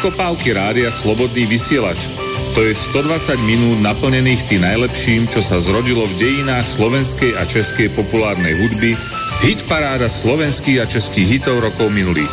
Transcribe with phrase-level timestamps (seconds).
[0.00, 2.08] Vykopávky rádia Slobodný vysielač.
[2.56, 7.92] To je 120 minút naplnených tým najlepším, čo sa zrodilo v dejinách slovenskej a českej
[7.92, 8.96] populárnej hudby,
[9.44, 12.32] hit paráda slovenských a českých hitov rokov minulých.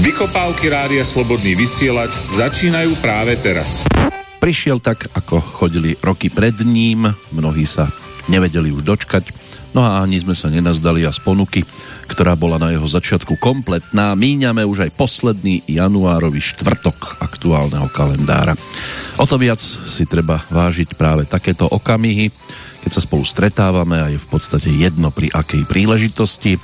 [0.00, 3.84] Vykopávky rádia Slobodný vysielač začínajú práve teraz.
[4.40, 7.92] Prišiel tak, ako chodili roky pred ním, mnohí sa
[8.24, 9.36] nevedeli už dočkať,
[9.72, 11.64] No a ani sme sa nenazdali a z ponuky,
[12.12, 18.52] ktorá bola na jeho začiatku kompletná, míňame už aj posledný januárový štvrtok aktuálneho kalendára.
[19.16, 22.28] O to viac si treba vážiť práve takéto okamihy,
[22.84, 26.60] keď sa spolu stretávame a je v podstate jedno pri akej príležitosti,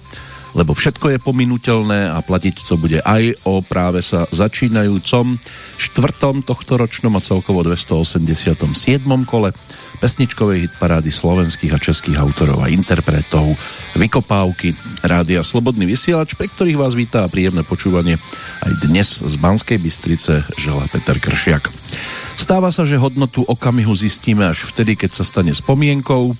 [0.57, 5.37] lebo všetko je pominutelné a platiť to bude aj o práve sa začínajúcom
[5.77, 8.69] štvrtom tohto ročnom a celkovo 287.
[9.29, 9.53] kole
[9.99, 13.59] pesničkovej hitparády slovenských a českých autorov a interpretov,
[13.99, 18.17] vykopávky, rádia Slobodný vysielač, pre ktorých vás vítá a príjemné počúvanie
[18.63, 21.75] aj dnes z Banskej Bystrice žela Peter Kršiak.
[22.39, 26.39] Stáva sa, že hodnotu okamihu zistíme až vtedy, keď sa stane spomienkou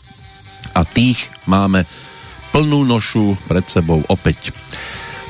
[0.73, 1.83] a tých máme
[2.51, 4.53] plnú nošu pred sebou opäť.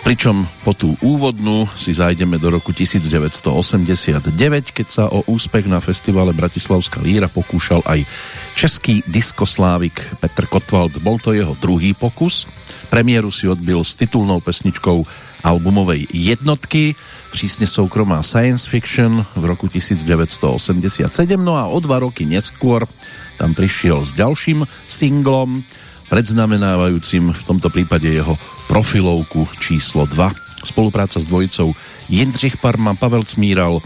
[0.09, 4.33] Pričom po tú úvodnú si zajdeme do roku 1989,
[4.73, 8.09] keď sa o úspech na festivale Bratislavská líra pokúšal aj
[8.57, 10.97] český diskoslávik Petr Kotwald.
[11.05, 12.49] Bol to jeho druhý pokus.
[12.89, 15.05] Premiéru si odbil s titulnou pesničkou
[15.45, 16.97] albumovej jednotky,
[17.29, 21.05] prísne soukromá science fiction v roku 1987,
[21.37, 22.89] no a o dva roky neskôr
[23.37, 25.63] tam prišiel s ďalším singlom,
[26.09, 28.35] predznamenávajúcim v tomto prípade jeho
[28.67, 30.67] profilovku číslo 2.
[30.67, 31.73] Spolupráca s dvojicou
[32.11, 33.81] Jindřich Parma, Pavel Cmíral,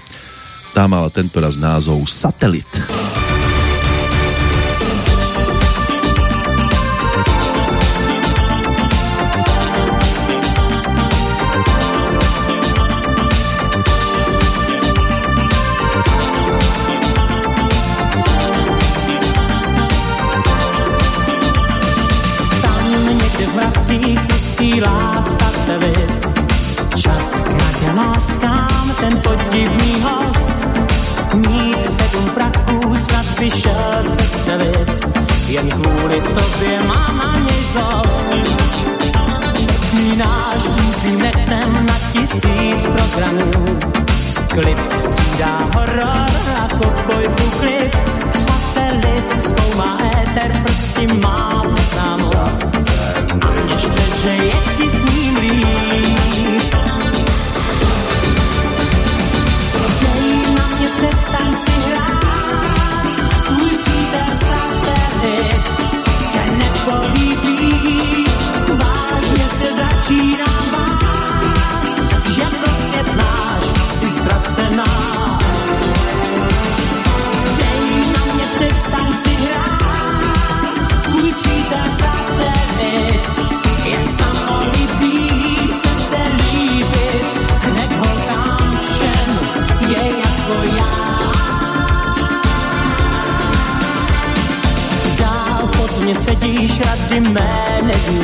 [0.73, 2.65] tá mala tentoraz názov Satelit.
[2.67, 3.22] Satelit.
[44.53, 44.82] Clip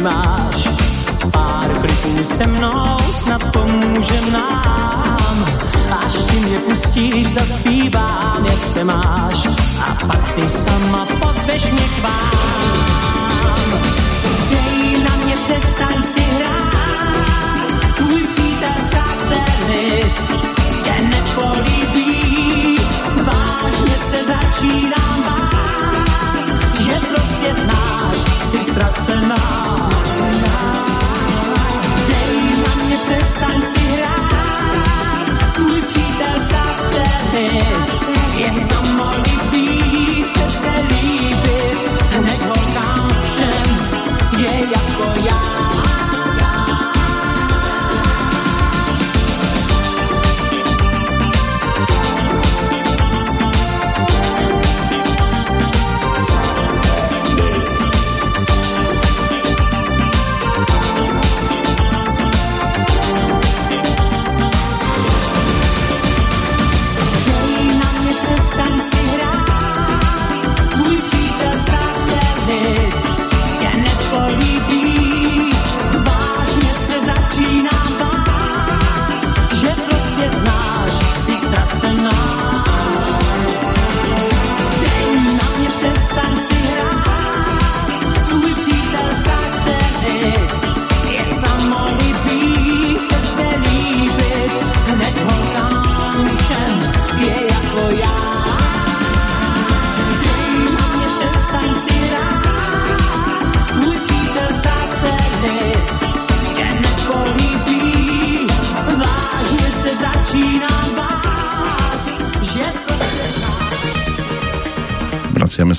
[0.08, 0.68] nevnímáš.
[1.30, 5.46] Pár kliků se mnou snad pomůže nám.
[6.04, 9.46] Až si mě pustíš, zaspívám, jak se máš.
[9.80, 13.80] A pak ty sama pozveš mě k vám.
[14.50, 17.94] Dej na mě, přestaň si hrát.
[17.96, 20.16] Tvůj přítel satelit
[20.84, 22.78] tě nepolíbí.
[23.24, 26.48] Vážně se začínám bát,
[26.80, 28.16] že prostě náš
[28.50, 29.87] si ztracená.
[33.38, 35.52] Přestaň si hrát.
[35.54, 37.94] Tvůj přítel satelit
[38.36, 38.52] je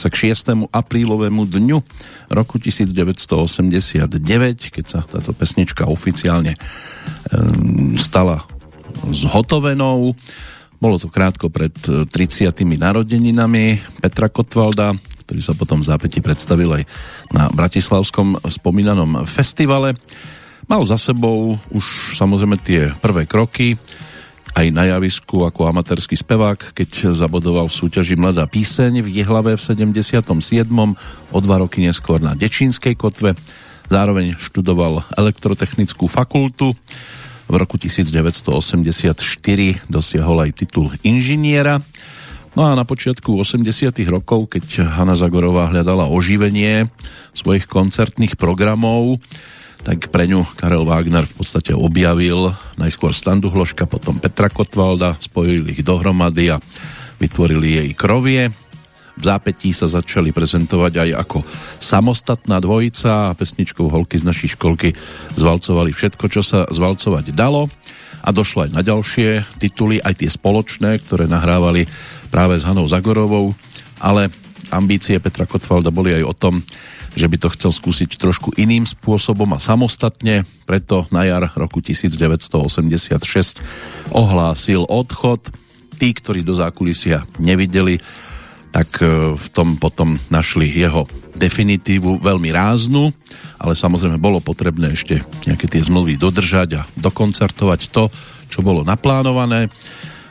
[0.09, 0.69] k 6.
[0.69, 1.77] aprílovému dňu
[2.33, 4.09] roku 1989,
[4.73, 6.57] keď sa táto pesnička oficiálne
[7.33, 8.43] um, stala
[9.09, 10.13] zhotovenou.
[10.79, 12.09] Bolo to krátko pred 30.
[12.63, 14.95] narodeninami Petra Kotvalda,
[15.27, 16.83] ktorý sa potom v zápäti predstavil aj
[17.35, 19.93] na Bratislavskom spomínanom festivale.
[20.65, 23.75] Mal za sebou už samozrejme tie prvé kroky,
[24.55, 29.61] aj na javisku ako amatérsky spevák, keď zabodoval v súťaži Mladá píseň v Jehlave v
[29.61, 30.17] 77.
[31.29, 33.37] o dva roky neskôr na Dečínskej kotve.
[33.89, 36.77] Zároveň študoval elektrotechnickú fakultu.
[37.49, 39.17] V roku 1984
[39.89, 41.81] dosiahol aj titul inžiniera.
[42.53, 43.65] No a na počiatku 80
[44.09, 46.89] rokov, keď Hanna Zagorová hľadala oživenie
[47.33, 49.21] svojich koncertných programov,
[49.83, 55.79] tak pre ňu Karel Wagner v podstate objavil najskôr Standu Hloška, potom Petra Kotvalda, spojili
[55.79, 56.61] ich dohromady a
[57.19, 58.51] vytvorili jej krovie.
[59.19, 61.43] V zápetí sa začali prezentovať aj ako
[61.83, 64.95] samostatná dvojica a pesničkou Holky z našej školky
[65.35, 67.67] zvalcovali všetko, čo sa zvalcovať dalo
[68.23, 71.87] a došlo aj na ďalšie tituly, aj tie spoločné, ktoré nahrávali
[72.31, 73.51] práve s Hanou Zagorovou,
[73.99, 74.31] ale
[74.71, 76.63] ambície Petra Kotvalda boli aj o tom,
[77.19, 83.59] že by to chcel skúsiť trošku iným spôsobom a samostatne, preto na jar roku 1986
[84.15, 85.51] ohlásil odchod.
[85.99, 87.99] Tí, ktorí do zákulisia nevideli,
[88.71, 91.03] tak e, v tom potom našli jeho
[91.35, 93.11] definitívu veľmi ráznu,
[93.59, 98.07] ale samozrejme bolo potrebné ešte nejaké tie zmluvy dodržať a dokoncertovať to,
[98.47, 99.67] čo bolo naplánované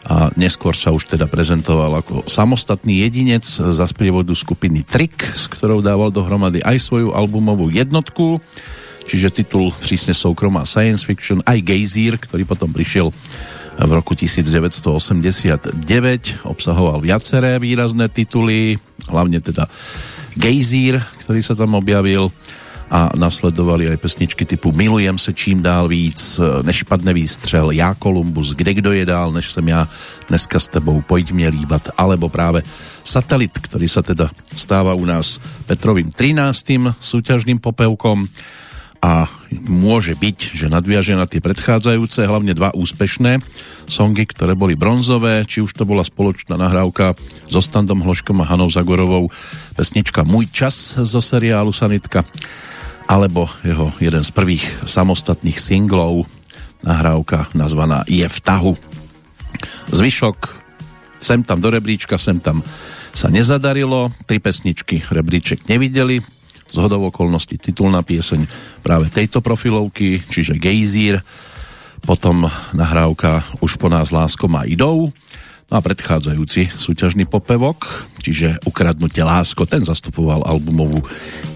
[0.08, 5.84] a neskôr sa už teda prezentoval ako samostatný jedinec za sprievodu skupiny Trick, s ktorou
[5.84, 8.40] dával dohromady aj svoju albumovú jednotku,
[9.04, 13.12] čiže titul prísne soukromá science fiction, aj Gejzír, ktorý potom prišiel
[13.78, 15.76] v roku 1989,
[16.48, 18.80] obsahoval viaceré výrazné tituly,
[19.12, 19.68] hlavne teda
[20.34, 22.32] Gejzír, ktorý sa tam objavil,
[22.90, 28.54] a nasledovali aj pesničky typu Milujem se čím dál víc, Než padne výstřel, Já Kolumbus,
[28.54, 29.88] Kde kdo je dál, než jsem já,
[30.28, 32.62] Dneska s tebou, Pojď mě líbat, alebo práve
[33.04, 37.00] Satelit, ktorý sa teda stáva u nás Petrovým 13.
[37.00, 38.28] súťažným popevkom
[38.98, 39.30] a
[39.62, 43.38] môže byť, že nadviaže na tie predchádzajúce, hlavne dva úspešné
[43.86, 47.14] songy, ktoré boli bronzové, či už to bola spoločná nahrávka
[47.46, 49.30] so Standom Hloškom a Hanou Zagorovou,
[49.78, 52.26] pesnička Môj čas zo seriálu Sanitka
[53.08, 56.28] alebo jeho jeden z prvých samostatných singlov,
[56.84, 58.76] nahrávka nazvaná Je v tahu.
[59.88, 60.36] Zvyšok,
[61.16, 62.60] sem tam do rebríčka, sem tam
[63.16, 66.20] sa nezadarilo, tri pesničky rebríček nevideli,
[66.68, 68.44] z hodov okolností titulná pieseň
[68.84, 71.24] práve tejto profilovky, čiže Gejzír,
[72.04, 75.10] potom nahrávka Už po nás lásko má idou,
[75.68, 81.04] no a predchádzajúci súťažný popevok, čiže Ukradnutie lásko, ten zastupoval albumovú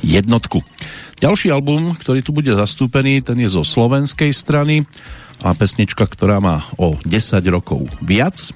[0.03, 0.61] jednotku.
[1.23, 4.83] Ďalší album, ktorý tu bude zastúpený, ten je zo slovenskej strany
[5.43, 8.51] a pesnička, ktorá má o 10 rokov viac.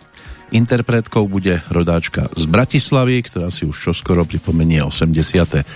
[0.55, 5.67] Interpretkou bude rodáčka z Bratislavy, ktorá si už čoskoro pripomenie 82.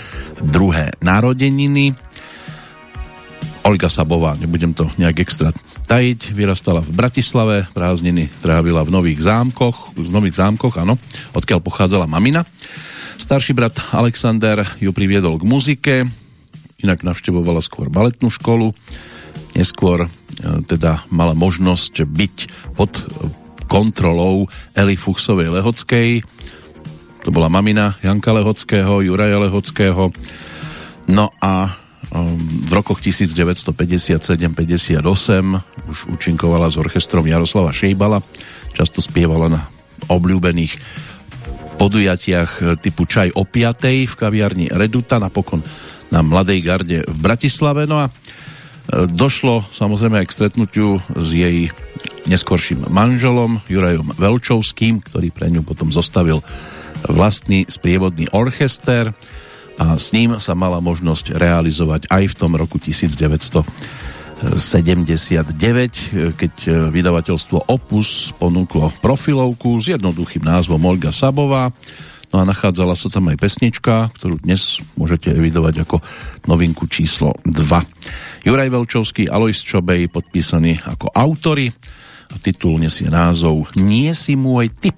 [1.03, 1.99] narodeniny.
[3.67, 5.51] Olga Sabová, nebudem to nejak extra
[5.91, 10.95] tajiť, vyrastala v Bratislave, prázdniny trávila v Nových zámkoch, v Nových zámkoch, áno,
[11.35, 12.47] odkiaľ pochádzala mamina.
[13.19, 15.95] Starší brat Alexander ju priviedol k muzike,
[16.79, 18.73] inak navštevovala skôr baletnú školu,
[19.59, 20.09] neskôr e,
[20.65, 22.37] teda mala možnosť byť
[22.79, 22.97] pod
[23.71, 26.27] kontrolou Eli Fuchsovej Lehockej,
[27.23, 30.11] to bola mamina Janka Lehockého, Juraja Lehockého,
[31.07, 31.71] no a
[32.11, 32.35] um,
[32.67, 34.99] v rokoch 1957-58
[35.87, 38.27] už účinkovala s orchestrom Jaroslava Šejbala,
[38.75, 39.71] často spievala na
[40.11, 41.07] obľúbených
[41.81, 45.65] podujatiach typu Čaj o piatej v kaviarni Reduta, napokon
[46.13, 47.89] na Mladej garde v Bratislave.
[47.89, 48.13] No a e,
[49.09, 51.73] došlo samozrejme aj k stretnutiu s jej
[52.29, 56.43] neskorším manželom Jurajom Velčovským, ktorý pre ňu potom zostavil
[57.09, 59.13] vlastný sprievodný orchester
[59.81, 64.45] a s ním sa mala možnosť realizovať aj v tom roku 1979,
[66.37, 66.53] keď
[66.93, 71.73] vydavateľstvo Opus ponúklo profilovku s jednoduchým názvom Olga Sabová
[72.31, 75.99] No a nachádzala sa tam aj pesnička, ktorú dnes môžete evidovať ako
[76.47, 78.47] novinku číslo 2.
[78.47, 81.75] Juraj Velčovský, Alois Čobej podpísaný ako autory
[82.31, 84.97] a titul nesie názov Nie si môj typ.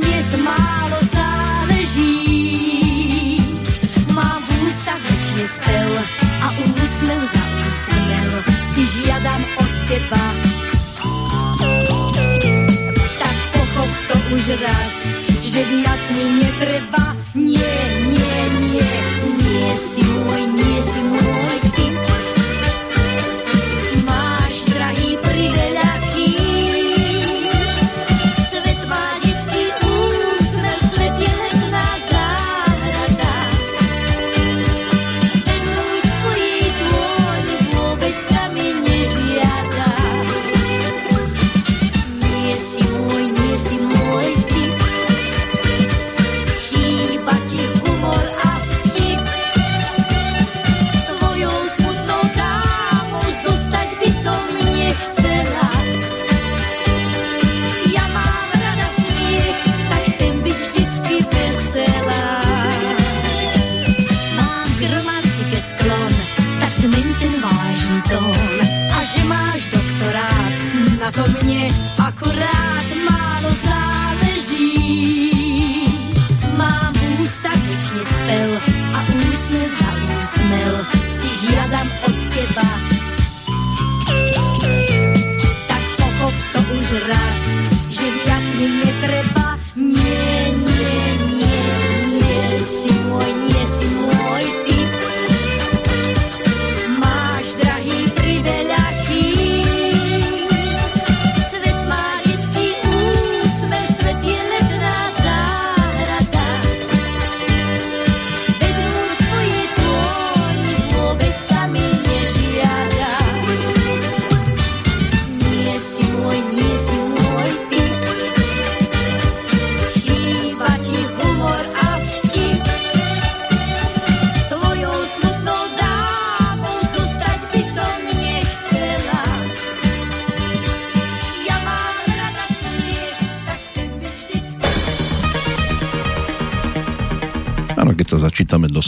[0.00, 2.16] Dnes málo záleží.
[4.08, 5.90] Mám v ústach väčšie spev
[6.40, 8.30] a úsmev za úsmev
[8.72, 10.24] si žiadam od teba.
[13.20, 14.94] Tak pochop to už raz,
[15.44, 17.04] že viac mi netreba.
[17.36, 17.76] Nie,
[18.12, 18.40] nie,
[18.72, 18.92] nie,
[19.44, 21.51] nie si môj, nie si môj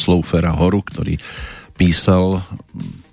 [0.04, 1.16] začítame do slov Fera Horu, ktorý
[1.80, 2.44] písal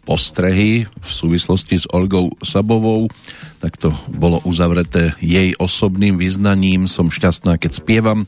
[0.03, 3.07] postrehy v súvislosti s Olgou Sabovou,
[3.61, 6.89] tak to bolo uzavreté jej osobným vyznaním.
[6.89, 8.19] Som šťastná, keď spievam,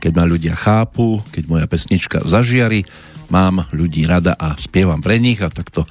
[0.00, 2.88] keď ma ľudia chápu, keď moja pesnička zažiari,
[3.28, 5.84] mám ľudí rada a spievam pre nich a takto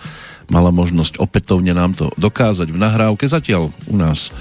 [0.50, 3.29] mala možnosť opätovne nám to dokázať v nahrávke.
[3.29, 4.34] Zatiaľ u nás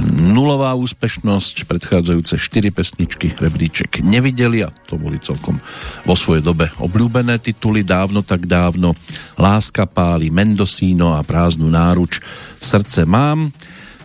[0.00, 5.60] nulová úspešnosť, predchádzajúce 4 pesničky rebríček nevideli a to boli celkom
[6.08, 8.96] vo svojej dobe obľúbené tituly, dávno tak dávno
[9.36, 12.24] Láska páli, Mendocino a prázdnu náruč
[12.62, 13.52] Srdce mám.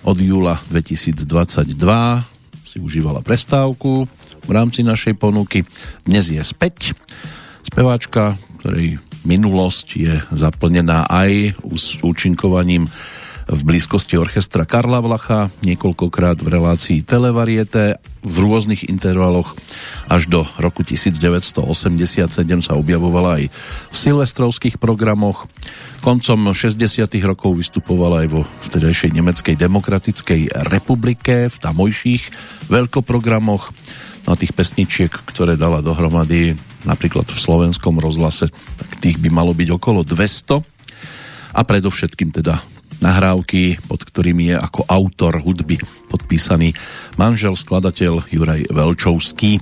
[0.03, 1.75] Od júla 2022
[2.67, 4.08] si užívala prestávku
[4.44, 5.63] v rámci našej ponuky.
[6.03, 6.96] Dnes je späť.
[7.63, 12.88] Speváčka, ktorej minulosť je zaplnená aj s účinkovaním
[13.47, 19.55] v blízkosti orchestra Karla Vlacha, niekoľkokrát v relácii Televariete, v rôznych intervaloch
[20.11, 22.27] až do roku 1987
[22.59, 23.43] sa objavovala aj
[23.91, 25.47] v silvestrovských programoch.
[26.03, 27.07] Koncom 60.
[27.23, 32.23] rokov vystupovala aj vo vtedajšej Nemeckej demokratickej republike v tamojších
[32.67, 33.71] veľkoprogramoch.
[34.27, 39.71] Na tých pesničiek, ktoré dala dohromady napríklad v slovenskom rozhlase, tak tých by malo byť
[39.71, 40.59] okolo 200
[41.55, 42.59] a predovšetkým teda
[43.01, 45.77] nahrávky, pod ktorými je ako autor hudby
[46.07, 46.73] podpísaný
[47.19, 49.59] manžel, skladateľ Juraj Velčovský.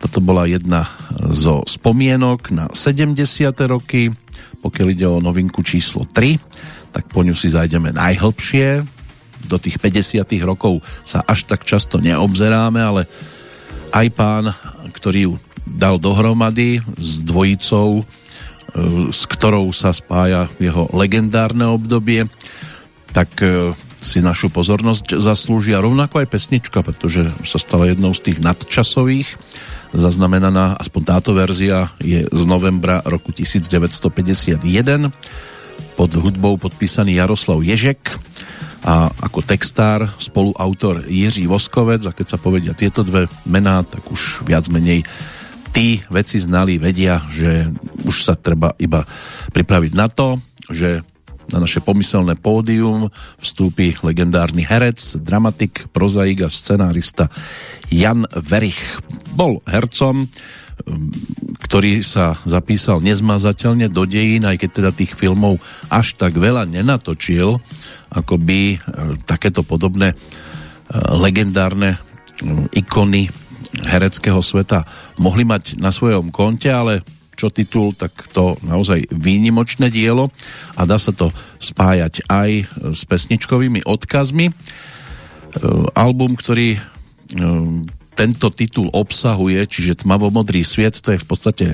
[0.00, 0.88] Toto bola jedna
[1.28, 3.20] zo spomienok na 70.
[3.68, 4.08] roky.
[4.60, 8.84] Pokiaľ ide o novinku číslo 3, tak po ňu si zajdeme najhlbšie.
[9.44, 10.20] Do tých 50.
[10.44, 13.02] rokov sa až tak často neobzeráme, ale
[13.92, 14.44] aj pán,
[14.92, 15.32] ktorý ju
[15.64, 18.04] dal dohromady s dvojicou
[19.10, 22.26] s ktorou sa spája jeho legendárne obdobie,
[23.10, 23.28] tak
[24.00, 29.28] si našu pozornosť zaslúžia rovnako aj pesnička, pretože sa stala jednou z tých nadčasových.
[29.92, 34.62] Zaznamenaná, aspoň táto verzia, je z novembra roku 1951
[35.98, 38.16] pod hudbou podpísaný Jaroslav Ježek
[38.80, 44.48] a ako textár spoluautor Jiří Voskovec a keď sa povedia tieto dve mená, tak už
[44.48, 45.04] viac menej
[45.70, 47.70] tí veci znali, vedia, že
[48.06, 49.06] už sa treba iba
[49.54, 50.38] pripraviť na to,
[50.70, 51.02] že
[51.50, 53.10] na naše pomyselné pódium
[53.42, 57.26] vstúpi legendárny herec, dramatik, prozaik a scenárista
[57.90, 58.78] Jan Verich.
[59.34, 60.30] Bol hercom,
[61.66, 65.58] ktorý sa zapísal nezmazateľne do dejín, aj keď teda tých filmov
[65.90, 67.58] až tak veľa nenatočil,
[68.14, 68.78] ako by
[69.26, 70.14] takéto podobné
[70.94, 71.98] legendárne
[72.70, 73.26] ikony
[73.70, 74.86] hereckého sveta
[75.20, 77.04] mohli mať na svojom konte, ale
[77.36, 80.32] čo titul, tak to naozaj výnimočné dielo
[80.76, 82.50] a dá sa to spájať aj
[82.92, 84.48] s pesničkovými odkazmi.
[84.48, 84.52] E,
[85.96, 86.80] album, ktorý e,
[88.12, 91.72] tento titul obsahuje, čiže Tmavomodrý sviet, to je v podstate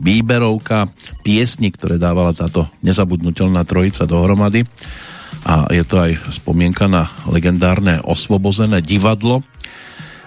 [0.00, 0.88] výberovka
[1.20, 4.64] piesni, ktoré dávala táto nezabudnutelná trojica dohromady
[5.44, 9.46] a je to aj spomienka na legendárne osvobozené divadlo,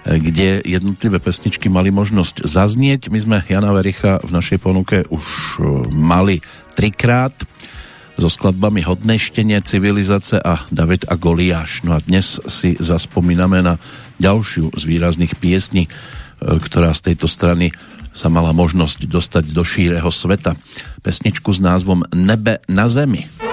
[0.10, 3.14] kde jednotlivé pesničky mali možnosť zaznieť.
[3.14, 5.62] My sme Jana Vericha v našej ponuke už e,
[5.94, 6.42] mali
[6.74, 7.36] trikrát
[8.18, 9.22] so skladbami Hodné
[9.62, 11.86] Civilizace a David a Goliáš.
[11.86, 13.78] No a dnes si zaspomíname na
[14.18, 15.90] ďalšiu z výrazných piesní, e,
[16.42, 17.70] ktorá z tejto strany
[18.10, 20.58] sa mala možnosť dostať do šíreho sveta.
[21.06, 23.49] Pesničku s názvom Nebe na zemi.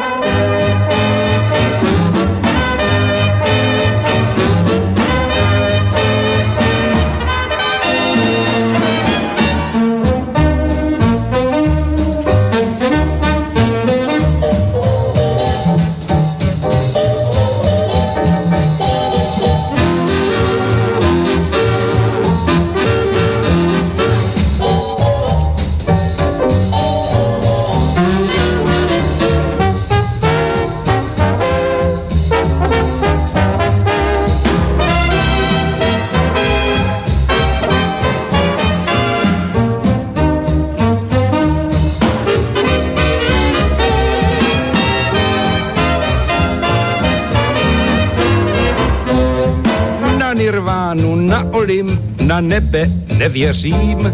[52.26, 54.12] Na nebe nevěřím,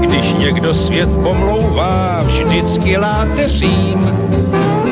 [0.00, 4.10] když někdo svět pomlouvá, vždycky láteřím.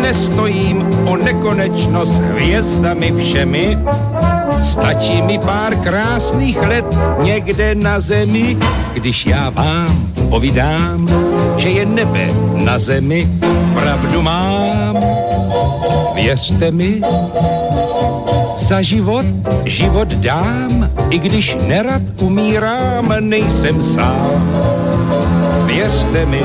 [0.03, 3.79] Nestojím o nekonečnost hvězdami všemi,
[4.61, 6.87] stačí mi pár krásných let
[7.23, 8.57] někde na zemi,
[8.95, 11.09] když já vám povídám,
[11.57, 13.29] že je nebe na zemi,
[13.75, 14.97] pravdu mám.
[16.15, 17.01] Věřte mi,
[18.73, 19.27] za život
[19.65, 24.61] život dám, i když nerad umírám, nejsem sám.
[25.67, 26.43] Věřte mi,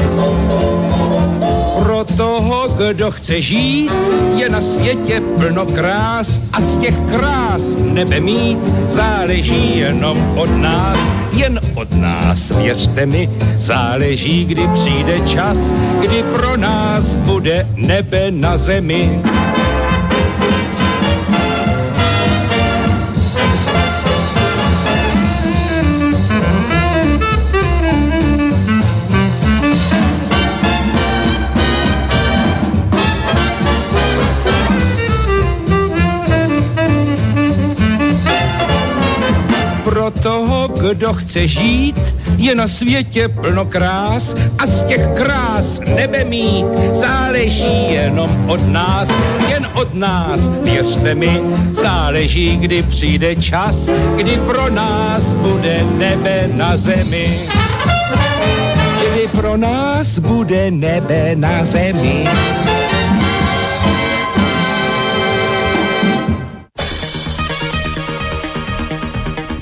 [1.83, 3.91] pro toho, kdo chce žít,
[4.35, 10.99] je na světě plno krás a z těch krás nebe mít záleží jenom od nás,
[11.31, 18.57] jen od nás, věřte mi, záleží, kdy přijde čas, kdy pro nás bude nebe na
[18.57, 19.21] zemi.
[40.93, 47.93] Kdo chce žít, je na světě plno krás a z těch krás nebe mít záleží
[47.93, 49.09] jenom od nás,
[49.49, 56.77] jen od nás, věřte mi, záleží, kdy přijde čas, kdy pro nás bude nebe na
[56.77, 57.39] zemi.
[59.11, 62.27] Kdy pro nás bude nebe na zemi.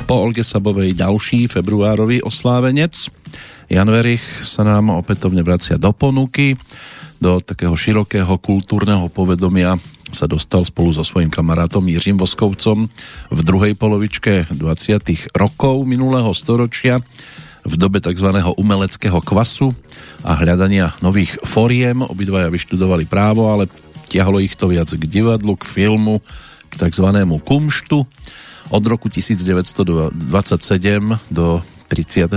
[0.05, 3.09] Po Olge Sabovej ďalší februárový oslávenec.
[3.65, 6.53] Jan Verich sa nám opätovne vracia do ponuky,
[7.17, 9.81] do takého širokého kultúrneho povedomia
[10.13, 12.85] sa dostal spolu so svojím kamarátom Jiřím Voskovcom
[13.33, 15.33] v druhej polovičke 20.
[15.33, 17.01] rokov minulého storočia
[17.65, 18.29] v dobe tzv.
[18.61, 19.73] umeleckého kvasu
[20.21, 22.05] a hľadania nových foriem.
[22.05, 23.65] Obidvaja vyštudovali právo, ale
[24.05, 26.21] tiahlo ich to viac k divadlu, k filmu,
[26.69, 27.09] k tzv.
[27.41, 28.05] kumštu
[28.69, 30.17] od roku 1927
[31.30, 32.34] do 38.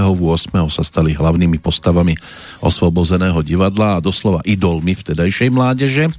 [0.68, 2.14] sa stali hlavnými postavami
[2.60, 6.12] osvobozeného divadla a doslova idolmi vtedajšej mládeže.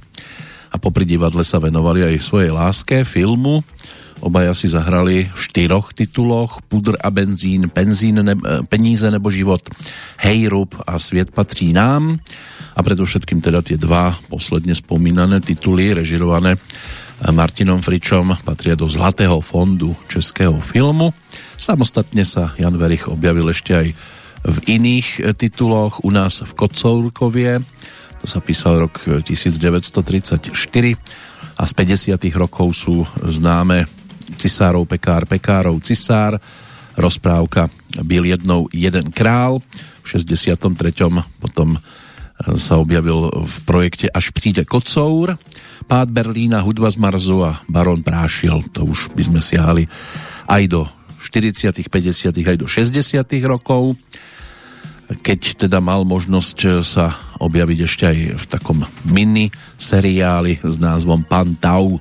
[0.70, 3.62] A popri divadle sa venovali aj svojej láske, filmu.
[4.20, 8.36] Obaja si zahrali v štyroch tituloch Pudr a benzín, penzín, ne,
[8.68, 9.64] peníze nebo život,
[10.20, 12.20] Hejrub a Svět patří nám.
[12.76, 16.60] A predovšetkým teda tie dva posledne spomínané tituly, režirované
[17.28, 21.12] Martinom Fričom patria do Zlatého fondu českého filmu.
[21.60, 23.88] Samostatne sa Jan Verich objavil ešte aj
[24.40, 27.60] v iných e, tituloch, u nás v Kocourkovie,
[28.20, 30.52] to sa písal rok 1934
[31.56, 32.20] a z 50.
[32.36, 33.88] rokov sú známe
[34.36, 36.40] Cisárov Pekár Pekárov Cisár,
[36.96, 37.68] rozprávka
[38.02, 39.58] Byl jednou jeden král,
[40.02, 40.56] v 63.
[41.40, 41.80] potom e,
[42.56, 45.36] sa objavil v projekte Až príde Kocour,
[45.84, 48.64] Pád Berlína, Hudba z Marzu a Baron Prášil.
[48.72, 49.84] To už by sme siahali
[50.48, 50.80] aj do
[51.20, 52.32] 40., 50.
[52.32, 52.96] aj do 60.
[53.44, 53.98] rokov,
[55.20, 61.58] keď teda mal možnosť sa objaviť ešte aj v takom mini seriáli s názvom Pan
[61.58, 61.98] Tau.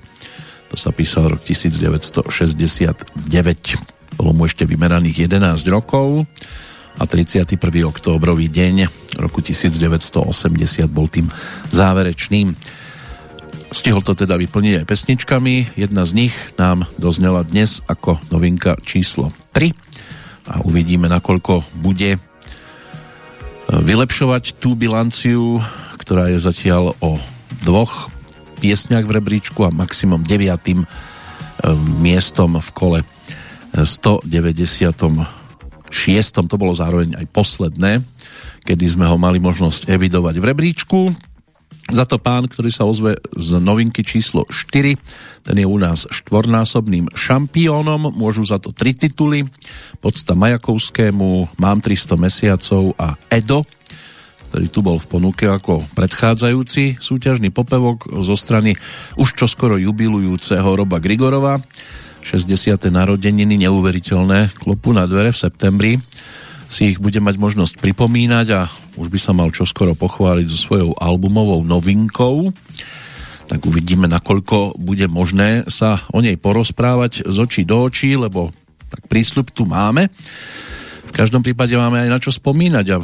[0.69, 3.17] To sa písal rok 1969.
[4.15, 6.30] Bolo mu ešte vymeraných 11 rokov
[6.99, 7.55] a 31.
[7.88, 10.19] októbrový deň roku 1980
[10.91, 11.31] bol tým
[11.71, 12.59] záverečným.
[13.71, 15.79] Stihol to teda vyplniť aj pesničkami.
[15.79, 19.71] Jedna z nich nám doznela dnes ako novinka číslo 3
[20.51, 22.19] a uvidíme, nakoľko bude e,
[23.69, 25.63] vylepšovať tú bilanciu,
[25.95, 27.15] ktorá je zatiaľ o
[27.63, 28.12] dvoch
[28.59, 30.88] piesňach v rebríčku a maximum deviatým e,
[32.03, 32.99] miestom v kole
[33.71, 35.38] 196.
[35.89, 38.02] To bolo zároveň aj posledné,
[38.63, 40.99] kedy sme ho mali možnosť evidovať v rebríčku.
[41.89, 44.93] Za to pán, ktorý sa ozve z novinky číslo 4,
[45.41, 49.49] ten je u nás štvornásobným šampiónom, môžu za to tri tituly,
[49.97, 53.65] podsta Majakovskému, Mám 300 mesiacov a Edo,
[54.54, 58.78] ktorý tu bol v ponuke ako predchádzajúci súťažný popevok zo strany
[59.17, 61.62] už čoskoro jubilujúceho Roba Grigorova.
[62.21, 62.79] 60.
[62.89, 65.91] narodeniny neuveriteľné klopu na dvere v septembri
[66.69, 70.91] si ich bude mať možnosť pripomínať a už by sa mal čoskoro pochváliť so svojou
[71.01, 72.53] albumovou novinkou.
[73.49, 78.53] Tak uvidíme, nakoľko bude možné sa o nej porozprávať z očí do očí, lebo
[78.93, 80.13] tak prísľub tu máme.
[81.10, 82.97] V každom prípade máme aj na čo spomínať a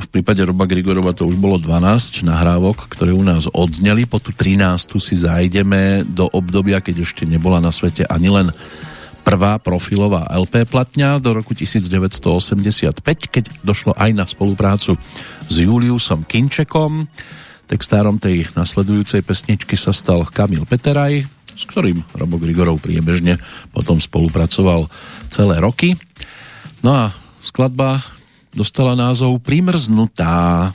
[0.00, 4.08] v prípade Roba Grigorova to už bolo 12 nahrávok, ktoré u nás odzneli.
[4.08, 8.48] Po tú 13 si zajdeme do obdobia, keď ešte nebola na svete ani len
[9.20, 12.96] prvá profilová LP platňa do roku 1985,
[13.28, 14.96] keď došlo aj na spoluprácu
[15.46, 17.04] s Juliusom Kinčekom.
[17.68, 21.22] Textárom tej nasledujúcej pesničky sa stal Kamil Peteraj,
[21.54, 23.38] s ktorým Robo Grigorov priebežne
[23.70, 24.90] potom spolupracoval
[25.30, 25.94] celé roky.
[26.82, 27.04] No a
[27.44, 28.00] skladba
[28.54, 30.70] dostala názov Primrznutá.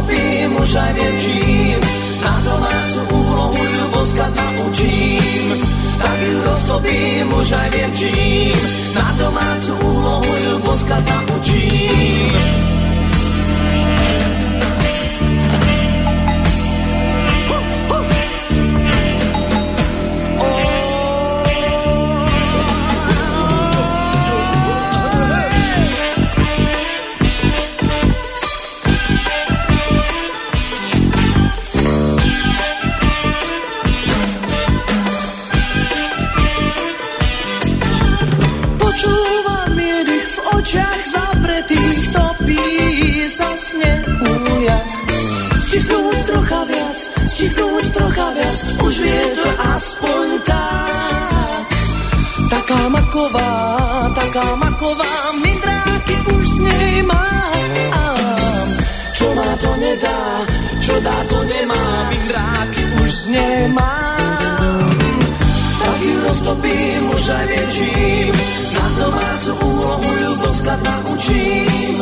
[0.00, 1.78] pochopím, už aj viem čím.
[2.20, 5.48] Na domácu úlohu ľuboska naučím,
[6.00, 8.56] tak ju rozsobím, už aj viem čím.
[8.96, 12.79] Na domácu úlohu ľuboska naučím.
[47.40, 51.64] stisknúť trocha viac, už je to aspoň tak.
[52.52, 53.52] Taká maková,
[54.12, 58.68] taká maková, my dráky už s nej mám.
[59.16, 60.20] Čo má to nedá,
[60.84, 64.92] čo dá to nemá, my dráky už s nej mám.
[65.80, 68.32] Tak ju roztopím, už aj viem čím,
[68.76, 71.96] na domácu úlohu ľuboskať naučím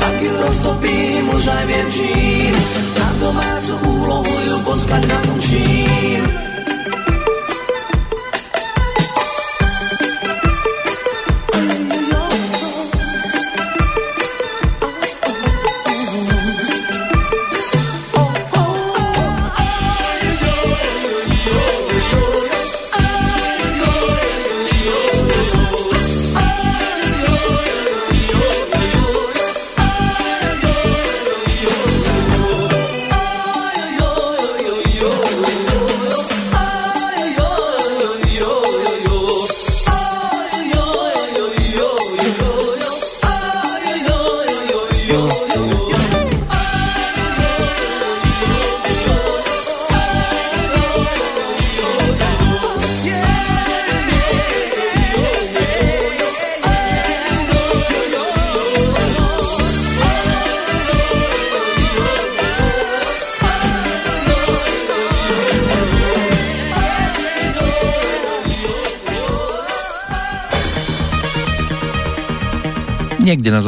[0.00, 2.52] tak ju roztopím už aj viem čím.
[2.96, 5.99] Na domácu úlohu ju poskať naučím.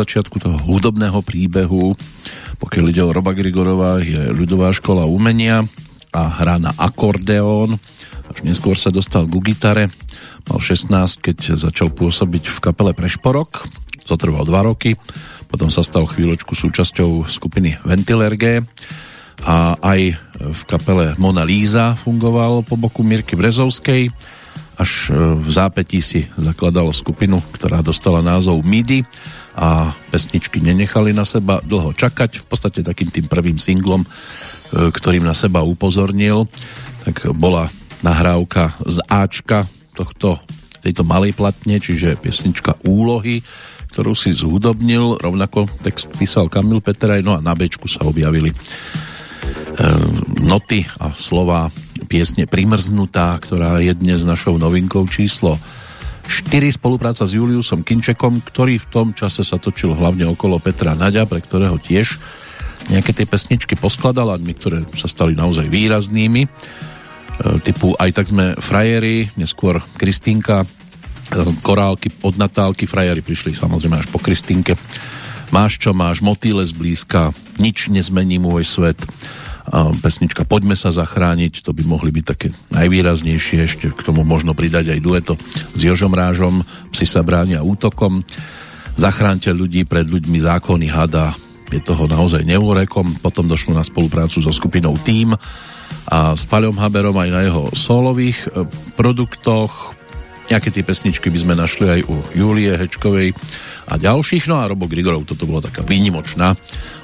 [0.03, 1.95] Začiatku toho hudobného príbehu,
[2.59, 5.63] pokiaľ ide o Roba Grigorova, je ľudová škola umenia
[6.11, 7.79] a hrá na akordeón.
[8.29, 9.95] Až neskôr sa dostal ku gitare.
[10.51, 10.91] Mal 16,
[11.23, 13.65] keď začal pôsobiť v kapele Prešporok.
[14.03, 14.99] Zotrval 2 roky.
[15.47, 18.67] Potom sa stal chvíľočku súčasťou skupiny Ventilerge
[19.43, 20.01] a aj
[20.39, 24.11] v kapele Mona Líza fungoval po boku Mirky Brezovskej
[24.83, 29.05] až v zápetí si zakladal skupinu, ktorá dostala názov MIDI
[29.53, 32.41] a pesničky nenechali na seba dlho čakať.
[32.43, 34.09] V podstate takým tým prvým singlom, e,
[34.89, 36.49] ktorým na seba upozornil,
[37.05, 37.69] tak bola
[38.01, 40.41] nahrávka z Ačka tohto,
[40.83, 43.45] tejto malej platne, čiže pesnička Úlohy,
[43.93, 48.57] ktorú si zhudobnil, rovnako text písal Kamil Peteraj, no a na Bčku sa objavili e,
[50.41, 51.69] noty a slova
[52.09, 55.61] piesne Primrznutá, ktorá je dnes našou novinkou číslo
[56.27, 61.27] 4 spolupráca s Juliusom Kinčekom, ktorý v tom čase sa točil hlavne okolo Petra Naďa,
[61.27, 62.19] pre ktorého tiež
[62.91, 66.43] nejaké tie pesničky poskladal a niektoré sa stali naozaj výraznými.
[66.43, 66.49] E,
[67.63, 70.67] typu Aj tak sme frajeri, neskôr Kristínka, e,
[71.63, 74.75] korálky od Natálky, frajeri prišli samozrejme až po Kristínke.
[75.53, 78.99] Máš čo máš, motýle zblízka, nič nezmení môj svet
[80.03, 84.95] pesnička Poďme sa zachrániť, to by mohli byť také najvýraznejšie, ešte k tomu možno pridať
[84.95, 85.35] aj dueto
[85.75, 88.27] s Jožom Rážom, Psi sa bránia útokom,
[88.93, 91.33] Zachránte ľudí pred ľuďmi zákony hada,
[91.73, 95.33] je toho naozaj neurekom, potom došlo na spoluprácu so skupinou Team
[96.13, 99.97] a s Paľom Haberom aj na jeho solových e, produktoch,
[100.53, 103.33] Nejaké tie pesničky by sme našli aj u Julie Hečkovej
[103.89, 104.53] a ďalších.
[104.53, 106.53] No a Robo Grigorov, toto bola taká výnimočná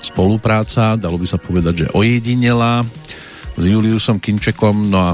[0.05, 2.85] spolupráca, dalo by sa povedať, že ojedinela
[3.57, 5.11] s Juliusom Kinčekom, no a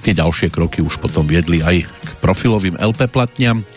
[0.00, 3.68] tie ďalšie kroky už potom viedli aj k profilovým LP platňam,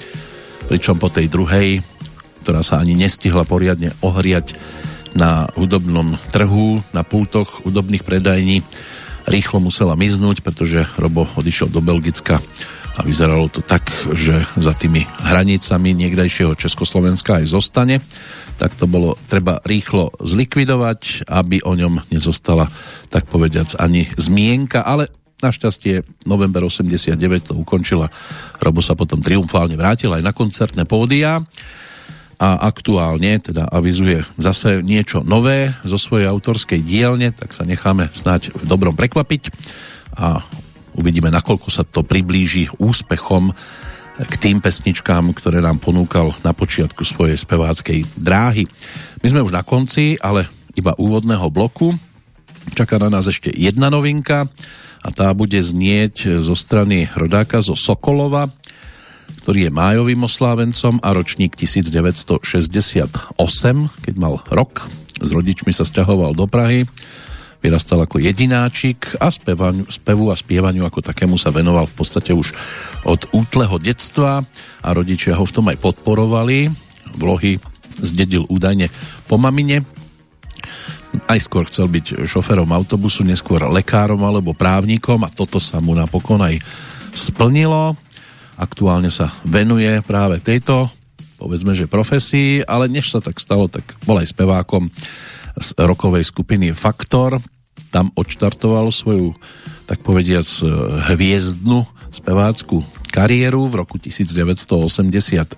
[0.72, 1.84] pričom po tej druhej,
[2.48, 4.56] ktorá sa ani nestihla poriadne ohriať
[5.20, 8.63] na hudobnom trhu, na pultoch hudobných predajní,
[9.28, 12.39] rýchlo musela miznúť, pretože Robo odišiel do Belgicka
[12.97, 18.01] a vyzeralo to tak, že za tými hranicami niekdajšieho Československa aj zostane,
[18.57, 22.73] tak to bolo treba rýchlo zlikvidovať, aby o ňom nezostala,
[23.13, 27.13] tak povediac, ani zmienka, ale Našťastie november 89
[27.45, 28.10] to ukončila.
[28.57, 31.45] Robo sa potom triumfálne vrátil aj na koncertné pódia.
[32.38, 38.53] A aktuálne teda avizuje zase niečo nové zo svojej autorskej dielne, tak sa necháme snáď
[38.53, 39.53] v dobrom prekvapiť.
[40.17, 40.41] A
[40.97, 43.53] Uvidíme, nakoľko sa to priblíži úspechom
[44.17, 48.65] k tým pesničkám, ktoré nám ponúkal na počiatku svojej speváckej dráhy.
[49.21, 51.93] My sme už na konci, ale iba úvodného bloku.
[52.73, 54.49] Čaká na nás ešte jedna novinka
[55.05, 58.49] a tá bude znieť zo strany rodáka zo Sokolova,
[59.45, 63.38] ktorý je májovým oslávencom a ročník 1968,
[64.01, 64.89] keď mal rok.
[65.21, 66.89] S rodičmi sa stiahoval do Prahy
[67.62, 72.54] vyrastal ako jedináčik a spevaniu, spevu a spievaniu ako takému sa venoval v podstate už
[73.04, 74.46] od útleho detstva
[74.82, 76.70] a rodičia ho v tom aj podporovali.
[77.17, 77.58] Vlohy
[77.98, 78.93] zdedil údajne
[79.26, 79.82] po mamine.
[81.26, 86.46] Aj skôr chcel byť šoferom autobusu, neskôr lekárom alebo právnikom a toto sa mu napokon
[86.46, 86.62] aj
[87.15, 87.98] splnilo.
[88.58, 90.93] Aktuálne sa venuje práve tejto
[91.38, 94.89] povedzme, že profesii, ale než sa tak stalo, tak bol aj spevákom
[95.58, 97.41] z rokovej skupiny Faktor.
[97.89, 99.34] Tam odštartoval svoju,
[99.89, 100.46] tak povediac,
[101.13, 105.58] hviezdnu spevácku kariéru v roku 1984.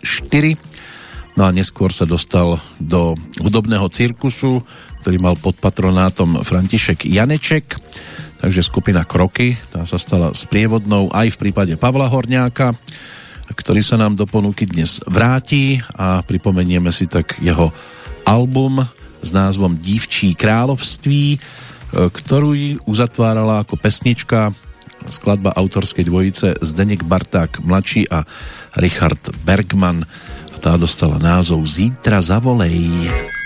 [1.38, 4.60] No a neskôr sa dostal do hudobného cirkusu,
[5.00, 7.80] ktorý mal pod patronátom František Janeček,
[8.44, 12.76] takže skupina Kroky, tá sa stala sprievodnou aj v prípade Pavla Horňáka,
[13.56, 17.72] ktorý sa nám do ponuky dnes vráti a pripomenieme si tak jeho
[18.28, 18.84] album
[19.20, 21.40] s názvom Divčí království, e,
[21.92, 24.52] ktorú uzatvárala ako pesnička
[25.08, 28.28] skladba autorskej dvojice Zdeněk Barták mladší a
[28.76, 30.04] Richard Bergman.
[30.52, 33.08] A tá dostala názov Zítra zavolej.
[33.08, 33.39] Zítra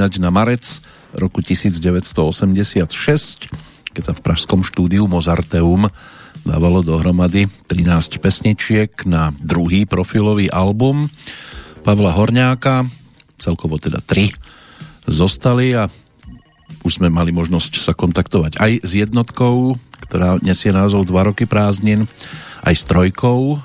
[0.00, 0.64] spomínať na marec
[1.12, 2.88] roku 1986,
[3.92, 5.92] keď sa v pražskom štúdiu Mozarteum
[6.40, 11.12] dávalo dohromady 13 pesničiek na druhý profilový album
[11.84, 12.88] Pavla Horňáka,
[13.36, 14.32] celkovo teda 3
[15.04, 15.92] zostali a
[16.80, 19.76] už sme mali možnosť sa kontaktovať aj s jednotkou,
[20.08, 22.08] ktorá nesie názov 2 roky prázdnin,
[22.64, 23.60] aj s trojkou,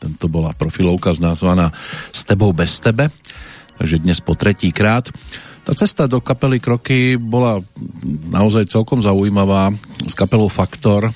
[0.00, 1.76] tento bola profilovka znázvaná
[2.08, 3.12] S tebou bez tebe,
[3.76, 5.12] takže dnes po tretí krát.
[5.64, 7.56] Tá cesta do kapely Kroky bola
[8.28, 9.72] naozaj celkom zaujímavá.
[10.04, 11.08] S kapelou Faktor,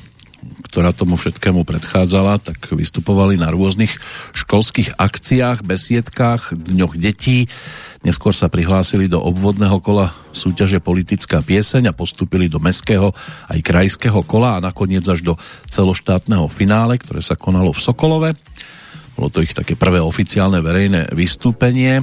[0.65, 3.93] ktorá tomu všetkému predchádzala, tak vystupovali na rôznych
[4.33, 7.45] školských akciách, besiedkách, dňoch detí.
[8.01, 13.13] Neskôr sa prihlásili do obvodného kola súťaže Politická pieseň a postupili do meského
[13.53, 15.37] aj krajského kola a nakoniec až do
[15.69, 18.33] celoštátneho finále, ktoré sa konalo v Sokolove.
[19.13, 22.01] Bolo to ich také prvé oficiálne verejné vystúpenie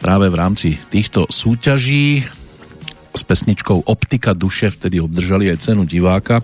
[0.00, 2.24] práve v rámci týchto súťaží
[3.12, 6.40] s pesničkou Optika duše vtedy obdržali aj cenu diváka.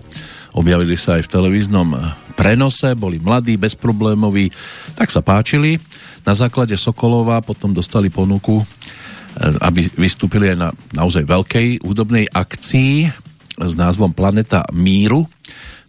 [0.53, 1.89] Objavili sa aj v televíznom
[2.37, 4.53] prenose, boli mladí, bezproblémoví,
[4.93, 5.81] tak sa páčili.
[6.21, 13.09] Na základe Sokolova potom dostali ponuku, eh, aby vystúpili aj na naozaj veľkej údobnej akcii
[13.57, 15.25] s názvom Planeta Míru.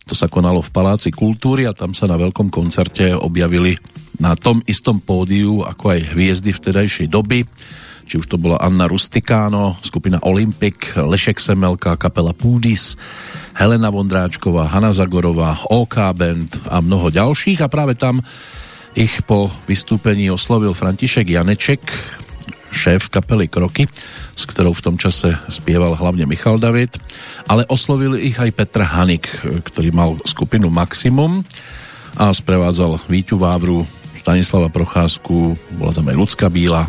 [0.08, 3.76] To sa konalo v Paláci kultúry a tam sa na veľkom koncerte objavili
[4.18, 7.46] na tom istom pódiu ako aj hviezdy vtedajšej doby.
[8.08, 12.96] Či už to bola Anna Rustikáno, skupina Olympic, Lešek Semelka, kapela Púdis,
[13.52, 17.60] Helena Vondráčková, Hanna Zagorová, OK Band a mnoho ďalších.
[17.60, 18.24] A práve tam
[18.96, 21.84] ich po vystúpení oslovil František Janeček,
[22.72, 23.88] šéf kapely Kroky,
[24.32, 26.96] s ktorou v tom čase spieval hlavne Michal David,
[27.48, 29.28] ale oslovil ich aj Petr Hanik,
[29.68, 31.44] ktorý mal skupinu Maximum
[32.16, 33.84] a sprevádzal Víťu Vávru,
[34.28, 36.84] Stanislava Procházku, bola tam aj Lucka Bíla.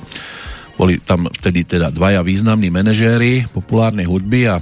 [0.76, 4.60] Boli tam vtedy teda dvaja významní manažéri populárnej hudby a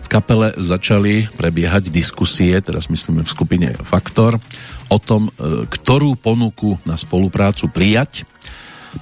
[0.00, 4.40] v kapele začali prebiehať diskusie, teraz myslíme v skupine Faktor,
[4.88, 8.24] o tom, e, ktorú ponuku na spoluprácu prijať.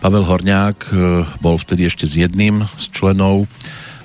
[0.02, 0.90] Pavel Horňák e,
[1.38, 3.46] bol vtedy ešte s jedným z členov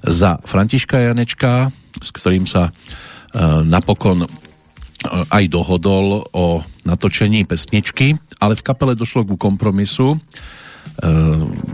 [0.06, 2.72] za Františka Janečka, s ktorým sa e,
[3.66, 4.30] napokon
[5.10, 10.16] aj dohodol o natočení pesničky, ale v kapele došlo ku kompromisu.
[10.16, 10.18] E,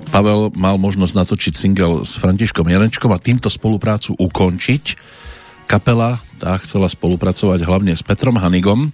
[0.10, 4.84] Pavel mal možnosť natočiť single s Františkom Janečkom a týmto spoluprácu ukončiť.
[5.70, 8.92] Kapela tá chcela spolupracovať hlavne s Petrom Hanigom,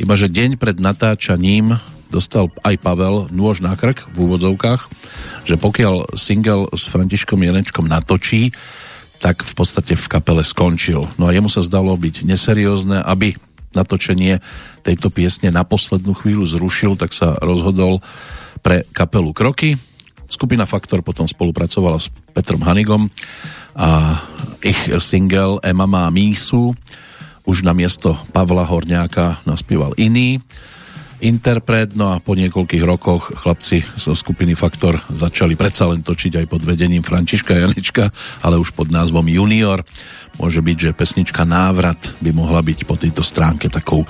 [0.00, 1.76] iba že deň pred natáčaním
[2.08, 4.88] dostal aj Pavel nôž na krk v úvodzovkách,
[5.44, 8.54] že pokiaľ single s Františkom Janečkom natočí,
[9.18, 11.08] tak v podstate v kapele skončil.
[11.16, 13.36] No a jemu sa zdalo byť neseriózne, aby
[13.74, 14.38] natočenie
[14.86, 18.04] tejto piesne na poslednú chvíľu zrušil, tak sa rozhodol
[18.62, 19.74] pre kapelu Kroky.
[20.26, 23.06] Skupina Faktor potom spolupracovala s Petrom Hanigom
[23.78, 24.18] a
[24.58, 26.74] ich single Ema má mísu
[27.46, 30.42] už na miesto Pavla Horňáka naspieval iný
[31.24, 36.46] interpret, no a po niekoľkých rokoch chlapci zo skupiny Faktor začali predsa len točiť aj
[36.46, 38.12] pod vedením Františka Janečka,
[38.44, 39.80] ale už pod názvom Junior.
[40.36, 44.04] Môže byť, že pesnička Návrat by mohla byť po tejto stránke takou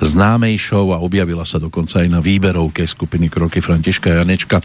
[0.00, 4.64] známejšou a objavila sa dokonca aj na výberovke skupiny Kroky Františka Janečka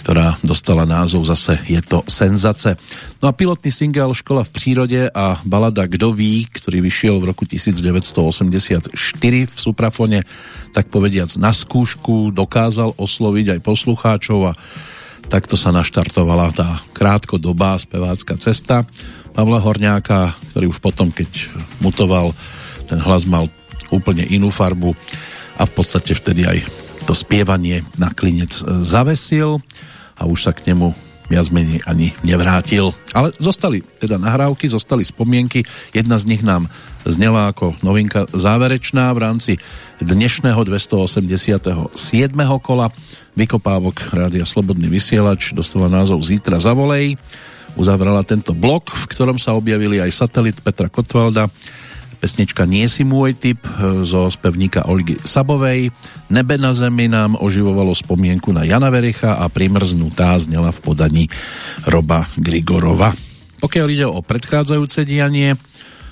[0.00, 2.78] ktorá dostala názov zase Je to senzace.
[3.18, 7.44] No a pilotný single Škola v prírode a balada Kdo ví, ktorý vyšiel v roku
[7.44, 8.94] 1984
[9.44, 10.22] v Suprafone,
[10.70, 14.56] tak povediac na skúšku dokázal osloviť aj poslucháčov a
[15.28, 18.88] takto sa naštartovala tá krátkodobá spevácka cesta
[19.38, 22.34] Pavla Horňáka, ktorý už potom, keď mutoval,
[22.90, 23.46] ten hlas mal
[23.94, 24.98] úplne inú farbu
[25.54, 28.52] a v podstate vtedy aj to spievanie na klinec
[28.84, 29.64] zavesil
[30.20, 30.92] a už sa k nemu
[31.32, 32.92] viac menej ani nevrátil.
[33.16, 35.64] Ale zostali teda nahrávky, zostali spomienky.
[35.96, 36.68] Jedna z nich nám
[37.08, 39.52] znela ako novinka záverečná v rámci
[40.04, 41.96] dnešného 287.
[42.60, 42.92] kola.
[43.36, 47.16] Vykopávok Rádia Slobodný vysielač dostala názov Zítra zavolej.
[47.78, 51.46] Uzavrala tento blok, v ktorom sa objavili aj satelit Petra Kotvalda,
[52.18, 55.94] Pesnička Nie si môj typ e, zo spevníka Olgy Sabovej.
[56.34, 61.24] Nebe na zemi nám oživovalo spomienku na Jana Vericha a primrznutá znela v podaní
[61.86, 63.14] Roba Grigorova.
[63.62, 65.54] Pokiaľ ide o predchádzajúce dianie,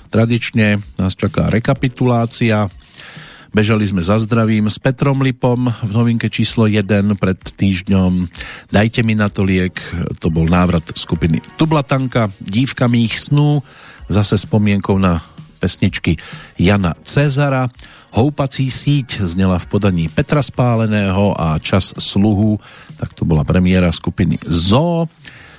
[0.07, 2.71] tradične nás čaká rekapitulácia.
[3.51, 6.87] Bežali sme za zdravím s Petrom Lipom v novinke číslo 1
[7.19, 8.27] pred týždňom.
[8.71, 9.79] Dajte mi na to liek,
[10.19, 13.63] to bol návrat skupiny Tublatanka, Dívka mých snú,
[14.11, 15.23] zase spomienkou na
[15.57, 16.21] pesničky
[16.61, 17.73] Jana Cezara.
[18.13, 22.61] Houpací síť znela v podaní Petra Spáleného a Čas sluhu,
[22.95, 25.11] tak to bola premiéra skupiny Zo.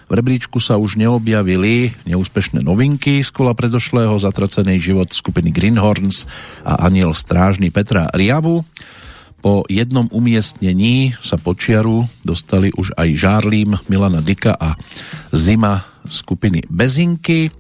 [0.09, 6.24] V rebríčku sa už neobjavili neúspešné novinky z kola predošlého zatracený život skupiny Greenhorns
[6.64, 8.64] a aniel strážny Petra Riavu.
[9.38, 14.74] Po jednom umiestnení sa počiaru dostali už aj Žárlím Milana Dika a
[15.30, 17.53] Zima skupiny Bezinky.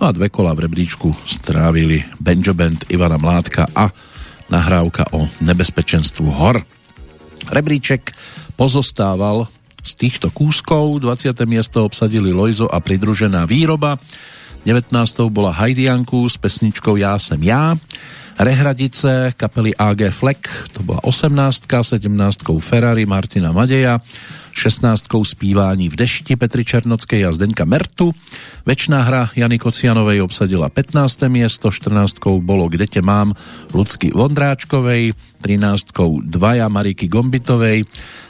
[0.00, 3.94] No a dve kola v rebríčku strávili Benjo Band Ivana Mládka a
[4.50, 6.62] nahrávka o nebezpečenstvu hor.
[7.48, 8.10] Rebríček
[8.58, 9.46] pozostával
[9.84, 10.98] z týchto kúskov.
[10.98, 11.36] 20.
[11.46, 14.00] miesto obsadili Lojzo a pridružená výroba.
[14.64, 14.90] 19.
[15.28, 17.76] bola Hajdianku s pesničkou Já sem ja.
[18.34, 22.10] Rehradice kapely AG Fleck, to bola 18, 17
[22.58, 24.02] Ferrari Martina Madeja,
[24.54, 28.14] 16 zpívání v dešti Petry Černockej a Zdeňka Mertu.
[28.62, 31.26] Večná hra Jany Kocianovej obsadila 15.
[31.28, 33.34] miesto, 14 bolo Kde te mám
[33.74, 35.90] Lucky Vondráčkovej, 13
[36.22, 37.84] Dvaja Mariky Gombitovej,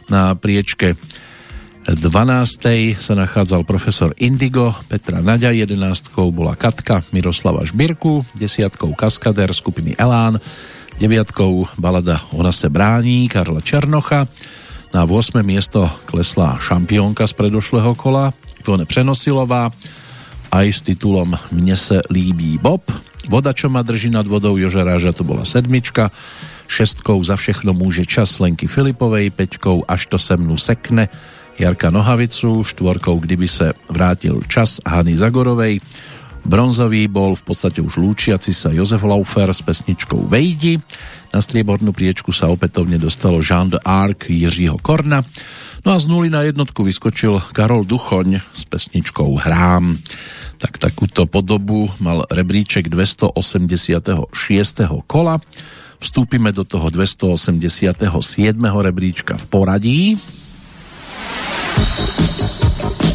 [0.08, 0.96] na priečke
[1.84, 2.96] 12.
[2.96, 5.76] sa nachádzal profesor Indigo, Petra Naďa, 11.
[6.32, 8.96] bola Katka Miroslava Žbirku, 10.
[8.96, 10.40] Kaskader skupiny Elán,
[10.96, 11.76] 9.
[11.76, 14.24] balada Ona se brání Karla Černocha,
[14.94, 15.42] na 8.
[15.42, 18.30] miesto klesla šampiónka z predošlého kola
[18.62, 19.74] Ivone Přenosilová,
[20.54, 22.86] aj s titulom Mne se líbí Bob,
[23.26, 26.14] Voda, čo ma drží nad vodou Joža Ráža, to bola sedmička,
[26.70, 31.10] šestkou za všechno môže čas Lenky Filipovej, peťkou až to se mnu sekne
[31.58, 35.82] Jarka Nohavicu, štvorkou Kdyby se vrátil čas Hany Zagorovej,
[36.44, 40.78] bronzový bol v podstate už lúčiaci sa Jozef Laufer s pesničkou Vejdi.
[41.34, 43.80] Na striebornú priečku sa opätovne dostalo Jean de
[44.28, 45.26] Jiřího Korna.
[45.84, 50.00] No a z nuly na jednotku vyskočil Karol Duchoň s pesničkou Hrám.
[50.56, 54.32] Tak takúto podobu mal rebríček 286.
[55.04, 55.36] kola.
[56.00, 58.00] Vstúpime do toho 287.
[58.60, 60.00] rebríčka v poradí.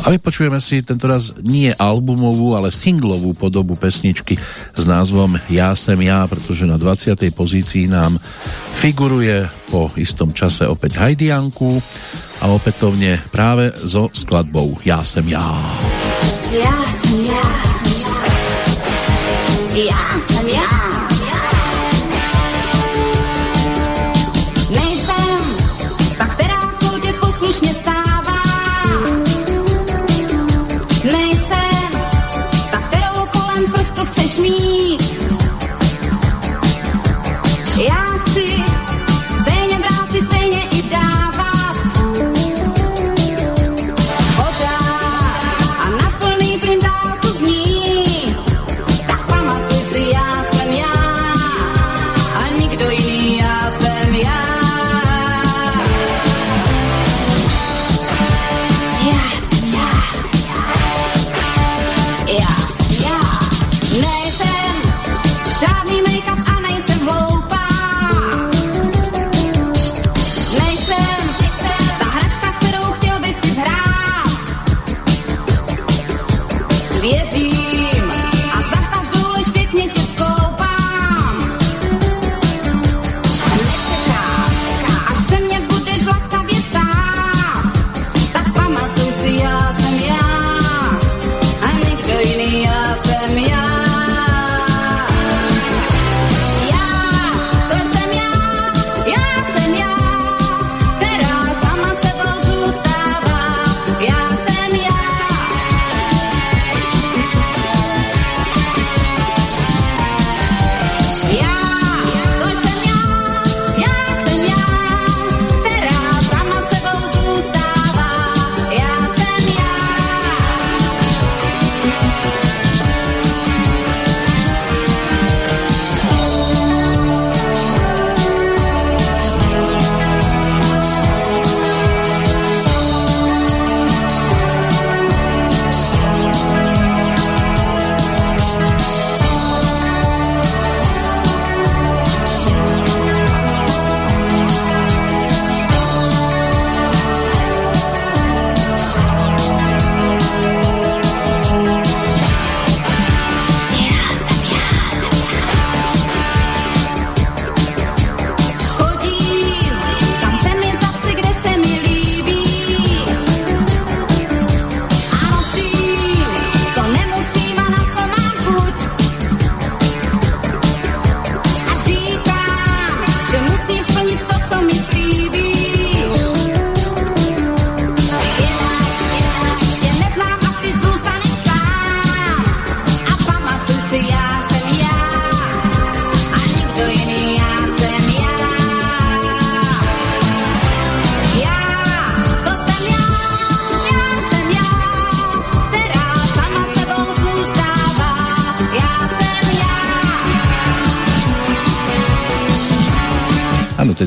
[0.09, 4.41] A vypočujeme si tentoraz nie albumovú, ale singlovú podobu pesničky
[4.73, 7.13] s názvom Ja sem ja, pretože na 20.
[7.29, 8.17] pozícii nám
[8.73, 11.77] figuruje po istom čase opäť Hajdianku
[12.41, 15.45] a opätovne práve so skladbou Ja sem ja.
[16.57, 16.73] Ja
[17.05, 17.45] sem ja.
[19.77, 20.98] Ja sem ja.
[34.15, 34.45] Jsem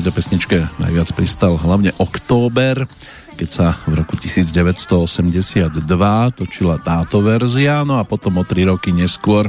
[0.03, 2.75] tejto pesničke najviac pristal hlavne Október,
[3.39, 5.79] keď sa v roku 1982
[6.35, 9.47] točila táto verzia, no a potom o tri roky neskôr,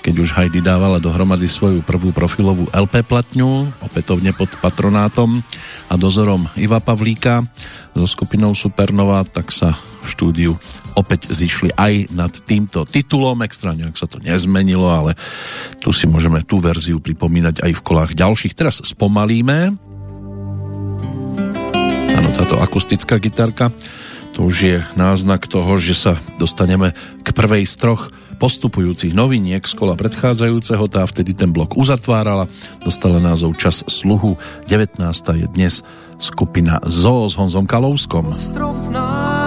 [0.00, 5.44] keď už Heidi dávala dohromady svoju prvú profilovú LP platňu, opätovne pod patronátom
[5.92, 7.44] a dozorom Iva Pavlíka
[7.92, 10.56] so skupinou Supernova, tak sa v štúdiu
[10.96, 15.12] opäť zišli aj nad týmto titulom, extra nejak sa to nezmenilo, ale
[15.84, 18.56] tu si môžeme tú verziu pripomínať aj v kolách ďalších.
[18.56, 19.89] Teraz spomalíme.
[22.20, 23.72] Áno, táto akustická gitarka,
[24.36, 26.92] to už je náznak toho, že sa dostaneme
[27.24, 32.44] k prvej z troch postupujúcich noviniek z kola predchádzajúceho, tá vtedy ten blok uzatvárala,
[32.84, 34.36] dostala názov Čas sluhu,
[34.68, 35.00] 19.
[35.16, 35.80] je dnes
[36.20, 38.36] skupina ZOO s Honzom Kalouskom.
[38.36, 39.40] Strov nádherný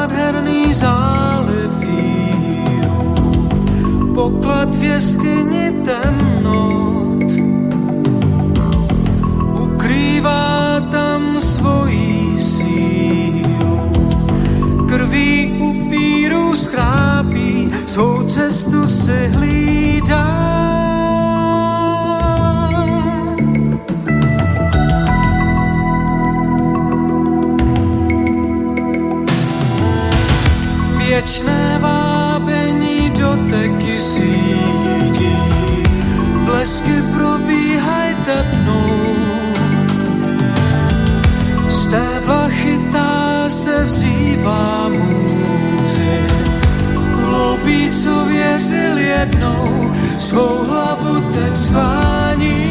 [4.13, 7.29] poklad v jeskyni temnot.
[9.57, 13.91] Ukrývá tam svojí sílu,
[14.87, 20.27] krví upíru schrápí, svou cestu si hlídá.
[30.97, 35.31] Věčné vábení doteky síti,
[36.45, 38.62] blesky probíhaj tepnou.
[43.53, 46.19] Se vzývá můzy,
[47.15, 52.62] hloupí, co věřil jednou, svou hlavu teď schvání.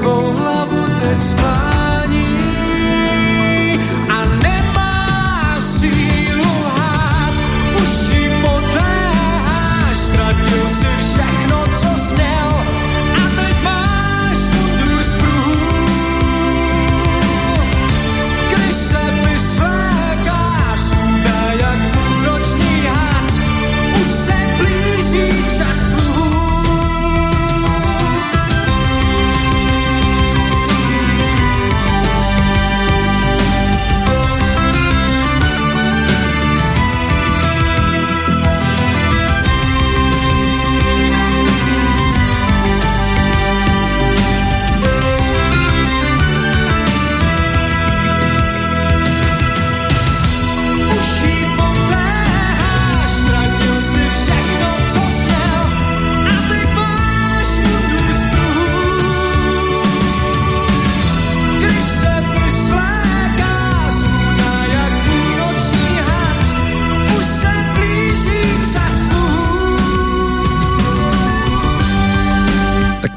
[0.00, 1.89] Svou hlavu teď sklání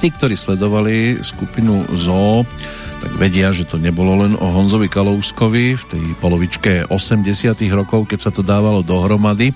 [0.03, 2.43] tí, ktorí sledovali skupinu ZOO,
[2.99, 7.23] tak vedia, že to nebolo len o Honzovi Kalouskovi v tej polovičke 80
[7.71, 9.55] rokov, keď sa to dávalo dohromady,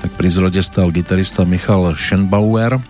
[0.00, 2.80] tak pri zrode stal gitarista Michal Schenbauer,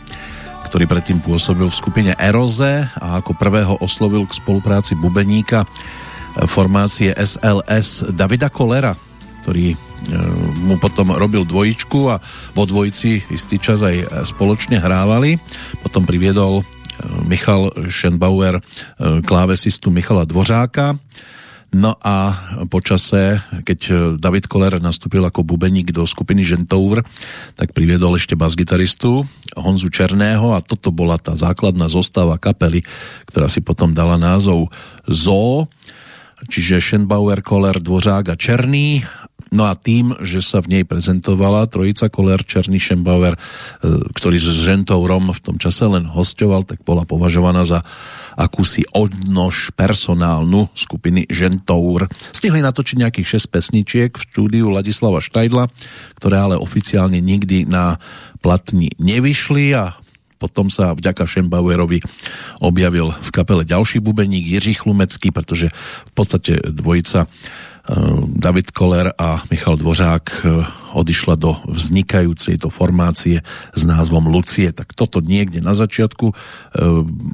[0.70, 5.66] ktorý predtým pôsobil v skupine Eroze a ako prvého oslovil k spolupráci bubeníka
[6.46, 8.94] formácie SLS Davida Kolera,
[9.42, 9.76] ktorý e,
[10.54, 12.22] mu potom robil dvojičku a
[12.54, 15.42] vo dvojici istý čas aj spoločne hrávali.
[15.82, 16.62] Potom priviedol
[17.26, 18.62] Michal Schenbauer e,
[19.22, 20.98] klávesistu Michala Dvořáka.
[21.72, 22.36] No a
[22.68, 27.00] počase, keď David Koller nastúpil ako bubeník do skupiny Gentour,
[27.56, 29.24] tak priviedol ešte basgitaristu
[29.56, 32.84] Honzu Černého a toto bola tá základná zostava kapely,
[33.24, 34.68] ktorá si potom dala názov
[35.08, 35.64] Zoo,
[36.48, 39.04] čiže Schenbauer, Koller, Dvořák a Černý
[39.52, 43.40] No a tým, že sa v nej prezentovala trojica Koller, Černý, Schembauer, e,
[44.16, 47.84] ktorý s Žentourom v tom čase len hostoval, tak bola považovaná za
[48.32, 52.08] akúsi odnož personálnu skupiny Žentour.
[52.32, 55.68] Stihli natočiť nejakých 6 pesničiek v štúdiu Ladislava Štajdla,
[56.16, 58.00] ktoré ale oficiálne nikdy na
[58.40, 60.00] platni nevyšli a
[60.42, 62.02] potom sa vďaka Schembauerovi
[62.58, 65.70] objavil v kapele ďalší bubeník Jiří Chlumecký, pretože
[66.10, 67.30] v podstate dvojica
[67.82, 67.94] Eh,
[68.30, 70.62] David Koller a Michal Dvořák eh,
[70.94, 73.42] odišla do vznikajúcej to formácie
[73.74, 74.70] s názvom Lucie.
[74.70, 76.34] Tak toto niekde na začiatku e,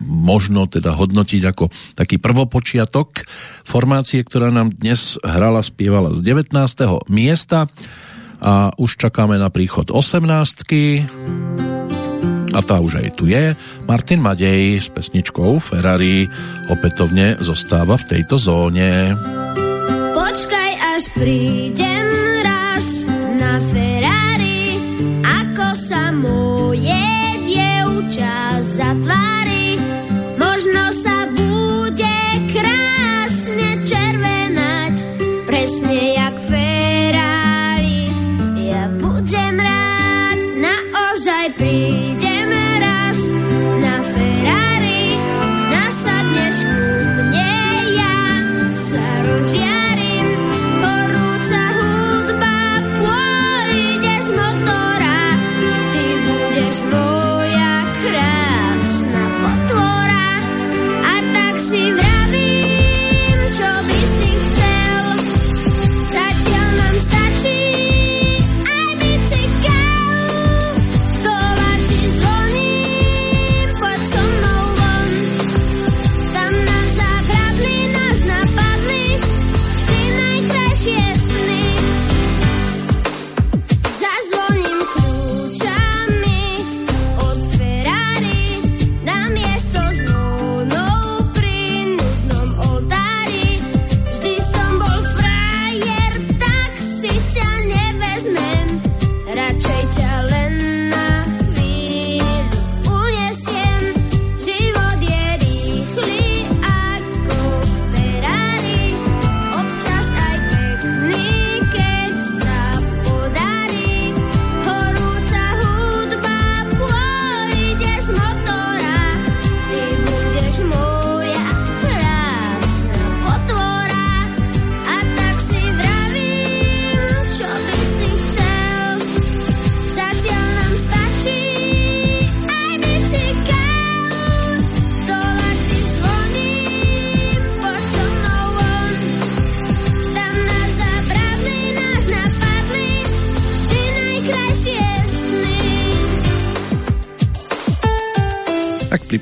[0.07, 3.27] možno teda hodnotiť ako taký prvopočiatok
[3.67, 6.55] formácie, ktorá nám dnes hrala, spievala z 19.
[7.11, 7.67] miesta
[8.39, 11.67] a už čakáme na príchod 18.
[12.53, 13.53] A tá už aj tu je.
[13.85, 16.29] Martin Madej s pesničkou Ferrari
[16.73, 19.17] opätovne zostáva v tejto zóne.
[20.17, 22.09] Počkaj, až prídem
[22.45, 22.87] raz
[23.37, 24.81] na Ferrari,
[25.25, 27.05] ako sa moje
[27.45, 29.38] dievča zatvári.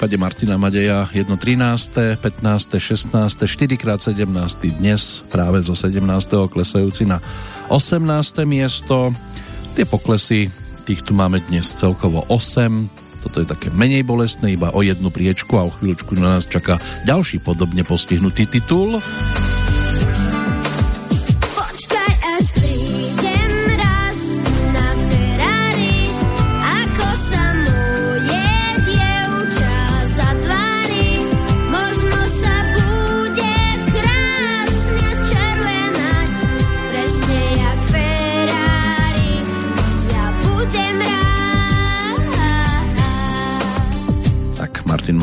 [0.07, 1.26] Prípade Martina Madeja 1.
[1.34, 3.11] 13., 15., 16.,
[3.42, 4.78] 4x 17.
[4.78, 5.98] dnes práve zo 17.
[6.46, 7.18] klesajúci na
[7.74, 8.46] 18.
[8.46, 9.11] miesto.
[9.74, 10.46] Tie poklesy,
[10.86, 12.86] tých tu máme dnes celkovo 8.
[13.18, 16.78] Toto je také menej bolestné, iba o jednu priečku a o chvíľučku na nás čaká
[17.02, 19.02] ďalší podobne postihnutý titul.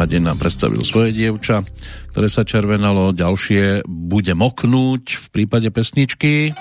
[0.04, 1.64] Nám predstavil svoje dievča,
[2.12, 6.52] ktoré sa červenalo, ďalšie bude moknúť v prípade pesničky.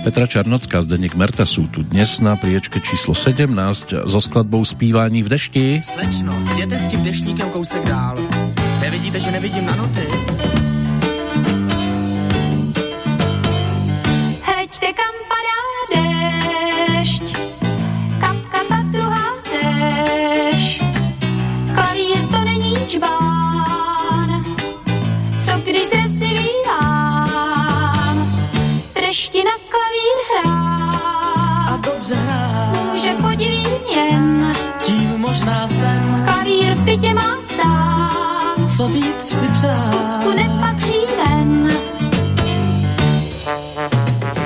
[0.00, 5.28] Petra Čarnocká, Zdeněk Merta sú tu dnes na priečke číslo 17 so skladbou Spívání v
[5.28, 5.66] dešti.
[5.84, 8.16] Slečno, jděte s tím dešníkem kousek dál.
[8.80, 10.06] Nevidíte, že nevidím na noty?
[14.42, 15.15] Hleďte, kam
[22.86, 24.44] čbán,
[25.46, 27.36] co když zresivívám,
[28.94, 31.68] v dešti na klavír hrát.
[31.68, 38.88] A dobře hrát, Může podivím jen, tím možná jsem, klavír v bytě má stát, co
[38.88, 39.76] víc si přát.
[39.76, 41.68] skutku nepatří ven.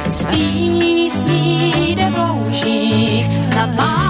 [0.09, 4.09] Z písní jde v loužích, snad mám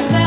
[0.00, 0.21] plán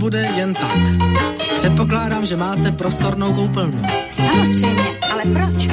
[0.00, 0.78] nebude jen tak.
[1.54, 3.82] Předpokládám, že máte prostornou koupelnu.
[4.10, 5.68] Samozřejmě, ale proč?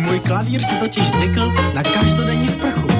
[0.00, 2.99] Můj klavír si totiž zvykl na každodenní sprchu.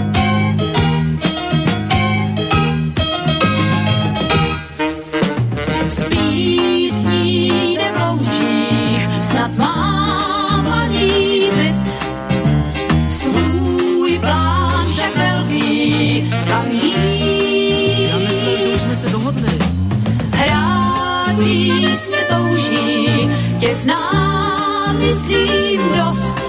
[25.00, 26.40] Myslím dost.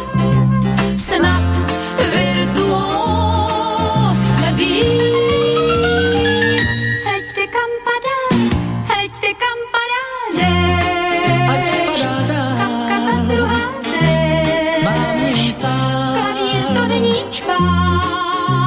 [0.95, 1.43] Snad
[2.13, 4.81] virtuós chce být.
[7.05, 8.19] Heďte kam padá,
[8.95, 10.03] heďte kam padá
[11.47, 11.75] padá
[12.59, 13.61] Kapka ta druhá
[14.85, 15.43] mám déšť.
[15.43, 16.13] jen sám.
[16.17, 17.15] Klavír to není.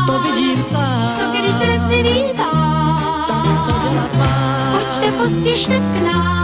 [0.06, 1.10] To vidím sám.
[1.18, 2.52] Co když se si vívá?
[3.28, 4.72] Tak co dělat mám?
[4.72, 5.80] Pojďte pospěšte k
[6.12, 6.43] nám.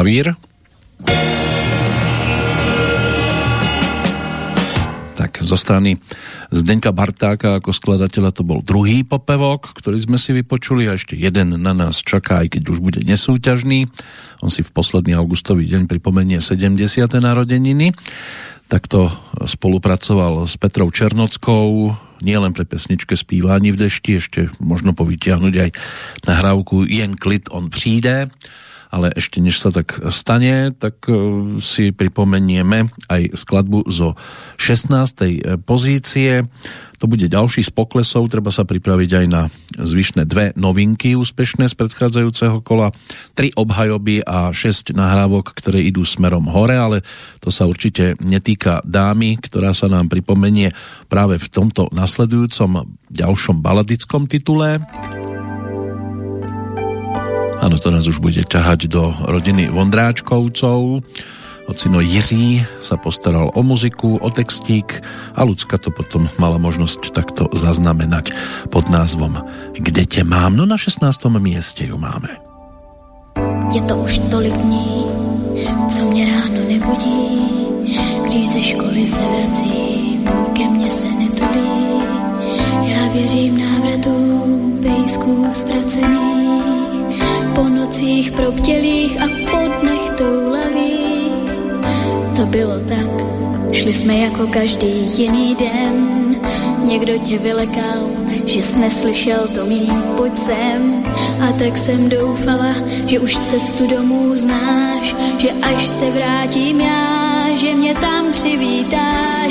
[0.00, 0.32] Klavír.
[5.12, 6.00] Tak zo strany
[6.48, 11.52] Zdenka Bartáka ako skladateľa to bol druhý popevok, ktorý sme si vypočuli a ešte jeden
[11.60, 13.92] na nás čaká, aj keď už bude nesúťažný.
[14.40, 16.80] On si v posledný augustový deň pripomenie 70.
[17.20, 17.92] narodeniny.
[18.72, 21.92] Takto spolupracoval s Petrou Černockou,
[22.24, 25.70] nielen pre pesničke Spívání v dešti, ešte možno povytiahnuť aj
[26.24, 28.32] nahrávku Jen klid on přijde
[28.90, 31.14] ale ešte než sa tak stane, tak e,
[31.62, 34.18] si pripomenieme aj skladbu zo
[34.58, 35.62] 16.
[35.62, 36.44] pozície.
[37.00, 39.48] To bude ďalší z poklesov, treba sa pripraviť aj na
[39.80, 42.92] zvyšné dve novinky úspešné z predchádzajúceho kola,
[43.32, 46.98] tri obhajoby a šesť nahrávok, ktoré idú smerom hore, ale
[47.40, 50.76] to sa určite netýka dámy, ktorá sa nám pripomenie
[51.08, 54.84] práve v tomto nasledujúcom ďalšom baladickom titule.
[57.60, 61.04] Áno, to nás už bude ťahať do rodiny Vondráčkovcov.
[61.68, 65.04] Ocino Jiří sa postaral o muziku, o textík
[65.38, 68.34] a Lucka to potom mala možnosť takto zaznamenať
[68.74, 69.44] pod názvom
[69.78, 70.58] Kde te mám?
[70.58, 71.04] No na 16.
[71.38, 72.32] mieste ju máme.
[73.70, 75.06] Je to už tolik dní,
[75.88, 77.38] co mě ráno nebudí,
[78.26, 80.24] když ze školy se vracím,
[80.56, 81.70] ke mně se netulí.
[82.82, 86.39] Já věřím návratům pejsků ztracených,
[87.90, 91.50] nocích probdělých a po dnech toulavých.
[92.36, 93.10] To bylo tak,
[93.72, 94.86] šli jsme jako každý
[95.16, 96.20] jiný den,
[96.84, 98.10] Někdo tě vylekal,
[98.46, 101.04] že jsi neslyšel to mý, pojď sem.
[101.40, 102.74] A tak jsem doufala,
[103.06, 109.49] že už cestu domů znáš, že až se vrátím já, že mě tam přivítáš.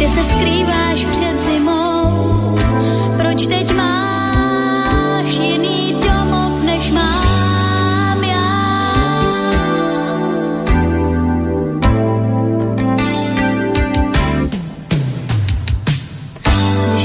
[0.00, 2.58] Kde se skrýváš před zimou.
[3.16, 8.94] Proč teď máš jiný domov, než mám já?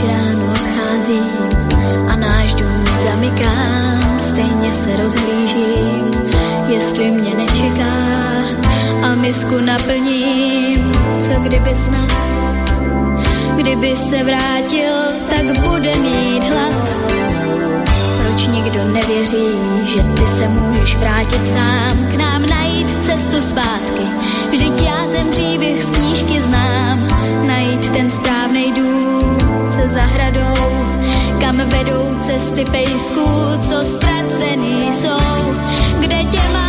[0.08, 1.50] Ráno odcházím
[2.08, 6.32] a náš dům zamykám, stejně se rozhlížím,
[6.68, 7.96] jestli mě nečeká
[9.02, 10.92] a misku naplním,
[11.22, 12.35] co kdyby snad,
[13.58, 14.94] kdyby se vrátil,
[15.30, 16.90] tak bude mít hlad.
[18.18, 19.48] Proč nikdo nevěří,
[19.84, 24.04] že ty se můžeš vrátit sám k nám najít cestu zpátky?
[24.52, 27.08] Vždyť já ten příběh z knížky znám,
[27.48, 29.38] najít ten správný dům
[29.70, 30.86] se zahradou,
[31.42, 33.30] kam vedou cesty pejsků,
[33.70, 35.56] co ztracený jsou.
[36.00, 36.65] Kde tě mám,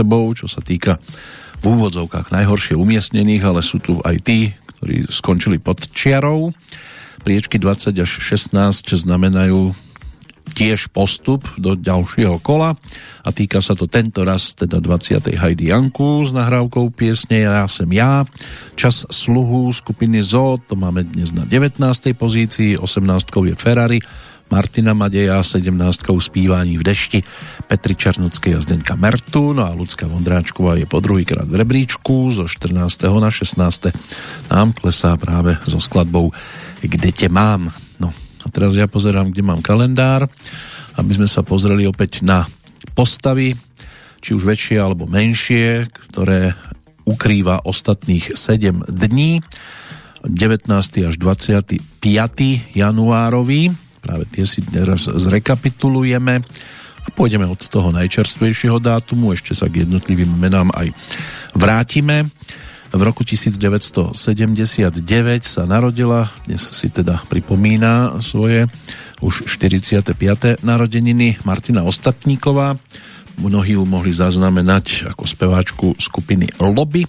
[0.00, 0.98] sebou, čo sa týka
[1.62, 6.50] v úvodzovkách najhoršie umiestnených, ale sú tu aj tí, ktorí skončili pod čiarou.
[7.24, 9.72] Priečky 20 až 16 znamenajú
[10.52, 12.76] tiež postup do ďalšieho kola
[13.24, 15.24] a týka sa to tento raz teda 20.
[15.40, 18.28] Heidi Janku s nahrávkou piesne Ja sem ja,
[18.76, 21.80] čas sluhu skupiny ZO, to máme dnes na 19.
[22.12, 22.84] pozícii, 18.
[23.32, 23.98] je Ferrari,
[24.52, 25.72] Martina Madeja, 17.
[26.20, 27.18] spívaní v dešti,
[27.64, 32.44] Petri Černockej a Zdenka Mertu, no a Lucka Vondráčková je po druhýkrát v rebríčku, zo
[32.44, 32.76] 14.
[33.08, 33.96] na 16.
[34.52, 36.30] nám klesá práve so skladbou
[36.84, 37.72] Kde te mám.
[37.96, 38.12] No
[38.44, 40.28] a teraz ja pozerám, kde mám kalendár,
[41.00, 42.44] aby sme sa pozreli opäť na
[42.92, 43.56] postavy,
[44.20, 46.52] či už väčšie alebo menšie, ktoré
[47.08, 49.40] ukrýva ostatných 7 dní.
[50.24, 50.68] 19.
[51.04, 51.84] až 25.
[52.72, 56.44] januárový práve tie si teraz zrekapitulujeme
[57.04, 60.92] a pôjdeme od toho najčerstvejšieho dátumu, ešte sa k jednotlivým menám aj
[61.56, 62.28] vrátime.
[62.94, 64.14] V roku 1979
[65.42, 68.70] sa narodila, dnes si teda pripomína svoje
[69.18, 70.14] už 45.
[70.62, 72.78] narodeniny Martina Ostatníková.
[73.34, 77.02] Mnohí ju mohli zaznamenať ako speváčku skupiny Lobby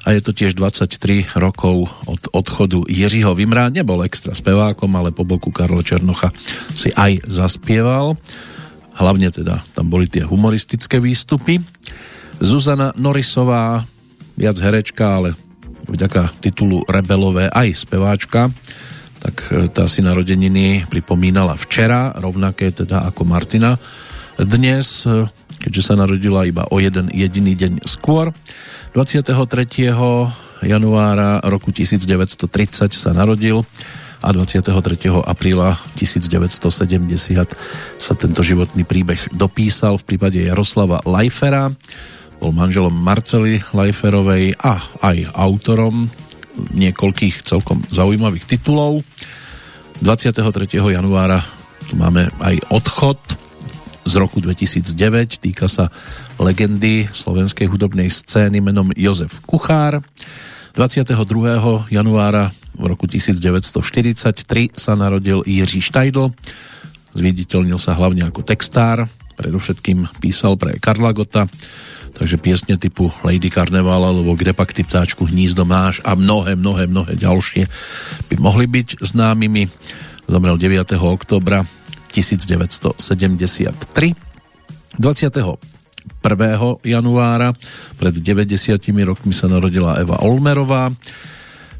[0.00, 3.68] a je to tiež 23 rokov od odchodu Jiřího Vimra.
[3.68, 6.32] Nebol extra spevákom, ale po boku Karla Černocha
[6.72, 8.16] si aj zaspieval.
[8.96, 11.60] Hlavne teda tam boli tie humoristické výstupy.
[12.40, 13.84] Zuzana Norisová
[14.40, 15.36] viac herečka, ale
[15.84, 18.48] vďaka titulu Rebelové aj speváčka,
[19.20, 23.76] tak e, tá si narodeniny pripomínala včera, rovnaké teda ako Martina
[24.40, 25.28] dnes, e,
[25.60, 28.32] keďže sa narodila iba o jeden jediný deň skôr.
[28.90, 29.46] 23.
[30.66, 33.62] januára roku 1930 sa narodil
[34.18, 34.66] a 23.
[35.22, 37.54] apríla 1970
[37.96, 41.70] sa tento životný príbeh dopísal v prípade Jaroslava Lajfera
[42.42, 46.10] bol manželom Marcely Lajferovej a aj autorom
[46.74, 49.06] niekoľkých celkom zaujímavých titulov.
[50.02, 50.42] 23.
[50.80, 51.44] januára
[51.86, 53.20] tu máme aj odchod
[54.08, 55.92] z roku 2009, týka sa
[56.40, 60.00] legendy slovenskej hudobnej scény menom Jozef Kuchár.
[60.72, 61.12] 22.
[61.92, 66.32] januára v roku 1943 sa narodil Jiří Štajdl.
[67.12, 69.04] Zviditeľnil sa hlavne ako textár,
[69.36, 71.44] predovšetkým písal pre Karla Gota,
[72.16, 76.88] takže piesne typu Lady Carnival alebo Kde pak ty ptáčku hnízdo máš a mnohé, mnohé,
[76.88, 77.68] mnohé ďalšie
[78.32, 79.68] by mohli byť známymi.
[80.30, 80.94] Zomrel 9.
[81.02, 81.66] oktobra
[82.14, 82.96] 1973.
[86.20, 86.84] 21.
[86.84, 87.56] januára
[87.96, 88.76] pred 90
[89.08, 90.92] rokmi sa narodila Eva Olmerová.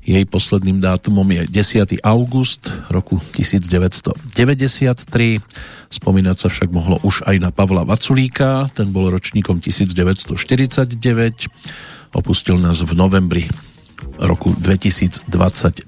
[0.00, 2.00] Jej posledným dátumom je 10.
[2.00, 5.44] august roku 1993.
[5.92, 10.96] Spomínať sa však mohlo už aj na Pavla Vaculíka, ten bol ročníkom 1949.
[12.16, 13.44] Opustil nás v novembri
[14.16, 15.84] roku 2022.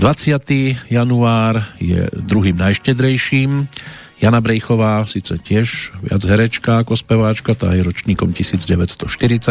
[0.00, 0.88] 20.
[0.88, 3.68] január je druhým najštedrejším
[4.20, 9.00] Jana Brejchová, síce tiež viac herečka ako speváčka, tá je ročníkom 1940,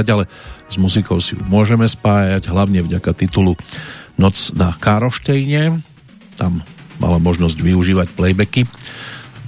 [0.05, 0.29] ale
[0.69, 3.57] s muzikou si ju môžeme spájať, hlavne vďaka titulu
[4.21, 5.81] Noc na Károštejne.
[6.37, 6.61] Tam
[7.01, 8.69] mala možnosť využívať playbacky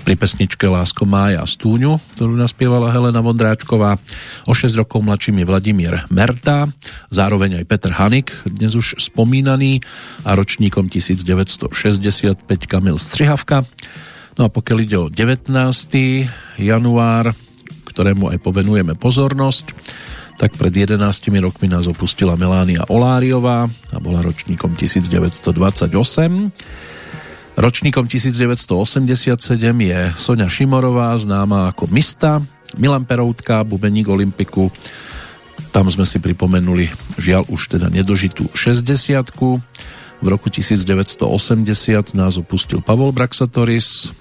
[0.01, 4.01] pri pesničke Lásko mája a stúňu, ktorú naspievala Helena Vondráčková.
[4.49, 6.65] O 6 rokov mladším je Vladimír Merta,
[7.13, 9.85] zároveň aj Petr Hanik, dnes už spomínaný,
[10.25, 13.61] a ročníkom 1965 Kamil Střihavka.
[14.41, 15.53] No a pokiaľ ide o 19.
[16.57, 17.29] január,
[17.85, 19.77] ktorému aj povenujeme pozornosť,
[20.41, 20.97] tak pred 11
[21.45, 25.93] rokmi nás opustila Melánia Oláriová a bola ročníkom 1928.
[27.53, 32.41] Ročníkom 1987 je Sonia Šimorová, známa ako Mista,
[32.81, 34.73] Milan Peroutka, bubeník Olympiku,
[35.69, 36.89] tam sme si pripomenuli
[37.21, 39.21] žiaľ už teda nedožitú 60
[40.21, 44.13] v roku 1980 nás opustil Pavol Braxatoris,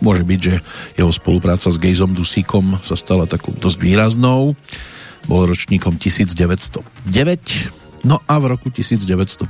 [0.00, 0.54] Môže byť, že
[0.96, 4.56] jeho spolupráca s Gejzom Dusíkom sa stala takou dosť výraznou.
[5.28, 6.80] Bol ročníkom 1909.
[8.00, 9.44] No a v roku 1954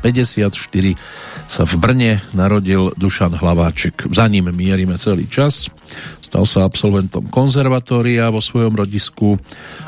[1.47, 4.11] sa v Brne narodil Dušan Hlaváček.
[4.11, 5.71] Za ním mierime celý čas.
[6.19, 9.39] Stal sa absolventom konzervatória vo svojom rodisku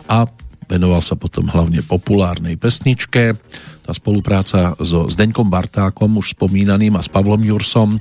[0.06, 0.30] a
[0.70, 3.34] venoval sa potom hlavne populárnej pesničke.
[3.82, 7.98] Tá spolupráca so Zdeňkom Bartákom, už spomínaným, a s Pavlom Jursom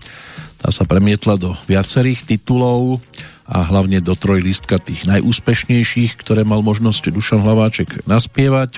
[0.62, 3.01] tá sa premietla do viacerých titulov
[3.49, 8.78] a hlavne do trojlistka tých najúspešnejších, ktoré mal možnosť Dušan Hlaváček naspievať.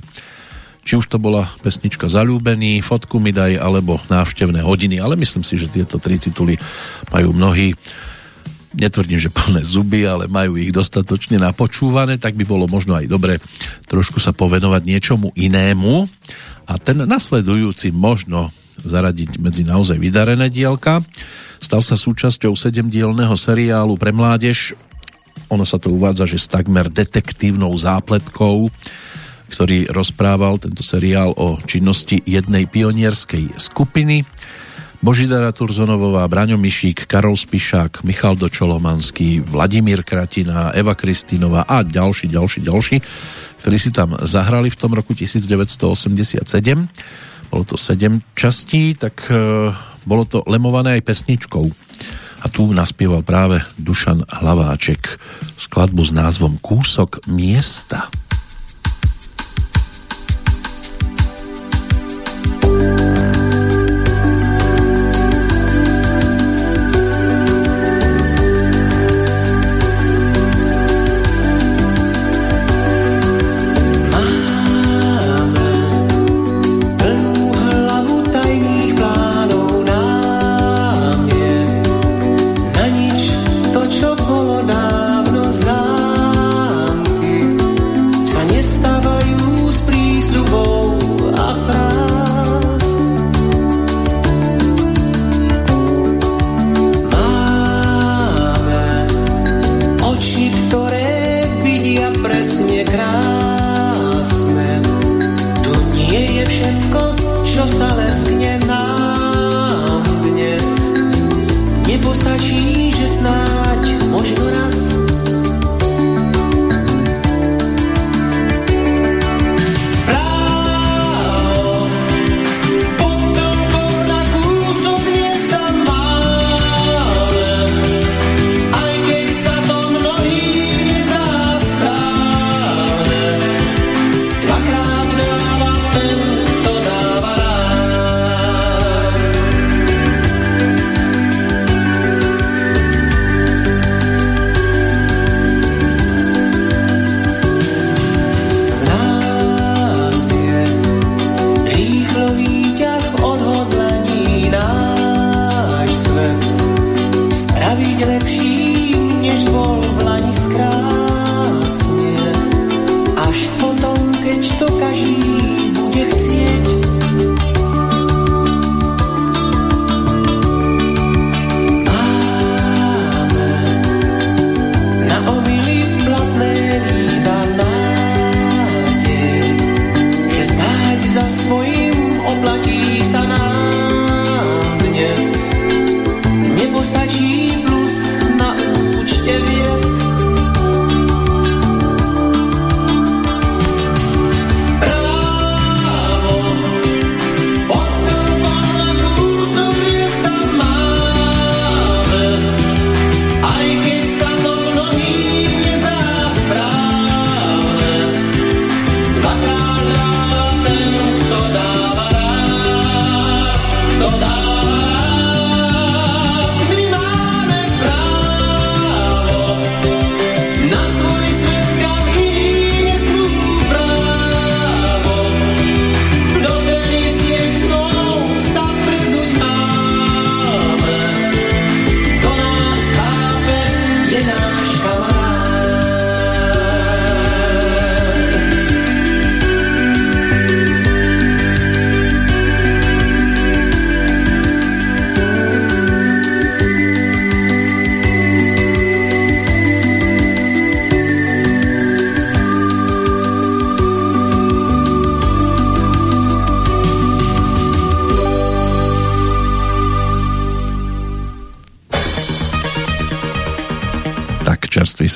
[0.84, 5.56] Či už to bola pesnička Zalúbený, Fotku mi daj, alebo Návštevné hodiny, ale myslím si,
[5.60, 6.60] že tieto tri tituly
[7.12, 7.76] majú mnohí
[8.74, 13.38] netvrdím, že plné zuby, ale majú ich dostatočne napočúvané, tak by bolo možno aj dobre
[13.86, 16.10] trošku sa povenovať niečomu inému
[16.66, 18.50] a ten nasledujúci možno
[18.82, 21.06] zaradiť medzi naozaj vydarené dielka.
[21.62, 24.74] Stal sa súčasťou sedemdielného seriálu pre mládež.
[25.54, 28.74] Ono sa to uvádza, že s takmer detektívnou zápletkou,
[29.54, 34.26] ktorý rozprával tento seriál o činnosti jednej pionierskej skupiny.
[35.04, 42.64] Božidara Turzonovová, Braňo Mišík, Karol Spišák, Michal Dočolomanský, Vladimír Kratina, Eva Kristínová a ďalší, ďalší,
[42.64, 42.98] ďalší,
[43.60, 46.48] ktorí si tam zahrali v tom roku 1987.
[47.54, 49.70] Bolo to 7 častí, tak e,
[50.10, 51.70] bolo to lemované aj pesničkou.
[52.42, 55.22] A tu naspieval práve Dušan Hlaváček
[55.54, 58.10] skladbu s názvom Kúsok miesta.
[58.10, 58.33] Plnú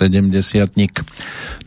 [0.08, 1.04] sedemdesiatnik.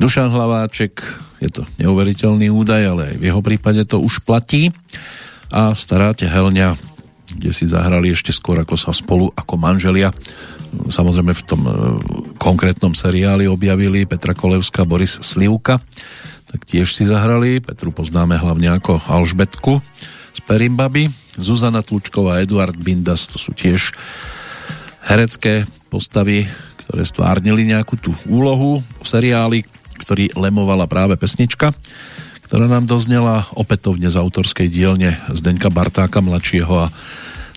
[0.00, 1.04] Dušan Hlaváček,
[1.44, 4.72] je to neuveriteľný údaj, ale aj v jeho prípade to už platí.
[5.52, 6.80] A stará tehelňa,
[7.36, 10.16] kde si zahrali ešte skôr ako sa spolu ako manželia.
[10.70, 11.72] Samozrejme v tom e,
[12.38, 15.82] konkrétnom seriáli objavili Petra Kolevská, Boris Slivka,
[16.48, 17.60] tak tiež si zahrali.
[17.60, 19.82] Petru poznáme hlavne ako Alžbetku
[20.32, 21.10] z Perimbaby.
[21.34, 23.90] Zuzana Tlučková, Eduard Bindas, to sú tiež
[25.06, 26.46] herecké postavy,
[27.00, 29.64] ktoré stvárnili nejakú tú úlohu v seriáli,
[30.04, 31.72] ktorý lemovala práve pesnička,
[32.44, 36.92] ktorá nám doznela opätovne z autorskej dielne Zdeňka Bartáka mladšieho a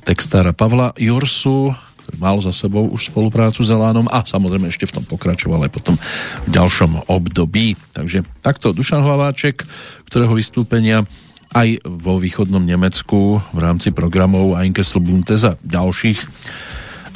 [0.07, 1.75] textára Pavla Jursu,
[2.15, 5.99] mal za sebou už spoluprácu s Elánom a samozrejme ešte v tom pokračoval aj potom
[6.47, 7.75] v ďalšom období.
[7.91, 9.67] Takže takto Dušan Hlaváček,
[10.07, 11.03] ktorého vystúpenia
[11.51, 16.19] aj vo východnom Nemecku v rámci programov Einkessel Buntes a ďalších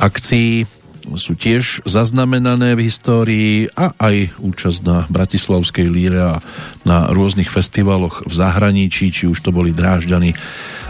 [0.03, 0.76] akcií
[1.15, 6.43] sú tiež zaznamenané v histórii a aj účasť na Bratislavskej líre a
[6.83, 10.35] na rôznych festivaloch v zahraničí, či už to boli Drážďany,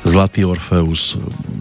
[0.07, 1.19] Zlatý Orfeus,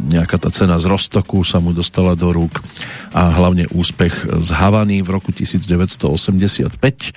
[0.09, 2.65] nejaká tá cena z Rostoku sa mu dostala do rúk
[3.13, 7.13] a hlavne úspech z Havany v roku 1985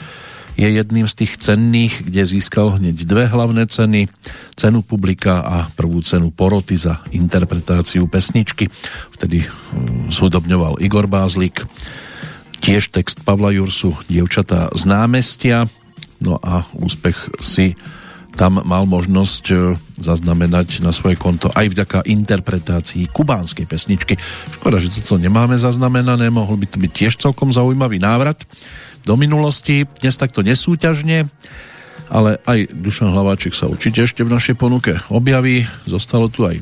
[0.60, 4.12] je jedným z tých cenných, kde získal hneď dve hlavné ceny,
[4.60, 8.68] cenu publika a prvú cenu poroty za interpretáciu pesničky.
[9.16, 11.64] Vtedy hm, zhudobňoval Igor Bázlik,
[12.60, 15.72] tiež text Pavla Jursu, Dievčatá z námestia,
[16.20, 17.80] no a úspech si
[18.36, 19.56] tam mal možnosť e,
[20.00, 24.16] zaznamenať na svoje konto aj vďaka interpretácii kubánskej pesničky.
[24.56, 28.48] Škoda, že toto nemáme zaznamenané, mohol by to byť tiež celkom zaujímavý návrat
[29.10, 31.26] do minulosti, dnes takto nesúťažne,
[32.14, 35.66] ale aj Dušan Hlaváček sa určite ešte v našej ponuke objaví.
[35.90, 36.62] Zostalo tu aj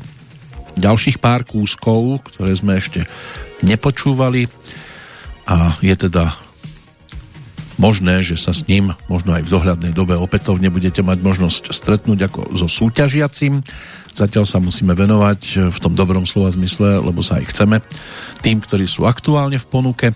[0.80, 3.04] ďalších pár kúskov, ktoré sme ešte
[3.60, 4.48] nepočúvali
[5.44, 6.32] a je teda
[7.78, 12.28] možné, že sa s ním možno aj v dohľadnej dobe opätovne budete mať možnosť stretnúť
[12.28, 13.62] ako so súťažiacim.
[14.12, 17.78] Zatiaľ sa musíme venovať v tom dobrom slova zmysle, lebo sa aj chceme
[18.42, 20.10] tým, ktorí sú aktuálne v ponuke.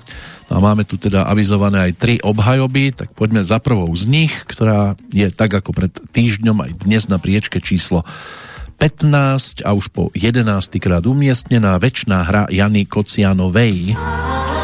[0.51, 4.35] No a máme tu teda avizované aj tri obhajoby, tak poďme za prvou z nich,
[4.51, 8.03] ktorá je tak ako pred týždňom aj dnes na priečke číslo
[8.83, 10.51] 15 a už po 11.
[10.83, 13.95] krát umiestnená väčšiná hra Jany Kocianovej.
[13.95, 14.62] Večná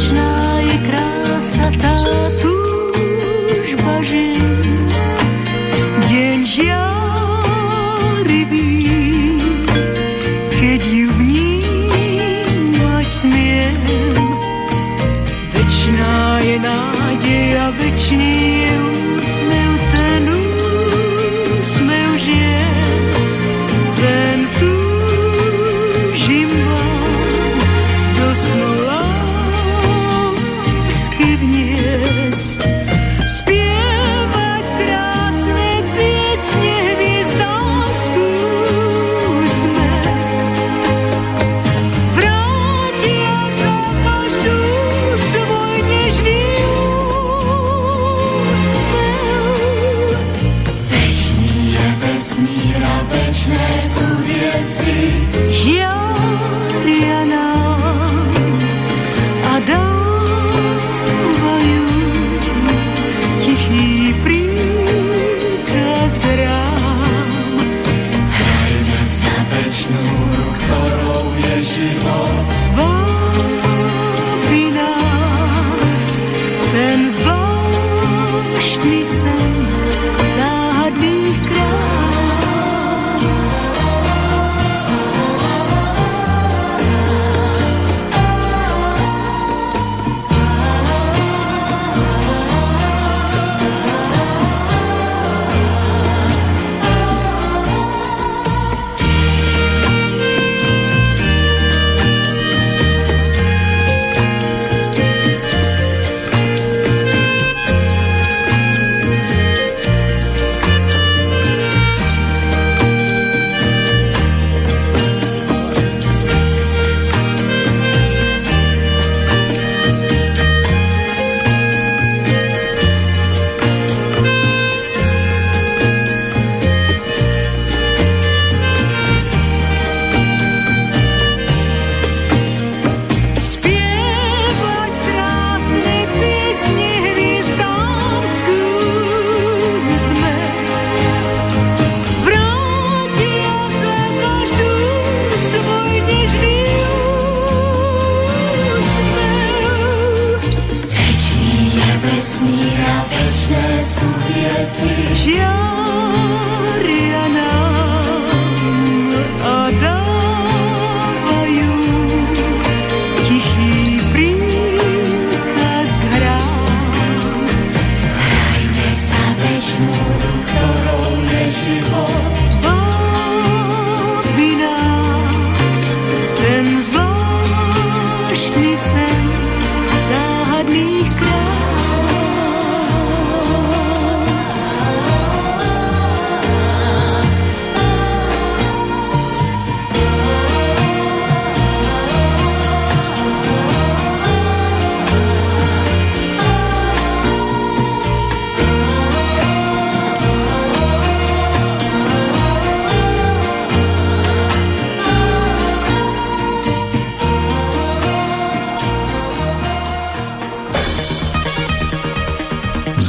[0.00, 0.32] večná
[0.64, 1.96] je krása, tá
[2.40, 4.39] túžba žien.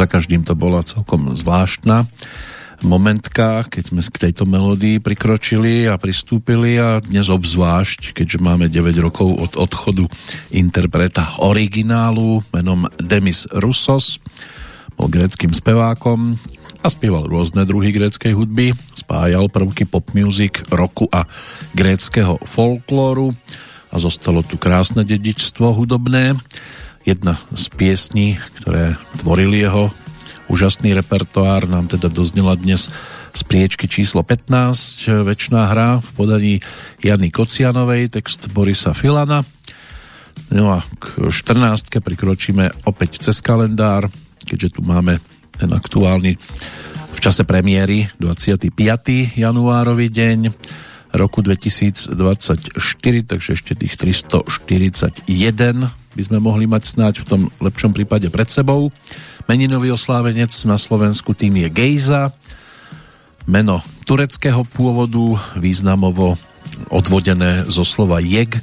[0.01, 2.09] Za každým to bola celkom zvláštna
[2.81, 8.97] momentka, keď sme k tejto melódii prikročili a pristúpili a dnes obzvlášť, keďže máme 9
[8.97, 10.09] rokov od odchodu
[10.49, 14.17] interpreta originálu menom Demis Roussos,
[14.97, 16.33] bol gréckým spevákom
[16.81, 21.29] a spieval rôzne druhy gréckej hudby, spájal prvky pop music, roku a
[21.77, 23.37] gréckého folklóru
[23.93, 26.41] a zostalo tu krásne dedičstvo hudobné.
[27.01, 29.89] Jedna z piesní, ktoré tvorili jeho
[30.51, 32.93] úžasný repertoár nám teda doznela dnes
[33.33, 36.55] z priečky číslo 15, Večná hra v podaní
[37.01, 39.41] Jany Kocianovej, text Borisa Filana.
[40.51, 42.03] No a k 14.
[42.03, 44.11] prikročíme opäť cez kalendár,
[44.43, 45.23] keďže tu máme
[45.55, 46.37] ten aktuálny
[47.11, 49.39] v čase premiéry 25.
[49.41, 50.53] januárový deň
[51.17, 52.13] roku 2024,
[53.25, 58.91] takže ešte tých 341 by sme mohli mať snáď v tom lepšom prípade pred sebou.
[59.47, 62.35] Meninový oslávenec na Slovensku tým je Gejza,
[63.49, 66.35] meno tureckého pôvodu, významovo
[66.91, 68.59] odvodené zo slova jeg,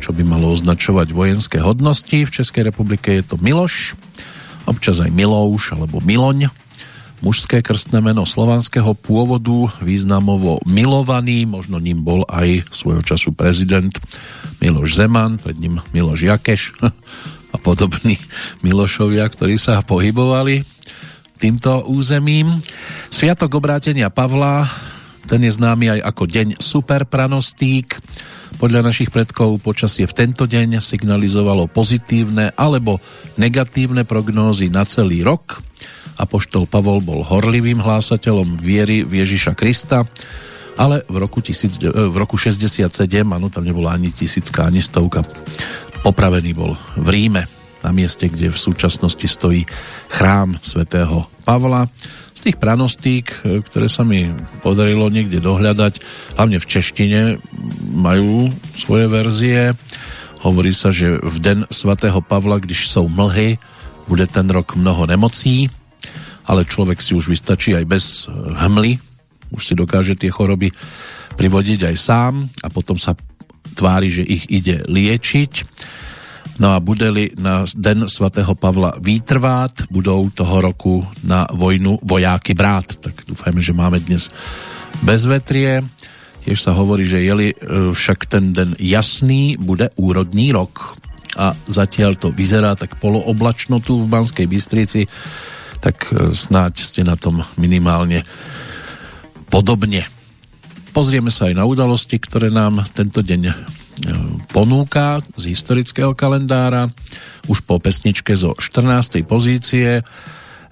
[0.00, 2.24] čo by malo označovať vojenské hodnosti.
[2.24, 3.96] V Českej republike je to Miloš,
[4.64, 6.48] občas aj Milouš alebo Miloň.
[7.20, 13.92] Mužské krstné meno slovanského pôvodu, významovo milovaný, možno ním bol aj svojho času prezident
[14.64, 16.72] Miloš Zeman, pred ním Miloš Jakeš
[17.54, 18.16] a podobní
[18.64, 20.64] Milošovia, ktorí sa pohybovali
[21.40, 22.60] týmto územím.
[23.08, 24.68] Sviatok obrátenia Pavla,
[25.24, 27.96] ten je známy aj ako deň superpranostík.
[28.60, 33.00] Podľa našich predkov počasie v tento deň signalizovalo pozitívne alebo
[33.40, 35.64] negatívne prognózy na celý rok.
[36.20, 40.04] Apoštol Pavol bol horlivým hlásateľom viery v Ježiša Krista
[40.80, 42.88] ale v roku, tisíc, e, v roku 67,
[43.28, 45.20] áno, tam nebola ani tisícka, ani stovka,
[46.00, 47.44] popravený bol v Ríme,
[47.80, 49.64] na mieste, kde v súčasnosti stojí
[50.12, 51.88] chrám svätého Pavla.
[52.36, 54.32] Z tých pranostík, e, ktoré sa mi
[54.64, 56.00] podarilo niekde dohľadať,
[56.36, 57.20] hlavne v češtine,
[57.92, 59.60] majú svoje verzie.
[60.40, 63.60] Hovorí sa, že v den svätého Pavla, když sú mlhy,
[64.08, 65.68] bude ten rok mnoho nemocí,
[66.50, 68.98] ale človek si už vystačí aj bez hmly,
[69.54, 70.74] už si dokáže tie choroby
[71.38, 73.14] privodiť aj sám a potom sa
[73.78, 75.52] tvári, že ich ide liečiť.
[76.60, 82.84] No a budeli na den svatého Pavla výtrvát, budou toho roku na vojnu vojáky brát.
[83.00, 84.28] Tak dúfajme, že máme dnes
[85.00, 85.80] bezvetrie.
[86.44, 87.56] Tiež sa hovorí, že jeli e,
[87.96, 91.00] však ten den jasný, bude úrodný rok.
[91.38, 95.08] A zatiaľ to vyzerá tak polooblačno tu v Banskej Bystrici,
[95.80, 98.22] tak e, snáď ste na tom minimálne
[99.48, 100.06] podobne.
[100.92, 103.54] Pozrieme sa aj na udalosti, ktoré nám tento deň e,
[104.52, 106.92] ponúka z historického kalendára.
[107.48, 109.24] Už po pesničke zo 14.
[109.24, 110.04] pozície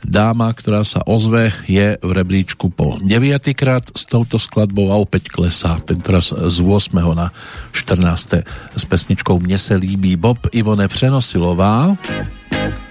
[0.04, 3.50] dáma, ktorá sa ozve, je v rebríčku po 9.
[3.58, 6.94] krát s touto skladbou a opäť klesá, tentoraz z 8.
[7.18, 7.34] na
[7.74, 8.46] 14.
[8.78, 11.98] s pesničkou Mne se líbí Bob Ivone Přenosilová.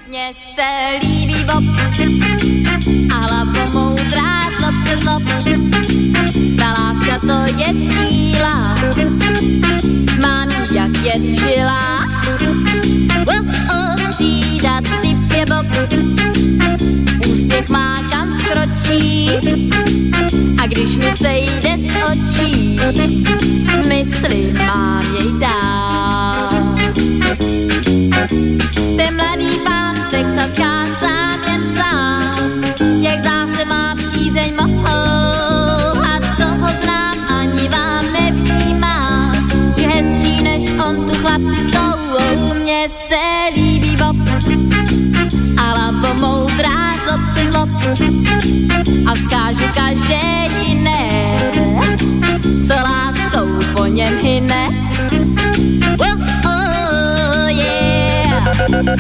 [0.07, 1.63] Mně se líbí Bob
[3.11, 5.23] a hlavo moudrá zlob se zlob.
[6.57, 8.75] Ta láska to je síla,
[10.21, 12.05] mám jak jen žila.
[13.27, 15.91] Oh, třída typ je Bob,
[17.29, 19.29] úspěch má kam skročí
[20.63, 22.79] a když mi sejde z očí,
[23.87, 26.66] mysli mám jej dál.
[28.97, 32.63] Ten mladý pán texaská sám jen sám,
[33.01, 36.03] jak zase má přízeň mohou.
[36.03, 36.19] A
[37.39, 42.53] ani vám nevnímám, že hezčí než on tu chlapci jsou.
[42.53, 44.15] Mně se líbí Bob
[45.57, 47.47] a lavo moudrá zlob si
[49.07, 50.47] a vzkážu každé
[58.87, 58.95] Ten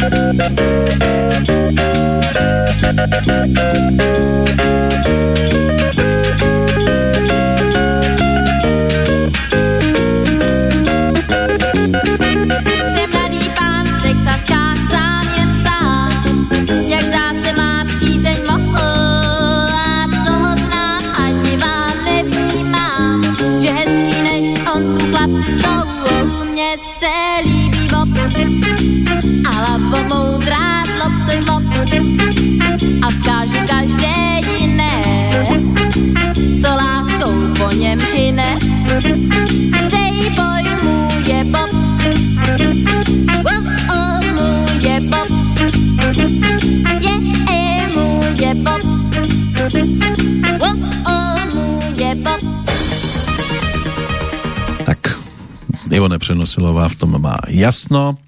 [55.97, 58.21] Ivone Přenosilová v tom má jasno.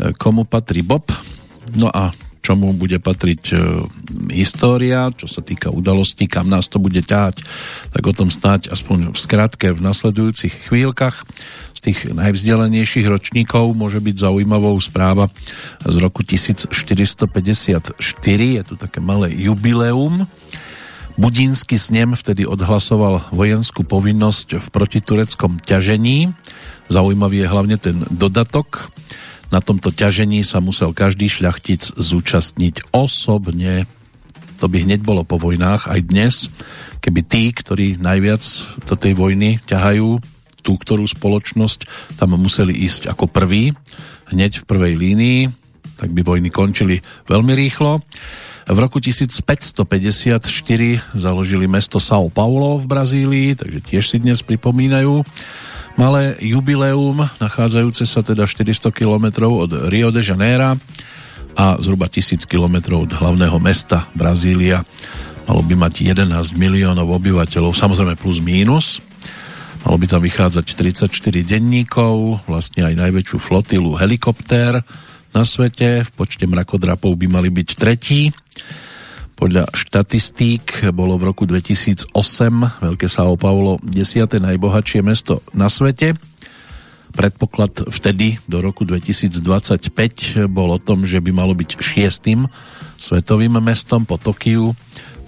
[0.00, 1.12] E, komu patrí Bob?
[1.76, 3.56] No a čomu bude patriť e,
[4.32, 7.44] história, čo sa týka udalostí, kam nás to bude ťahať,
[7.92, 11.28] tak o tom snáď aspoň v skratke v nasledujúcich chvíľkach.
[11.76, 15.28] Z tých najvzdelenejších ročníkov môže byť zaujímavou správa
[15.84, 18.00] z roku 1454.
[18.56, 20.24] Je tu také malé jubileum.
[21.20, 26.32] Budínsky snem vtedy odhlasoval vojenskú povinnosť v protitureckom ťažení
[26.88, 28.92] Zaujímavý je hlavne ten dodatok.
[29.48, 33.86] Na tomto ťažení sa musel každý šľachtic zúčastniť osobne.
[34.58, 36.34] To by hneď bolo po vojnách aj dnes,
[37.04, 38.42] keby tí, ktorí najviac
[38.88, 40.18] do tej vojny ťahajú
[40.64, 41.84] tú, ktorú spoločnosť,
[42.16, 43.76] tam museli ísť ako prvý,
[44.32, 45.40] hneď v prvej línii,
[46.00, 48.00] tak by vojny končili veľmi rýchlo.
[48.64, 49.84] V roku 1554
[51.12, 55.20] založili mesto São Paulo v Brazílii, takže tiež si dnes pripomínajú
[55.94, 60.78] malé jubileum, nachádzajúce sa teda 400 km od Rio de Janeiro
[61.54, 64.82] a zhruba 1000 km od hlavného mesta Brazília.
[65.44, 68.98] Malo by mať 11 miliónov obyvateľov, samozrejme plus mínus.
[69.84, 74.80] Malo by tam vychádzať 34 denníkov, vlastne aj najväčšiu flotilu helikoptér
[75.36, 76.08] na svete.
[76.08, 78.32] V počte mrakodrapov by mali byť tretí.
[79.34, 82.14] Podľa štatistík bolo v roku 2008
[82.86, 84.30] Veľké São Paulo 10.
[84.38, 86.14] najbohatšie mesto na svete.
[87.14, 92.46] Predpoklad vtedy do roku 2025 bol o tom, že by malo byť šiestým
[92.98, 94.74] svetovým mestom po Tokiu,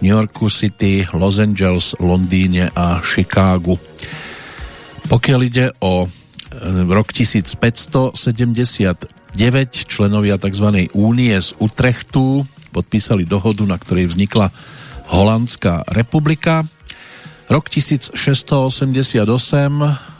[0.02, 3.78] New Yorku City, Los Angeles, Londýne a Chicagu.
[5.06, 6.08] Pokiaľ ide o e,
[6.90, 8.18] rok 1579,
[9.86, 10.66] členovia tzv.
[10.94, 12.46] únie z Utrechtu
[12.76, 14.52] podpísali dohodu, na ktorej vznikla
[15.08, 16.68] Holandská republika.
[17.48, 19.24] Rok 1688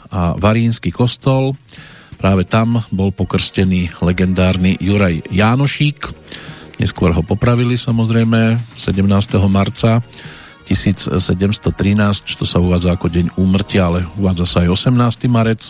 [0.09, 1.53] a Varínsky kostol.
[2.17, 6.09] Práve tam bol pokrstený legendárny Juraj Jánošík.
[6.81, 9.05] Neskôr ho popravili samozrejme 17.
[9.45, 10.01] marca
[10.65, 11.23] 1713,
[12.35, 15.31] to sa uvádza ako deň úmrtia, ale uvádza sa aj 18.
[15.31, 15.69] marec.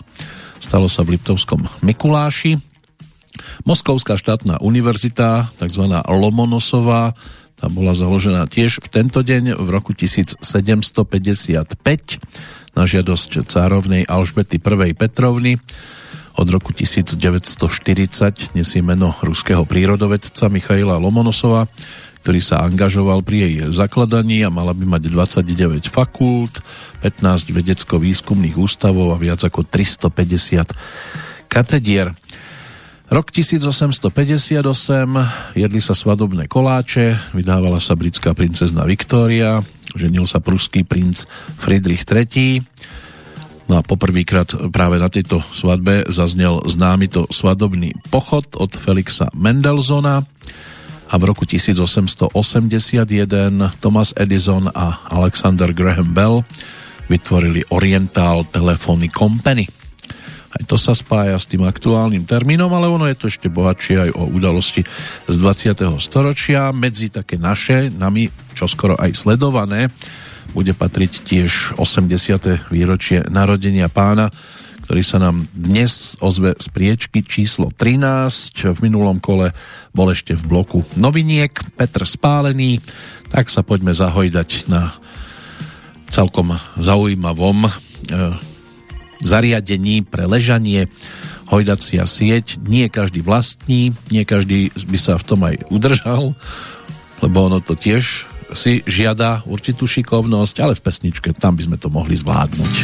[0.58, 2.58] Stalo sa v Liptovskom Mikuláši.
[3.64, 5.84] Moskovská štátna univerzita, tzv.
[6.06, 7.14] Lomonosová,
[7.58, 10.38] tá bola založená tiež v tento deň v roku 1755
[12.78, 14.94] na žiadosť cárovnej Alžbety I.
[14.94, 15.58] Petrovny.
[16.38, 17.58] Od roku 1940
[18.54, 21.66] nesie meno ruského prírodovedca Michaila Lomonosova,
[22.22, 26.62] ktorý sa angažoval pri jej zakladaní a mala by mať 29 fakult,
[27.02, 32.14] 15 vedecko-výskumných ústavov a viac ako 350 katedier.
[33.08, 34.60] Rok 1858,
[35.56, 39.64] jedli sa svadobné koláče, vydávala sa britská princezna Viktória,
[39.96, 41.24] ženil sa pruský princ
[41.56, 42.60] Friedrich III.
[43.72, 50.28] No a poprvýkrát práve na tejto svadbe zaznel známy to svadobný pochod od Felixa Mendelsona
[51.08, 52.28] a v roku 1881
[53.80, 56.44] Thomas Edison a Alexander Graham Bell
[57.08, 59.77] vytvorili Oriental Telephony Company.
[60.58, 64.10] Aj to sa spája s tým aktuálnym termínom, ale ono je to ešte bohatšie aj
[64.18, 64.82] o udalosti
[65.30, 66.02] z 20.
[66.02, 66.74] storočia.
[66.74, 68.26] Medzi také naše, nami
[68.58, 69.94] čoskoro aj sledované,
[70.50, 72.74] bude patriť tiež 80.
[72.74, 74.34] výročie narodenia pána,
[74.88, 78.74] ktorý sa nám dnes ozve z priečky číslo 13.
[78.74, 79.54] V minulom kole
[79.94, 82.82] bol ešte v bloku noviniek Petr Spálený,
[83.30, 84.96] tak sa poďme zahojdať na
[86.08, 87.70] celkom zaujímavom e,
[89.22, 90.86] zariadení pre ležanie,
[91.48, 92.60] hojdacia sieť.
[92.60, 96.36] Nie každý vlastní, nie každý by sa v tom aj udržal,
[97.24, 101.88] lebo ono to tiež si žiada určitú šikovnosť, ale v pesničke tam by sme to
[101.92, 102.74] mohli zvládnuť.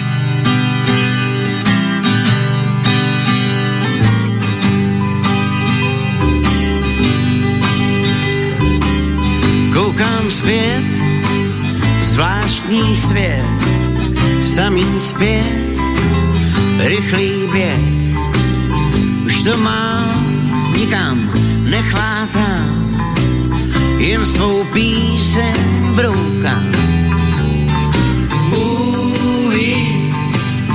[9.73, 10.91] Koukám zpět,
[12.01, 13.59] zvláštní svět,
[14.43, 15.74] samý zpět,
[16.85, 17.81] rychlý běh.
[19.27, 20.15] Už to má,
[20.77, 21.31] nikam
[21.65, 22.97] nechvátám,
[23.99, 25.57] jen svou píseň
[25.95, 26.73] broukám.
[28.49, 29.77] Můj,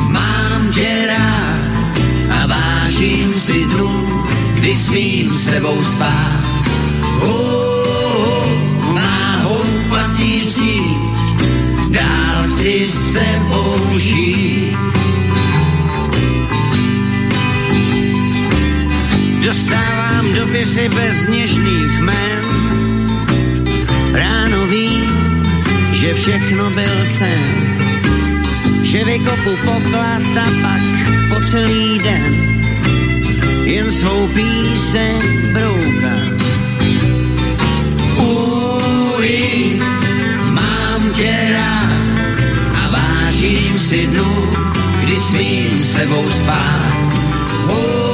[0.07, 1.93] mám tě rád
[2.29, 4.23] a vážím si dnů,
[4.53, 6.43] kdy svým s tebou spát.
[7.21, 8.45] Oh,
[8.93, 10.97] má houpací síť,
[11.89, 14.98] dál chci s tebou žít
[19.49, 22.43] Dostávám dopisy bez něžných men.
[24.13, 25.09] Ráno vím,
[25.91, 27.49] že všechno byl sen.
[28.81, 30.85] Že vykopu poklad a pak
[31.29, 32.61] po celý den,
[33.65, 35.21] jen svou píseň
[35.53, 36.17] brouká.
[38.21, 39.29] Uj,
[40.53, 42.37] mám tě rád
[42.85, 44.53] a vážím si dnu,
[45.01, 45.97] kdy smím s
[46.29, 47.13] spát.
[47.67, 48.08] Oh,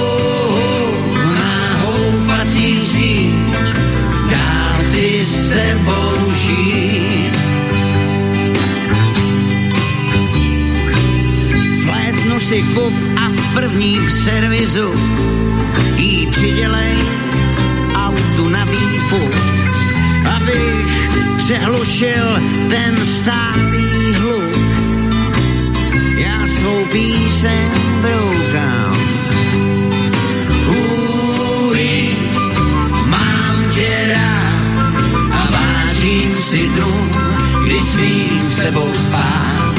[5.46, 7.36] s tebou žít.
[11.84, 14.94] Flétnu si kup a v prvním servisu
[15.96, 16.96] jí přidělej
[17.96, 19.34] autu na výfuk,
[20.36, 22.26] abych přehlušil
[22.70, 24.58] ten stálý hluk.
[26.18, 27.70] Já svou píseň
[28.02, 29.05] broukám.
[36.46, 36.94] Si dnu,
[37.66, 39.74] kdy smím s tebou spát.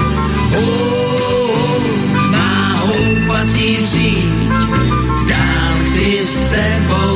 [0.59, 1.87] Oh,
[2.31, 4.35] má houpací síť,
[5.31, 7.16] dál chci s tebou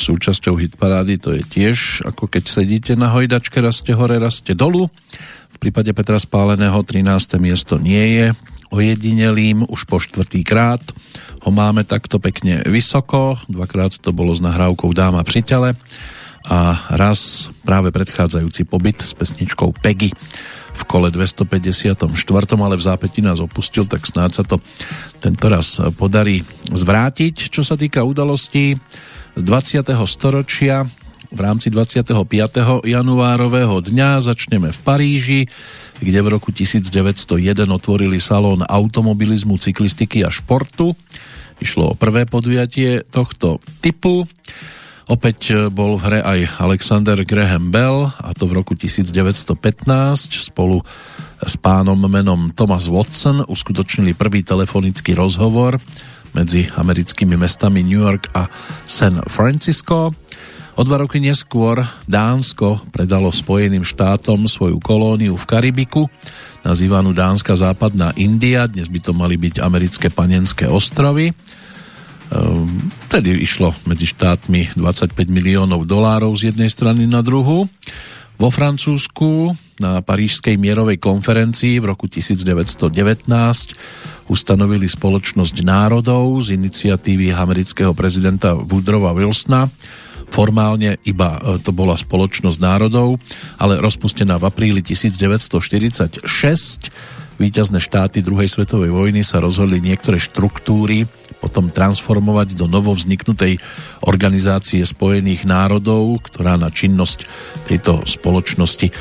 [0.00, 4.88] súčasťou hitparády to je tiež ako keď sedíte na hojdačke, raste hore, raste dolu.
[5.52, 7.36] V prípade Petra Spáleného 13.
[7.36, 8.26] miesto nie je
[8.72, 10.80] ojedinelým, už po štvrtý krát
[11.44, 15.70] ho máme takto pekne vysoko, dvakrát to bolo s nahrávkou Dáma pri tele
[16.46, 20.16] a raz práve predchádzajúci pobyt s pesničkou Peggy
[20.70, 22.08] v kole 254.
[22.56, 24.56] ale v zápäti nás opustil, tak snáď sa to
[25.20, 26.40] tento raz podarí
[26.72, 27.52] zvrátiť.
[27.52, 28.80] Čo sa týka udalostí
[29.38, 29.86] 20.
[30.10, 30.86] storočia,
[31.30, 32.10] v rámci 25.
[32.82, 35.40] januárového dňa začneme v Paríži,
[36.02, 36.90] kde v roku 1901
[37.70, 40.98] otvorili salón automobilizmu, cyklistiky a športu.
[41.62, 44.26] Išlo o prvé podujatie tohto typu.
[45.06, 49.54] Opäť bol v hre aj Alexander Graham Bell, a to v roku 1915
[50.34, 50.82] spolu
[51.38, 55.78] s pánom menom Thomas Watson uskutočnili prvý telefonický rozhovor
[56.32, 58.46] medzi americkými mestami New York a
[58.86, 60.14] San Francisco.
[60.78, 66.08] O dva roky neskôr Dánsko predalo Spojeným štátom svoju kolóniu v Karibiku,
[66.64, 71.36] nazývanú Dánska západná India, dnes by to mali byť americké panenské ostrovy.
[72.32, 77.66] Ehm, Vtedy išlo medzi štátmi 25 miliónov dolárov z jednej strany na druhu.
[78.38, 82.92] Vo Francúzsku na Parížskej mierovej konferencii v roku 1919
[84.28, 89.66] ustanovili spoločnosť národov z iniciatívy amerického prezidenta Woodrowa Wilsona.
[90.30, 93.18] Formálne iba e, to bola spoločnosť národov,
[93.58, 96.22] ale rozpustená v apríli 1946
[97.40, 101.08] víťazné štáty druhej svetovej vojny sa rozhodli niektoré štruktúry
[101.40, 103.56] potom transformovať do novovzniknutej
[104.04, 107.24] organizácie Spojených národov, ktorá na činnosť
[107.64, 108.92] tejto spoločnosti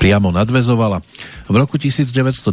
[0.00, 1.04] priamo nadvezovala.
[1.44, 2.48] V roku 1922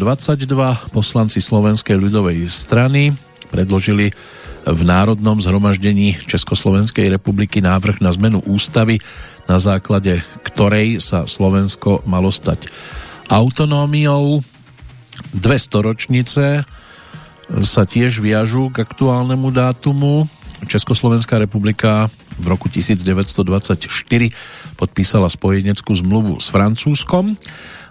[0.92, 3.16] poslanci Slovenskej ľudovej strany
[3.48, 4.12] predložili
[4.68, 9.00] v Národnom zhromaždení Československej republiky návrh na zmenu ústavy,
[9.48, 12.68] na základe ktorej sa Slovensko malo stať
[13.32, 14.44] autonómiou.
[15.32, 16.68] Dve storočnice
[17.64, 20.28] sa tiež viažú k aktuálnemu dátumu.
[20.68, 23.88] Československá republika v roku 1924
[24.78, 27.34] podpísala spojeneckú zmluvu s Francúzskom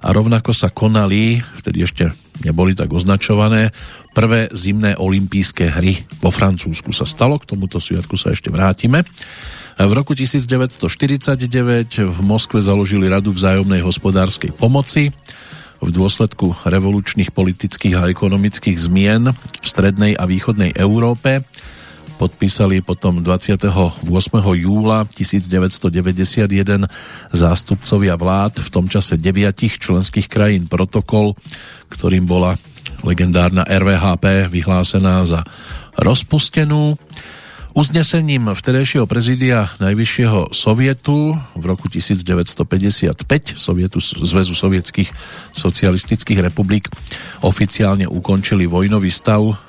[0.01, 2.15] a rovnako sa konali, vtedy ešte
[2.47, 3.75] neboli tak označované.
[4.15, 9.03] Prvé zimné olympijské hry vo Francúzsku sa stalo, k tomuto sviatku sa ešte vrátime.
[9.77, 10.81] V roku 1949
[12.01, 15.13] v Moskve založili Radu vzájomnej hospodárskej pomoci
[15.85, 21.45] v dôsledku revolučných politických a ekonomických zmien v strednej a východnej Európe
[22.17, 23.69] podpísali potom 28.
[24.57, 26.89] júla 1991
[27.31, 31.37] zástupcovia vlád v tom čase deviatich členských krajín protokol,
[31.93, 32.57] ktorým bola
[33.05, 35.45] legendárna RVHP vyhlásená za
[36.01, 36.97] rozpustenú.
[37.77, 45.13] Uznesením vtedejšieho prezidia Najvyššieho sovietu v roku 1955 Sovietu, Zväzu sovietských
[45.53, 46.89] socialistických republik
[47.45, 49.61] oficiálne ukončili vojnový stav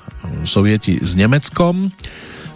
[0.48, 1.92] Sovieti s Nemeckom.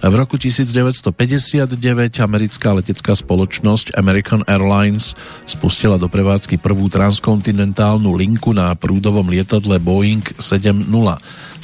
[0.02, 1.78] V roku 1959
[2.18, 5.14] americká letecká spoločnosť American Airlines
[5.46, 11.62] spustila do prevádzky prvú transkontinentálnu linku na prúdovom lietadle Boeing 707.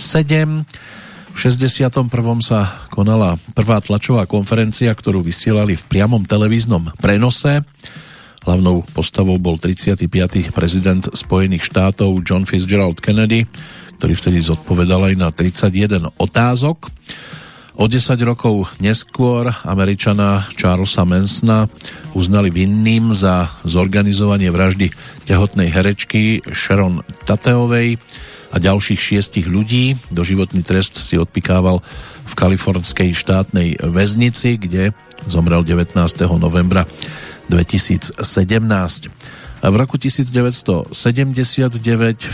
[1.35, 2.07] V 61.
[2.39, 7.67] sa konala prvá tlačová konferencia, ktorú vysielali v priamom televíznom prenose.
[8.47, 10.07] Hlavnou postavou bol 35.
[10.55, 13.51] prezident Spojených štátov John Fitzgerald Kennedy,
[13.99, 16.87] ktorý vtedy zodpovedal aj na 31 otázok.
[17.79, 21.71] O 10 rokov neskôr Američana Charlesa Mansona
[22.11, 24.91] uznali vinným za zorganizovanie vraždy
[25.31, 28.03] tehotnej herečky Sharon Tateovej
[28.51, 29.95] a ďalších šiestich ľudí.
[30.11, 31.79] Doživotný trest si odpikával
[32.27, 34.91] v kalifornskej štátnej väznici, kde
[35.31, 35.95] zomrel 19.
[36.35, 36.83] novembra
[37.47, 38.19] 2017.
[39.59, 40.91] V roku 1979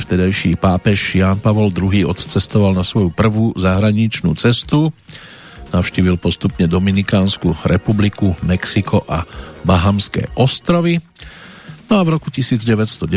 [0.08, 4.88] vtedajší pápež Ján Pavol II odcestoval na svoju prvú zahraničnú cestu
[5.74, 9.26] navštívil postupne Dominikánsku republiku, Mexiko a
[9.66, 11.02] Bahamské ostrovy.
[11.90, 13.10] No a v roku 1996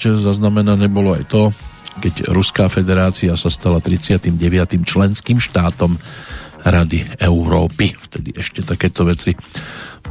[0.00, 1.42] zaznamenané bolo aj to,
[2.00, 4.34] keď Ruská federácia sa stala 39.
[4.82, 6.00] členským štátom
[6.64, 7.92] Rady Európy.
[7.94, 9.36] Vtedy ešte takéto veci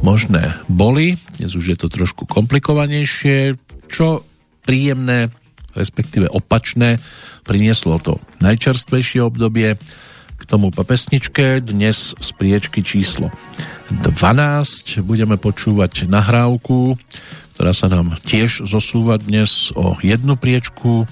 [0.00, 1.18] možné boli.
[1.36, 3.58] Dnes už je to trošku komplikovanejšie.
[3.90, 4.22] Čo
[4.64, 5.28] príjemné,
[5.76, 7.02] respektíve opačné,
[7.44, 9.76] prinieslo to najčerstvejšie obdobie
[10.38, 11.62] k tomu po pesničke.
[11.62, 13.30] Dnes z priečky číslo
[13.90, 16.96] 12 budeme počúvať nahrávku,
[17.54, 21.06] ktorá sa nám tiež zosúva dnes o jednu priečku.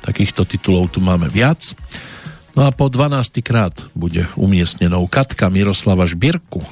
[0.00, 1.74] Takýchto titulov tu máme viac.
[2.54, 6.62] No a po 12 krát bude umiestnenou Katka Miroslava Žbierku.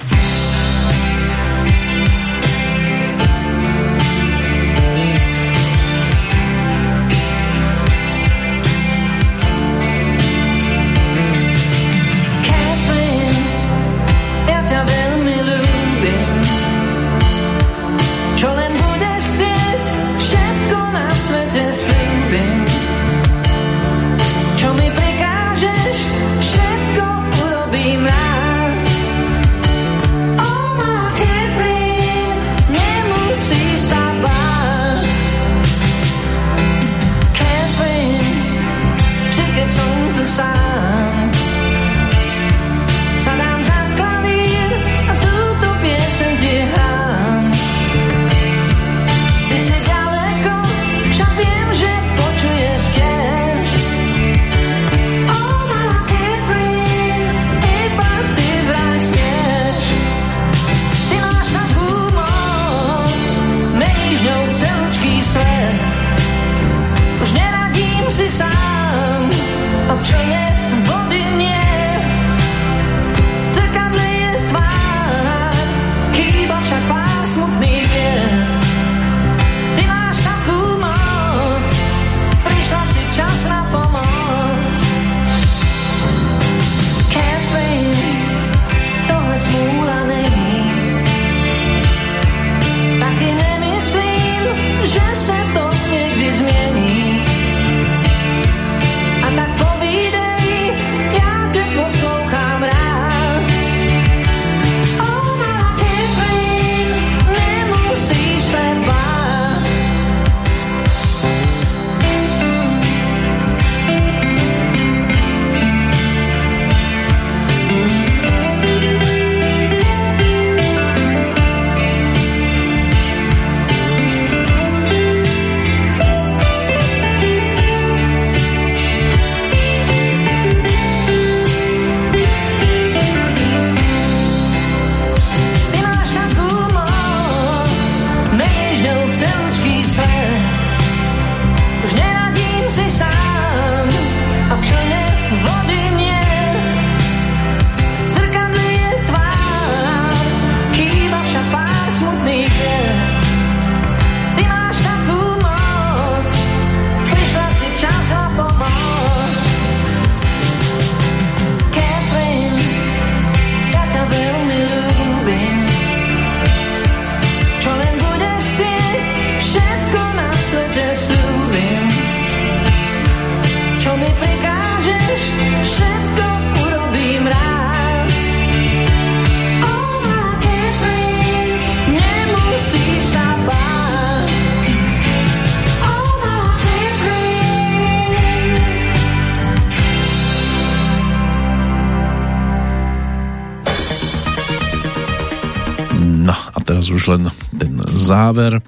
[198.09, 198.65] Záver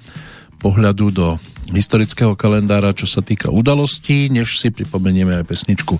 [0.61, 1.27] pohľadu do
[1.73, 5.97] historického kalendára, čo sa týka udalostí, než si pripomenieme aj pesničku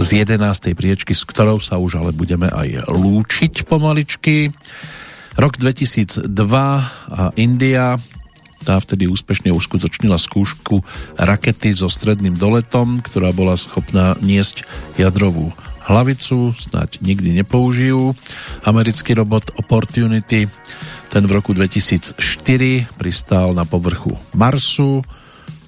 [0.00, 0.42] z 11.
[0.74, 4.50] priečky, s ktorou sa už ale budeme aj lúčiť pomaličky.
[5.38, 7.96] Rok 2002 a India
[8.62, 10.86] tá vtedy úspešne uskutočnila skúšku
[11.18, 14.62] rakety so stredným doletom, ktorá bola schopná niesť
[14.94, 15.50] jadrovú
[15.82, 18.14] hlavicu, snáď nikdy nepoužijú.
[18.62, 20.46] Americký robot Opportunity,
[21.12, 22.16] ten v roku 2004
[22.96, 25.04] pristál na povrchu Marsu,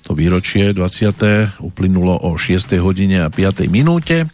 [0.01, 1.61] to výročie 20.
[1.61, 2.81] uplynulo o 6.
[2.81, 3.69] hodine a 5.
[3.69, 4.25] minúte.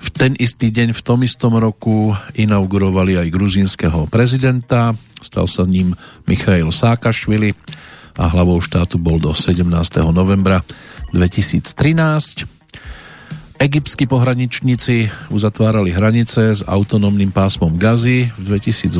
[0.00, 5.92] V ten istý deň v tom istom roku inaugurovali aj gruzínskeho prezidenta, stal sa ním
[6.24, 7.52] Michail Sákašvili
[8.16, 9.68] a hlavou štátu bol do 17.
[10.16, 10.64] novembra
[11.12, 12.55] 2013.
[13.56, 18.28] Egyptskí pohraničníci uzatvárali hranice s autonómnym pásmom Gazy.
[18.36, 18.92] V 2008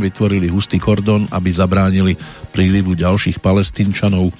[0.00, 2.16] vytvorili hustý kordon, aby zabránili
[2.48, 4.32] prílivu ďalších palestínčanov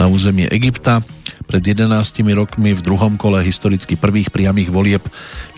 [0.00, 1.04] na územie Egypta.
[1.44, 1.92] Pred 11
[2.32, 5.04] rokmi v druhom kole historicky prvých priamých volieb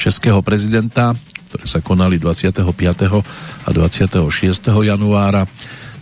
[0.02, 1.14] českého prezidenta,
[1.54, 2.58] ktoré sa konali 25.
[2.58, 4.18] a 26.
[4.66, 5.46] januára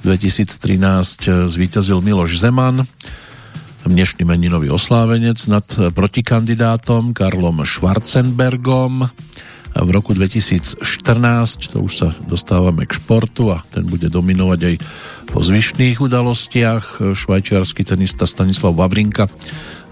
[0.00, 2.88] 2013 zvíťazil Miloš Zeman
[3.86, 9.10] dnešný meninový oslávenec nad protikandidátom Karlom Schwarzenbergom.
[9.72, 10.82] V roku 2014,
[11.72, 14.74] to už sa dostávame k športu a ten bude dominovať aj
[15.32, 17.00] po zvyšných udalostiach.
[17.16, 19.26] Švajčiarsky tenista Stanislav Vavrinka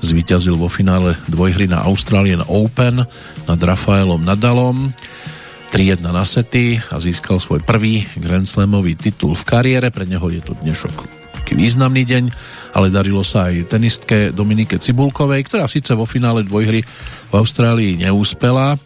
[0.05, 3.03] zvíťazil vo finále dvojhry na Australian Open
[3.49, 4.93] nad Rafaelom Nadalom.
[5.71, 9.89] 3-1 na sety a získal svoj prvý Grand Slamový titul v kariére.
[9.95, 11.20] Pre neho je to dnešok
[11.51, 12.25] taký významný deň,
[12.79, 16.87] ale darilo sa aj tenistke Dominike Cibulkovej, ktorá síce vo finále dvojhry
[17.27, 18.79] v Austrálii neúspela,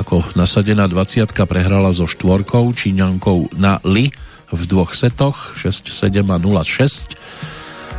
[0.00, 4.08] ako nasadená 20 prehrala so štvorkou Číňankou na Li
[4.48, 7.12] v dvoch setoch 6-7 a 0-6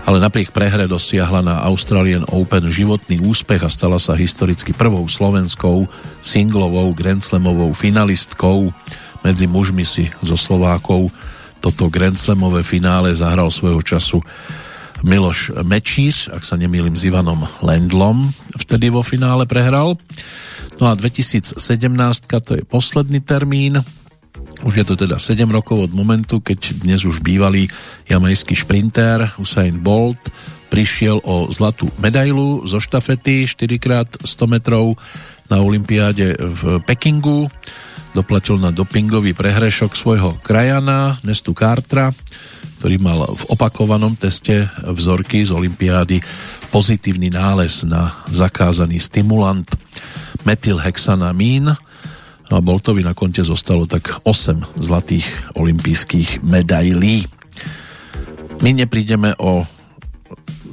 [0.09, 5.85] ale napriek prehre dosiahla na Australian Open životný úspech a stala sa historicky prvou slovenskou
[6.25, 8.73] singlovou Grand Slamovou finalistkou.
[9.21, 11.13] Medzi mužmi si zo Slovákov
[11.59, 14.19] toto Grand Slamové finále zahral svojho času
[14.99, 19.95] Miloš Mečíř, ak sa nemýlim s Ivanom Lendlom, vtedy vo finále prehral.
[20.79, 21.55] No a 2017
[22.43, 23.79] to je posledný termín,
[24.59, 27.71] už je to teda 7 rokov od momentu, keď dnes už bývalý
[28.11, 30.19] jamajský šprinter Usain Bolt
[30.69, 34.99] prišiel o zlatú medailu zo štafety 4x100 metrov
[35.49, 37.49] na Olympiáde v Pekingu
[38.19, 42.11] doplatil na dopingový prehrešok svojho krajana Nestu Cartra,
[42.83, 46.19] ktorý mal v opakovanom teste vzorky z Olympiády
[46.67, 49.71] pozitívny nález na zakázaný stimulant
[50.43, 51.71] metylhexanamín
[52.51, 57.23] a Boltovi na konte zostalo tak 8 zlatých olympijských medailí.
[58.59, 59.63] My neprídeme o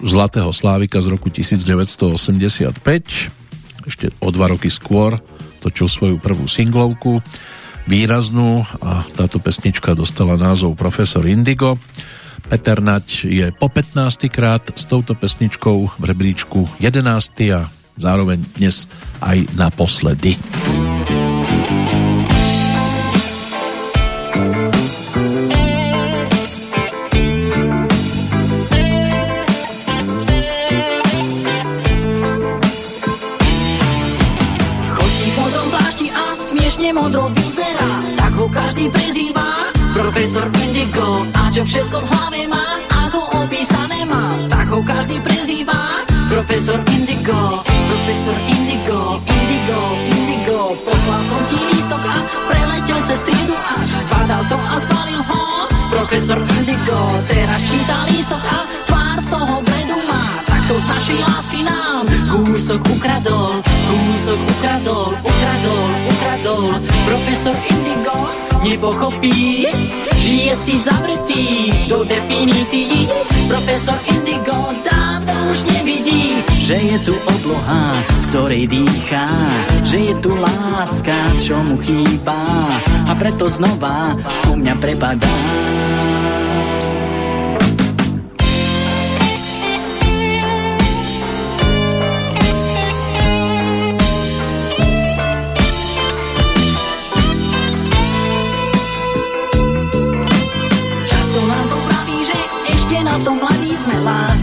[0.03, 2.75] Zlatého Slávika z roku 1985,
[3.87, 5.23] ešte o dva roky skôr
[5.61, 7.25] točil svoju prvú singlovku
[7.87, 11.79] výraznú a táto pesnička dostala názov Profesor Indigo.
[12.47, 14.31] Peter Nať je po 15.
[14.31, 17.03] krát s touto pesničkou v rebríčku 11.
[17.55, 18.87] a zároveň dnes
[19.23, 20.39] aj naposledy.
[41.67, 42.65] Všetko v hlave má,
[43.11, 50.59] ako opísané má Tak ho každý prezýva Profesor Indigo Profesor Indigo, Indigo, Indigo.
[50.87, 52.17] Poslal som ti lístok a
[52.47, 55.43] preletel cez triedu a Zbadal to a zbalil ho
[55.91, 56.99] Profesor Indigo.
[57.27, 60.16] Teraz číta lístok a tvár z toho bledu má
[60.77, 62.05] z našej lásky nám.
[62.29, 66.67] Kúsok ukradol, kúsok ukradol, ukradol, ukradol.
[67.09, 68.19] Profesor Indigo
[68.67, 69.65] nepochopí
[70.17, 71.45] Žije si zavretý
[71.87, 73.09] do definícií.
[73.47, 79.27] Profesor Indigo dávno už nevidí Že je tu obloha, z ktorej dýchá.
[79.87, 82.43] Že je tu láska, čo mu chýba.
[83.07, 84.19] A preto znova
[84.51, 85.37] u mňa prepadá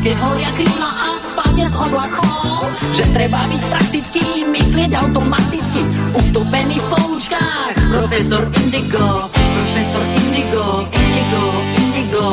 [0.04, 2.68] Blízke horia krídla a spadne s oblakov.
[2.92, 5.80] Že treba byť praktický, myslieť automaticky.
[6.12, 7.76] Utopený v poučkách.
[7.88, 11.44] Profesor Indigo, profesor Indigo, Indigo,
[11.80, 12.26] Indigo.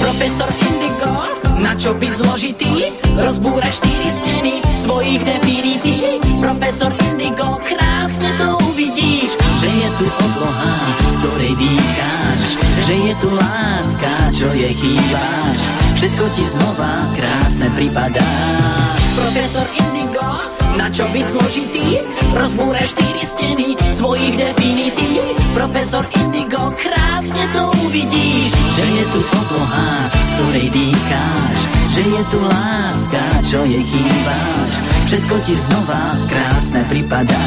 [0.00, 1.12] Profesor Indigo,
[1.60, 2.96] na čo byť zložitý?
[3.12, 6.24] Rozbúra štyri steny svojich definícií.
[6.40, 12.40] Profesor Indigo, krásne to uvidíš Že je tu obloha ktorej dýcháš,
[12.86, 15.58] že je tu láska, čo jej chýbáš.
[15.98, 18.30] Všetko ti znova krásne pripadá.
[19.18, 20.30] Profesor Indigo,
[20.78, 21.86] na čo byť zložitý?
[22.38, 25.18] Rozbúraj štyri steny svojich definícií.
[25.58, 29.90] Profesor Indigo, krásne to uvidíš, že je tu obloha,
[30.22, 31.58] z ktorej dýcháš,
[31.98, 34.70] že je tu láska, čo jej chýbáš.
[35.10, 37.42] Všetko ti znova krásne pripadá.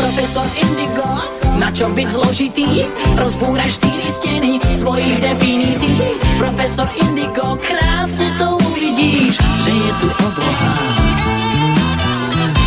[0.00, 2.86] Profesor Indigo, na čo byť zložitý?
[3.18, 6.16] Rozbúraj štyri steny svojich definícií.
[6.38, 9.36] Profesor Indigo, krásne to uvidíš,
[9.66, 10.74] že je tu obloha,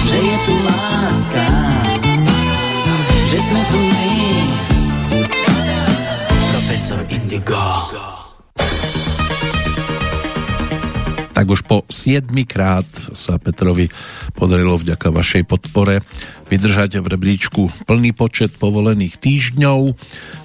[0.05, 1.45] že je tu láska,
[3.31, 4.11] že sme tu my.
[6.51, 8.10] Profesor Indigo.
[11.41, 12.85] Tak už po 7 krát
[13.17, 13.89] sa Petrovi
[14.37, 16.05] podarilo vďaka vašej podpore
[16.45, 19.97] vydržať v rebríčku plný počet povolených týždňov.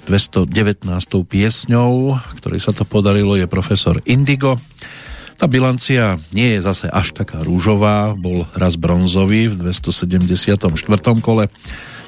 [0.09, 0.89] 219.
[1.21, 4.57] piesňou, ktorej sa to podarilo, je profesor Indigo.
[5.37, 10.65] Tá bilancia nie je zase až taká rúžová, bol raz bronzový v 274.
[11.21, 11.53] kole,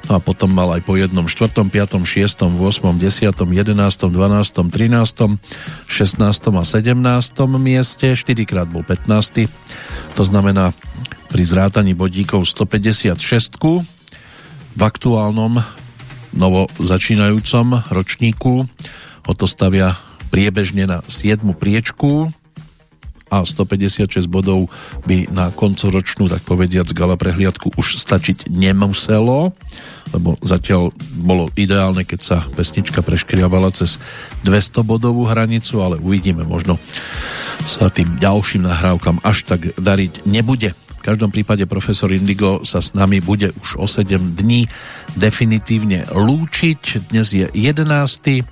[0.08, 5.36] no a potom mal aj po jednom 4., 5., 6., 8., 10., 11., 12., 13.,
[5.88, 6.56] 16.
[6.56, 7.60] a 17.
[7.60, 9.50] mieste, 4 krát bol 15.
[10.16, 10.72] To znamená
[11.30, 13.16] pri zrátaní bodíkov 156
[14.70, 15.62] v aktuálnom
[16.30, 18.66] novo začínajúcom ročníku
[19.26, 19.98] ho to stavia
[20.30, 21.42] priebežne na 7.
[21.58, 22.30] priečku
[23.30, 24.66] a 156 bodov
[25.06, 29.54] by na koncoročnú, tak povediac, gala prehliadku už stačiť nemuselo,
[30.10, 34.02] lebo zatiaľ bolo ideálne, keď sa pesnička preškriavala cez
[34.42, 36.82] 200 bodovú hranicu, ale uvidíme, možno
[37.62, 40.74] sa tým ďalším nahrávkam až tak dariť nebude.
[41.00, 44.68] V každom prípade profesor Indigo sa s nami bude už o 7 dní
[45.16, 47.08] definitívne lúčiť.
[47.08, 48.44] Dnes je 11.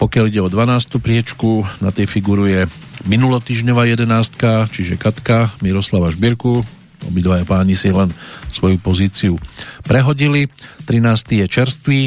[0.00, 0.96] Pokiaľ ide o 12.
[0.96, 2.64] priečku, na tej figuruje
[3.06, 6.64] minulotýžňová jedenástka, čiže Katka Miroslava Žbírku.
[7.06, 8.10] Obidvaja páni si len
[8.50, 9.38] svoju pozíciu
[9.86, 10.50] prehodili.
[10.82, 11.44] 13.
[11.44, 12.00] je čerstvý.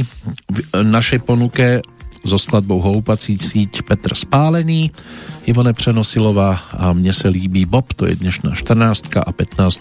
[0.52, 1.80] V našej ponuke
[2.22, 4.94] so skladbou Houpací síť Petr Spálený,
[5.50, 9.18] Ivone Přenosilová a Mne se líbí Bob, to je dnešná 14.
[9.18, 9.80] a 15.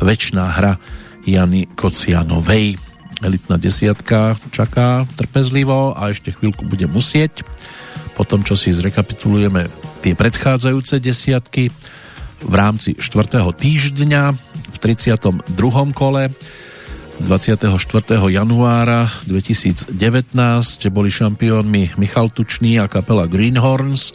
[0.00, 0.78] Večná hra
[1.26, 2.80] Jany Kocianovej.
[3.20, 7.44] Elitná desiatka čaká trpezlivo a ešte chvíľku bude musieť
[8.20, 9.72] po tom, čo si zrekapitulujeme
[10.04, 11.72] tie predchádzajúce desiatky
[12.44, 13.40] v rámci 4.
[13.48, 15.48] týždňa v 32.
[15.96, 16.28] kole
[17.24, 17.64] 24.
[18.28, 19.96] januára 2019
[20.92, 24.12] boli šampiónmi Michal Tučný a kapela Greenhorns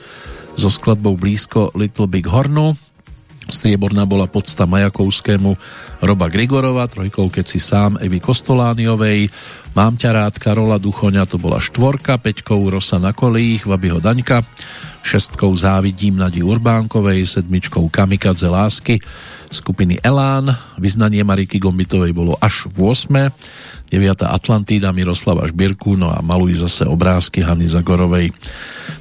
[0.53, 2.77] so skladbou blízko Little Big Hornu.
[3.45, 5.53] Strieborná bola podsta Majakovskému
[6.01, 9.29] Roba Grigorova, trojkou keď si sám Evy Kostolániovej,
[9.75, 14.39] Mám ťa rád Karola Duchoňa, to bola štvorka, peťkou Rosa na kolích, Vabyho Daňka,
[15.03, 19.03] šestkou Závidím Nadi Urbánkovej, sedmičkou Kamikadze Lásky,
[19.51, 20.47] skupiny Elán,
[20.79, 23.35] vyznanie Mariky Gombitovej bolo až 8.
[23.91, 24.23] 9.
[24.23, 28.31] Atlantída Miroslava Žbírku, no a maluj zase obrázky Hany Zagorovej.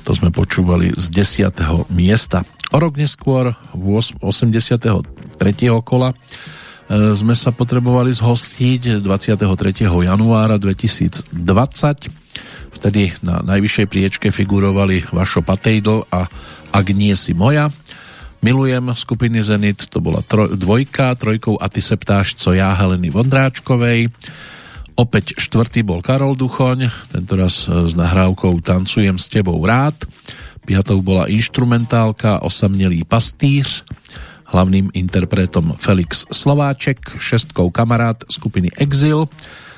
[0.03, 1.55] To sme počúvali z 10.
[1.95, 2.43] miesta.
[2.75, 4.99] O rok neskôr, v 83.
[5.87, 6.11] kola,
[6.85, 9.89] E, sme sa potrebovali zhostiť 23.
[10.05, 11.33] januára 2020.
[12.77, 16.29] Vtedy na najvyššej priečke figurovali Vašo Patejdl a
[16.75, 17.71] Ak nie si moja.
[18.45, 23.09] Milujem skupiny Zenit, to bola troj, dvojka, trojkou A ty se ptáš, co já Heleny
[23.09, 24.13] Vondráčkovej.
[24.95, 29.97] Opäť štvrtý bol Karol Duchoň, tentoraz s nahrávkou Tancujem s tebou rád.
[30.65, 33.85] Piatou bola instrumentálka Osamnelý pastýř
[34.45, 39.28] hlavným interpretom Felix Slováček, šestkou kamarát skupiny Exil,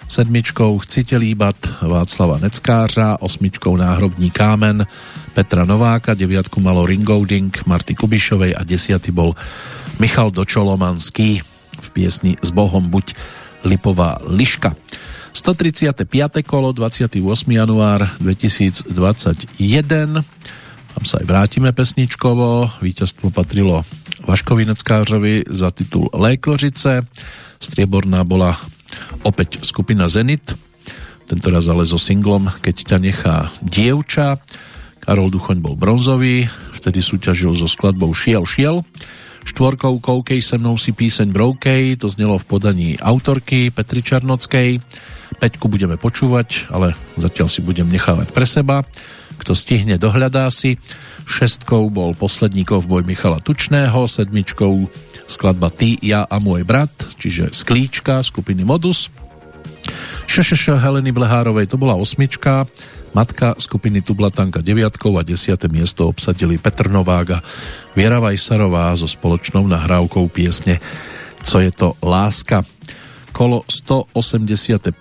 [0.09, 4.87] sedmičkou Chcite líbat Václava Neckářa, osmičkou Náhrobní kámen
[5.35, 9.35] Petra Nováka, deviatku malo Ringolding Marty Kubišovej a desiatý bol
[9.99, 11.43] Michal Dočolomanský
[11.81, 13.15] v piesni S Bohom buď
[13.65, 14.77] Lipová liška.
[15.33, 16.45] 135.
[16.47, 17.53] kolo, 28.
[17.53, 20.25] január 2021.
[20.97, 22.81] Tam sa aj vrátime pesničkovo.
[22.81, 23.85] Víťazstvo patrilo
[24.25, 27.05] Vaškovi Neckářovi za titul Lékořice.
[27.61, 28.57] Strieborná bola
[29.21, 30.57] opäť skupina Zenit,
[31.29, 34.41] tentoraz ale so singlom Keď ťa nechá dievča.
[35.05, 38.81] Karol Duchoň bol bronzový, vtedy súťažil so skladbou Šiel, šiel.
[39.47, 44.83] Štvorkou Koukej se mnou si píseň Broukej, to znelo v podaní autorky Petry Čarnockej.
[45.39, 48.83] Peťku budeme počúvať, ale zatiaľ si budem nechávať pre seba.
[49.37, 50.81] Kto stihne, dohľadá si.
[51.27, 54.89] Šestkou bol poslední kovboj Michala Tučného, sedmičkou
[55.27, 59.11] skladba Ty, ja a môj brat, čiže Sklíčka skupiny Modus.
[60.27, 62.67] Šešeš Heleny Blehárovej to bola osmička,
[63.15, 67.43] matka skupiny Tublatanka deviatkou a desiate miesto obsadili Petr Novák a
[67.95, 70.83] Viera Vajsarová so spoločnou nahrávkou piesne
[71.47, 72.67] Co je to láska
[73.37, 74.97] kolo 185.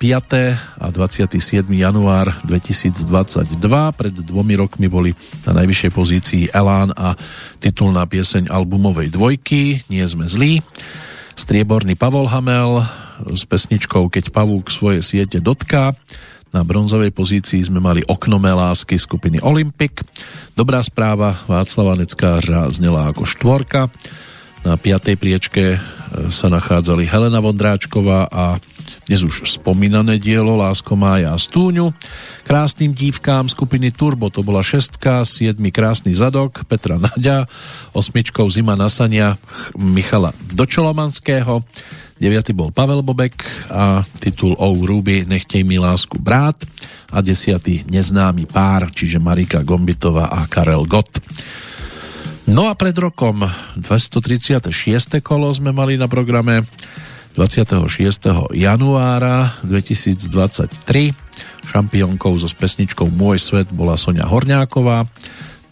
[0.83, 1.71] a 27.
[1.71, 3.55] január 2022.
[3.95, 5.15] Pred dvomi rokmi boli
[5.47, 7.15] na najvyššej pozícii Elán a
[7.63, 10.59] titulná pieseň albumovej dvojky Nie sme zlí.
[11.39, 12.83] Strieborný Pavol Hamel
[13.31, 15.95] s pesničkou Keď pavúk svoje siete dotká.
[16.51, 20.03] Na bronzovej pozícii sme mali Oknomé lásky skupiny Olympic.
[20.59, 23.87] Dobrá správa Václava Neckářa znela ako štvorka.
[24.65, 25.79] Na piatej priečke e,
[26.33, 28.57] sa nachádzali Helena Vondráčková a
[29.05, 31.93] dnes už spomínané dielo Lásko Mája a Stúňu.
[32.49, 37.45] Krásnym dívkám skupiny Turbo to bola šestka, siedmi Krásny zadok Petra Naďa,
[37.93, 39.37] osmičkou Zima nasania
[39.77, 41.61] Michala Dočolomanského,
[42.17, 46.57] deviatý bol Pavel Bobek a titul O Ruby Nechtej mi lásku brát
[47.13, 51.21] a desiatý Neznámy pár, čiže Marika Gombitová a Karel Gott.
[52.45, 53.41] No a pred rokom
[53.73, 54.69] 236.
[55.25, 56.61] kolo sme mali na programe
[57.33, 57.89] 26.
[58.53, 61.09] januára 2023.
[61.65, 65.09] Šampiónkou so pesničkou Môj svet bola Sonia Horňáková.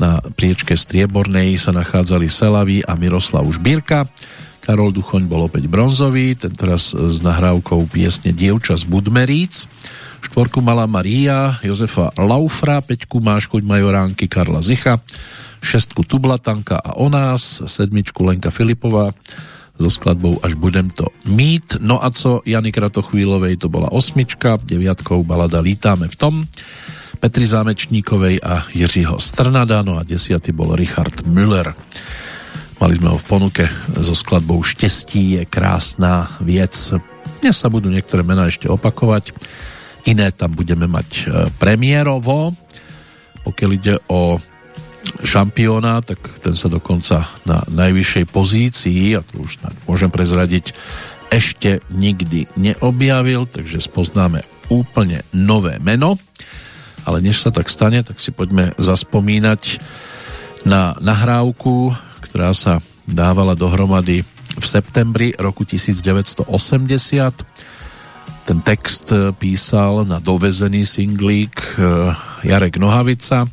[0.01, 4.09] Na priečke striebornej sa nachádzali Selaví a Miroslav Žbírka.
[4.65, 9.69] Karol Duchoň bol opäť bronzový, tentoraz s nahrávkou piesne Dievča z Budmeríc.
[10.25, 15.03] Štvorku mala Maria, Jozefa Laufra, peťku Máškoť Majoránky Karla Zicha,
[15.63, 19.15] šestku Tublatanka a o nás, sedmičku Lenka Filipová
[19.79, 21.79] so skladbou Až budem to mít.
[21.79, 26.35] No a co Jany Kratochvílovej to bola osmička, deviatkou balada Lítáme v tom,
[27.23, 31.71] Petri Zámečníkovej a Jiřího Strnada, no a desiatý bol Richard Müller.
[32.83, 33.63] Mali sme ho v ponuke
[33.95, 36.75] so skladbou Štestí je krásna vec.
[37.39, 39.31] Dnes sa budú niektoré mená ešte opakovať,
[40.03, 41.23] iné tam budeme mať e,
[41.55, 42.51] premiérovo.
[43.47, 44.35] Pokiaľ ide o
[45.23, 50.75] šampióna, tak ten sa dokonca na najvyššej pozícii, a to už môžem prezradiť,
[51.33, 56.21] ešte nikdy neobjavil, takže spoznáme úplne nové meno.
[57.03, 59.81] Ale než sa tak stane, tak si poďme zaspomínať
[60.63, 61.91] na nahrávku,
[62.23, 64.23] ktorá sa dávala dohromady
[64.55, 66.47] v septembri roku 1980.
[68.43, 69.11] Ten text
[69.41, 72.13] písal na dovezený singlík eh,
[72.47, 73.49] Jarek Nohavica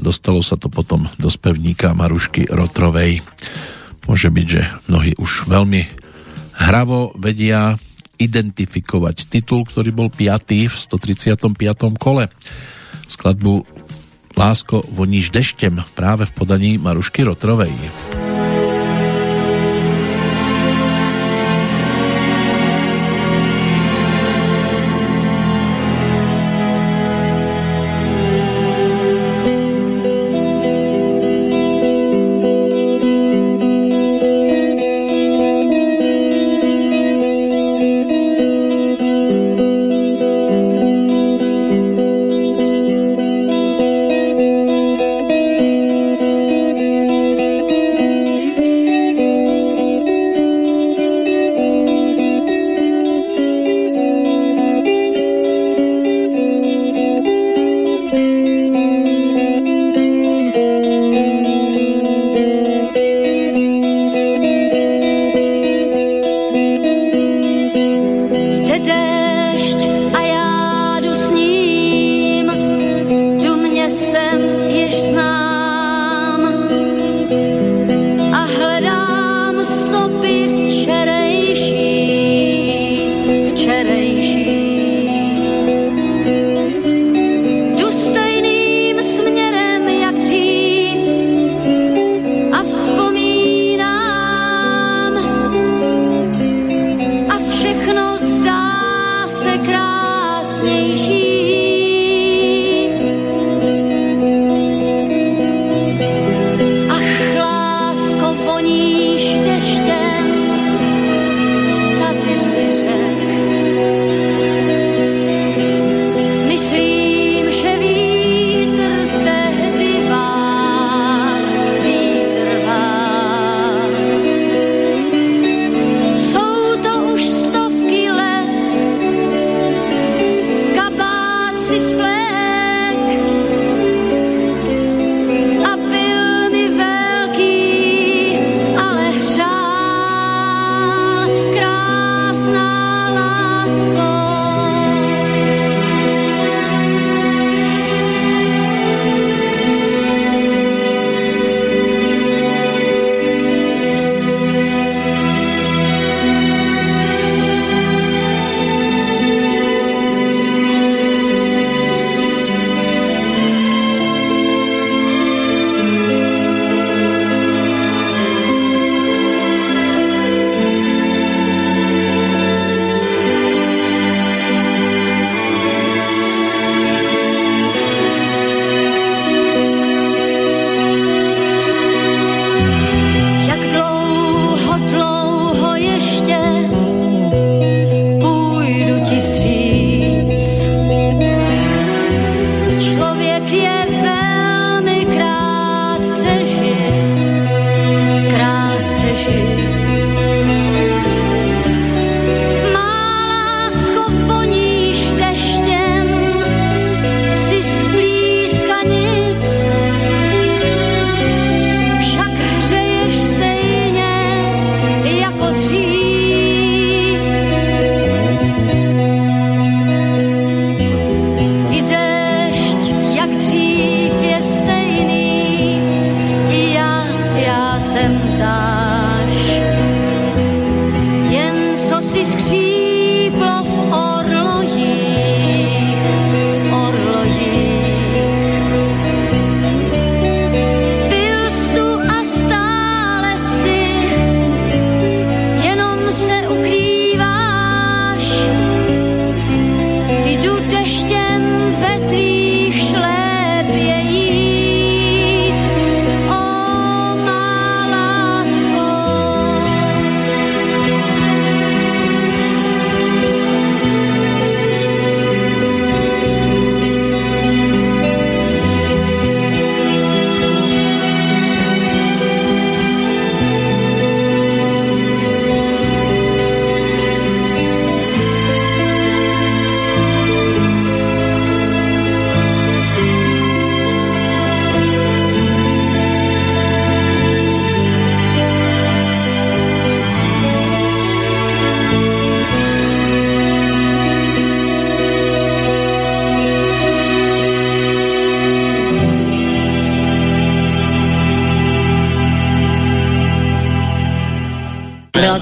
[0.00, 3.20] a dostalo sa to potom do spevníka Marušky Rotrovej.
[4.08, 5.84] Môže byť, že mnohí už veľmi
[6.56, 7.76] hravo vedia
[8.16, 10.72] identifikovať titul, ktorý bol 5.
[10.72, 12.00] v 135.
[12.00, 12.32] kole.
[13.12, 13.68] Skladbu
[14.40, 17.72] Lásko voníš deštem práve v podaní Marušky Rotrovej.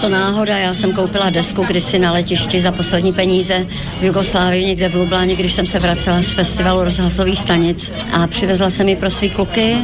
[0.09, 3.67] Náhoda, já jsem koupila desku kdysi na letišti za poslední peníze
[4.01, 8.71] v Jugoslávii, někde v Lubláně, když jsem se vracela z festivalu rozhlasových stanic a přivezla
[8.71, 9.77] jsem ji pro svý kluky,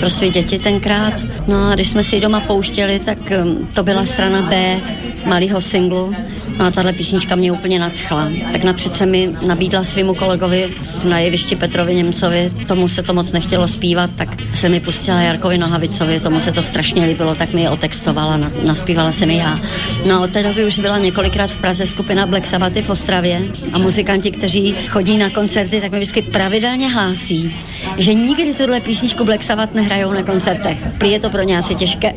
[0.00, 1.14] pro své děti tenkrát.
[1.46, 4.80] No a když jsme si ji doma pouštěli, tak um, to byla strana B
[5.24, 6.14] malého singlu.
[6.58, 8.28] No a tahle písnička mě úplně nadchla.
[8.52, 10.74] Tak napřed se mi nabídla svýmu kolegovi
[11.04, 15.58] na jevišti Petrovi Němcovi, tomu se to moc nechtělo zpívat, tak se mi pustila Jarkovi
[15.58, 19.60] Nohavicovi, tomu se to strašně líbilo, tak mi je otextovala, na, naspívala se mi já.
[20.06, 23.78] No od té doby už byla několikrát v Praze skupina Black Sabbath v Ostravě a
[23.78, 27.56] muzikanti, kteří chodí na koncerty, tak mi vždycky pravidelně hlásí,
[27.96, 30.78] že nikdy tuhle písničku Black Sabbath nehrajou na koncertech.
[30.98, 32.14] Prý je to pro ně asi těžké.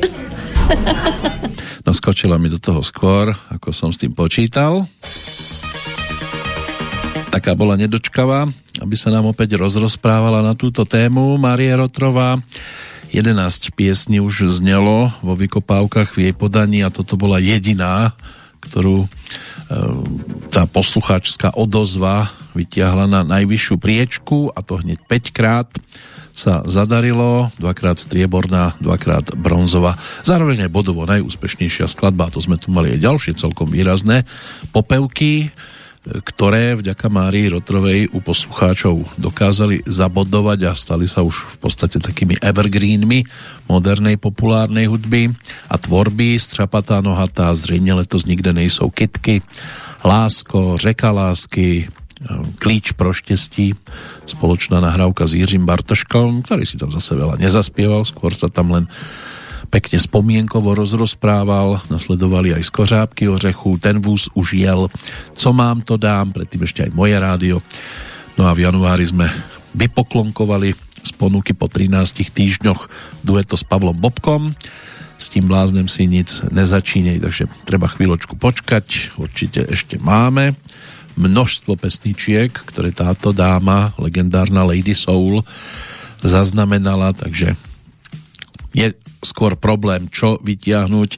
[1.84, 4.88] No skočila mi do toho skôr, ako som s tým počítal.
[7.34, 8.46] Taká bola nedočkavá,
[8.78, 12.38] aby sa nám opäť rozrozprávala na túto tému Marie Rotrová.
[13.10, 18.14] 11 piesní už znelo vo vykopávkach v jej podaní a toto bola jediná,
[18.62, 19.08] ktorú e,
[20.54, 25.70] tá poslucháčská odozva vytiahla na najvyššiu priečku a to hneď 5 krát
[26.30, 29.98] sa zadarilo, dvakrát strieborná, dvakrát bronzová.
[30.22, 34.22] Zároveň aj bodovo najúspešnejšia skladba, to sme tu mali aj ďalšie celkom výrazné
[34.70, 35.50] popevky,
[36.04, 42.36] ktoré vďaka Márii Rotrovej u poslucháčov dokázali zabodovať a stali sa už v podstate takými
[42.44, 43.24] evergreenmi
[43.72, 45.32] modernej populárnej hudby
[45.72, 46.36] a tvorby.
[46.36, 49.42] Strapatá nohatá, zřejmě letos nikde nejsou kitky,
[50.04, 51.88] Lásko, Řeka lásky,
[52.60, 53.76] Klíč pro štestí,
[54.24, 58.88] spoločná nahrávka s Jiřím Bartoškom, ktorý si tam zase veľa nezaspieval, skôr sa tam len
[59.74, 64.94] pekne spomienkovo rozrozprával, nasledovali aj skořápky ořechu, ten vůz už jel,
[65.34, 67.58] co mám to dám, predtým ešte aj moje rádio.
[68.38, 69.34] No a v januári sme
[69.74, 71.90] vypoklonkovali z ponuky po 13
[72.30, 72.86] týždňoch
[73.26, 74.54] dueto s Pavlom Bobkom,
[75.18, 80.54] s tým bláznem si nic nezačínej, takže treba chvíľočku počkať, určite ešte máme.
[81.18, 85.46] Množstvo pesničiek, ktoré táto dáma, legendárna Lady Soul,
[86.22, 87.58] zaznamenala, takže
[88.74, 88.90] je
[89.24, 91.12] skôr problém, čo vytiahnuť,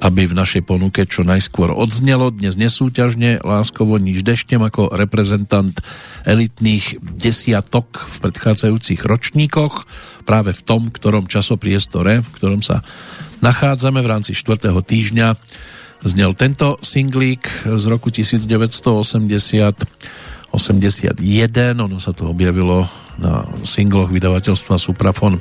[0.00, 2.32] aby v našej ponuke čo najskôr odznelo.
[2.32, 5.76] Dnes nesúťažne láskovo nič deštem ako reprezentant
[6.24, 9.84] elitných desiatok v predchádzajúcich ročníkoch
[10.24, 12.80] práve v tom, ktorom časopriestore, v ktorom sa
[13.44, 14.72] nachádzame v rámci 4.
[14.72, 15.28] týždňa
[16.00, 18.80] znel tento singlík z roku 1980
[20.50, 21.22] 81,
[21.78, 22.82] ono sa to objavilo
[23.22, 25.38] na singloch vydavateľstva Suprafon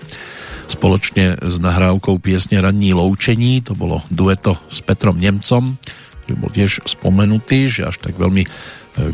[0.70, 5.82] spoločne s nahrávkou piesne Ranní loučení, to bolo dueto s Petrom Nemcom,
[6.24, 8.50] ktorý bol tiež spomenutý, že až tak veľmi e,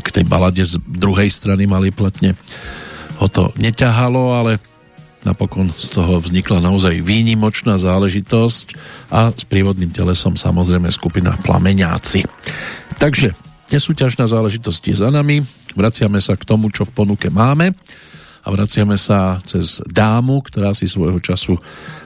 [0.04, 2.36] k tej balade z druhej strany mali platne
[3.24, 4.60] ho to neťahalo, ale
[5.26, 8.78] Napokon z toho vznikla naozaj výnimočná záležitosť
[9.10, 12.30] a s prívodným telesom samozrejme skupina Plameňáci.
[13.02, 13.34] Takže
[13.74, 15.42] nesúťažná záležitosť je za nami,
[15.74, 17.74] vraciame sa k tomu, čo v ponuke máme
[18.46, 21.58] a vraciame sa cez dámu, ktorá si svojho času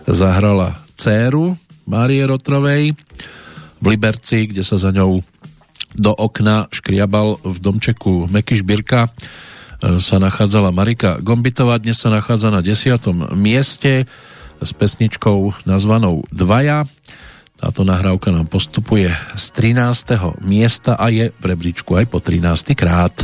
[0.08, 2.96] zahrala dceru Márie Rotrovej
[3.84, 5.20] v Liberci, kde sa za ňou
[6.00, 9.12] do okna škriabal v domčeku Meky Šbírka
[9.80, 13.00] sa nachádzala Marika Gombitová, dnes sa nachádza na 10.
[13.32, 14.04] mieste
[14.60, 16.84] s pesničkou nazvanou Dvaja.
[17.56, 20.44] Táto nahrávka nám postupuje z 13.
[20.44, 22.76] miesta a je v rebríčku aj po 13.
[22.76, 23.16] krát.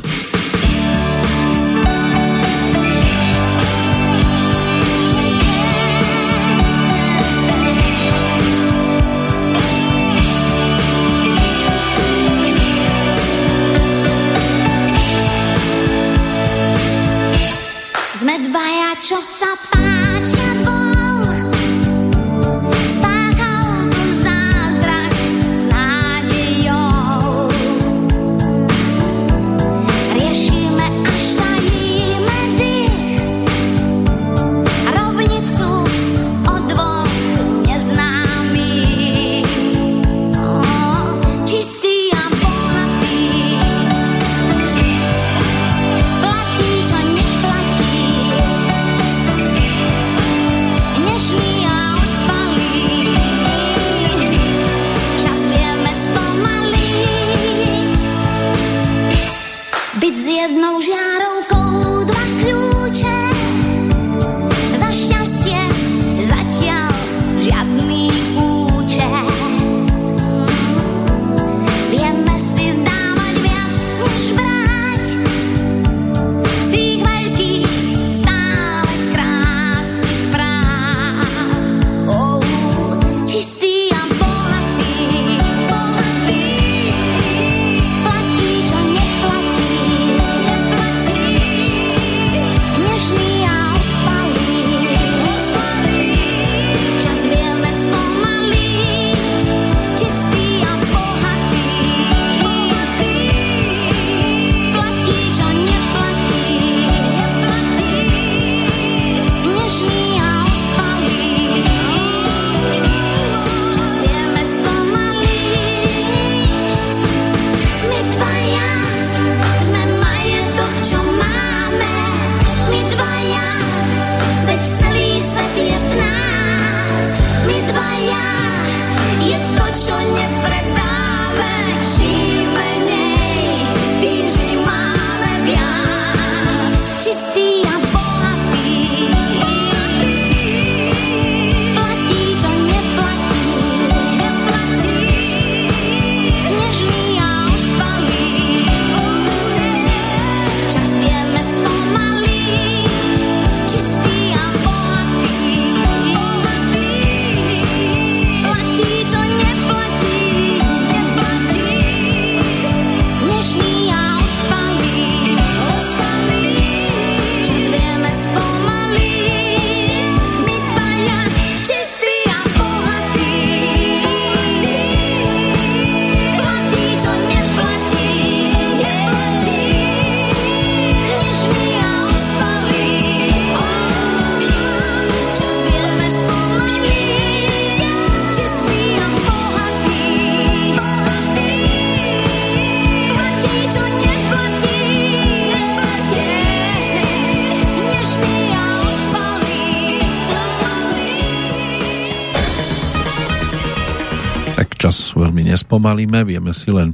[204.86, 206.94] Čas veľmi nespomalíme, vieme si len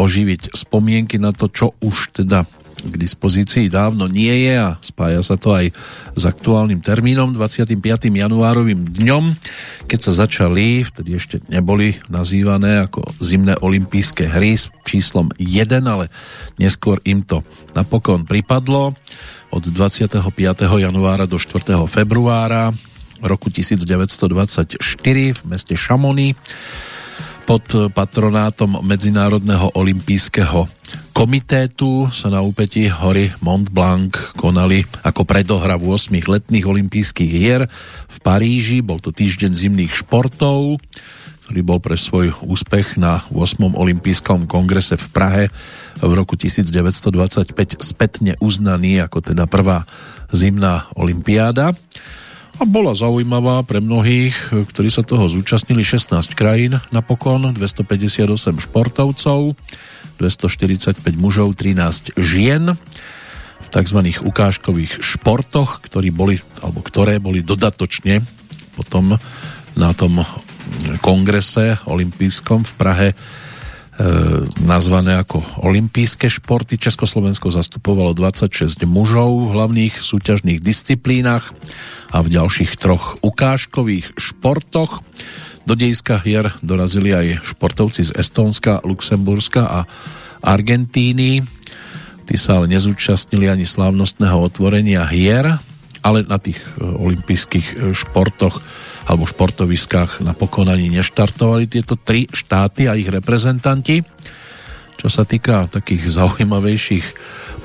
[0.00, 2.48] oživiť spomienky na to, čo už teda
[2.78, 5.74] k dispozícii dávno nie je a spája sa to aj
[6.14, 7.74] s aktuálnym termínom 25.
[8.08, 9.34] januárovým dňom,
[9.90, 16.08] keď sa začali, vtedy ešte neboli nazývané ako zimné olympijské hry s číslom 1, ale
[16.56, 17.44] neskôr im to
[17.76, 18.96] napokon pripadlo
[19.52, 20.22] od 25.
[20.80, 21.76] januára do 4.
[21.90, 22.72] februára
[23.20, 24.78] roku 1924
[25.34, 26.38] v meste Chamonix
[27.48, 27.64] pod
[27.96, 30.68] patronátom Medzinárodného olympijského
[31.16, 37.64] komitétu sa na úpetí hory Mont Blanc konali ako predohra v 8 letných olympijských hier
[38.04, 38.84] v Paríži.
[38.84, 40.76] Bol to týždeň zimných športov,
[41.48, 43.64] ktorý bol pre svoj úspech na 8.
[43.64, 45.44] olympijskom kongrese v Prahe
[46.04, 49.88] v roku 1925 spätne uznaný ako teda prvá
[50.36, 51.72] zimná olympiáda
[52.58, 59.54] a bola zaujímavá pre mnohých, ktorí sa toho zúčastnili 16 krajín napokon, 258 športovcov,
[60.18, 62.74] 245 mužov, 13 žien
[63.62, 63.98] v tzv.
[64.26, 68.26] ukážkových športoch, ktorí boli, alebo ktoré boli dodatočne
[68.74, 69.14] potom
[69.78, 70.26] na tom
[70.98, 73.08] kongrese olympijskom v Prahe
[74.62, 76.78] nazvané ako olympijské športy.
[76.78, 81.50] Československo zastupovalo 26 mužov v hlavných súťažných disciplínach
[82.14, 85.02] a v ďalších troch ukážkových športoch.
[85.66, 89.80] Do dejska hier dorazili aj športovci z Estónska, Luxemburska a
[90.40, 91.44] Argentíny.
[92.24, 95.60] Tí sa ale nezúčastnili ani slávnostného otvorenia hier,
[96.08, 98.64] ale na tých olympijských športoch
[99.04, 104.00] alebo športoviskách napokon ani neštartovali tieto tri štáty a ich reprezentanti.
[104.96, 107.06] Čo sa týka takých zaujímavejších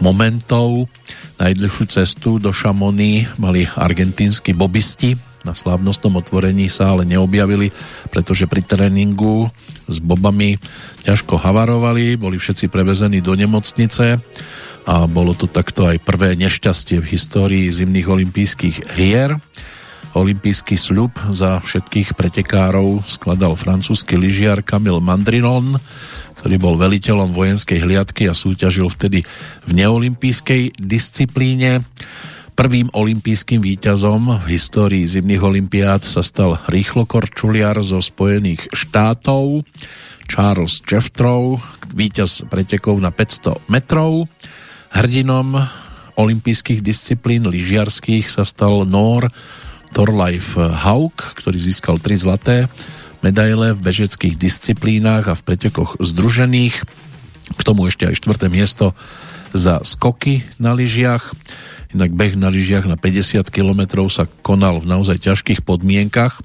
[0.04, 0.92] momentov,
[1.40, 5.16] najdlhšiu cestu do Šamony mali argentínsky bobisti.
[5.44, 7.76] Na slávnostnom otvorení sa ale neobjavili,
[8.08, 9.52] pretože pri tréningu
[9.92, 10.56] s bobami
[11.04, 14.24] ťažko havarovali, boli všetci prevezení do nemocnice
[14.84, 19.40] a bolo to takto aj prvé nešťastie v histórii zimných olympijských hier.
[20.14, 25.82] Olympijský sľub za všetkých pretekárov skladal francúzsky lyžiar Camille Mandrinon,
[26.38, 29.26] ktorý bol veliteľom vojenskej hliadky a súťažil vtedy
[29.66, 31.82] v neolimpijskej disciplíne.
[32.54, 39.66] Prvým olympijským víťazom v histórii zimných olympiád sa stal rýchlokorčuliar zo Spojených štátov
[40.30, 41.58] Charles Jefftrow,
[41.90, 44.30] víťaz pretekov na 500 metrov.
[44.94, 45.58] Hrdinom
[46.14, 49.34] olympijských disciplín lyžiarských sa stal Nor
[49.94, 52.70] Torleif Haug, ktorý získal tri zlaté
[53.24, 56.76] medaile v bežeckých disciplínach a v pretekoch združených.
[57.56, 58.92] K tomu ešte aj štvrté miesto
[59.56, 61.32] za skoky na lyžiach.
[61.96, 66.44] Inak beh na lyžiach na 50 km sa konal v naozaj ťažkých podmienkach,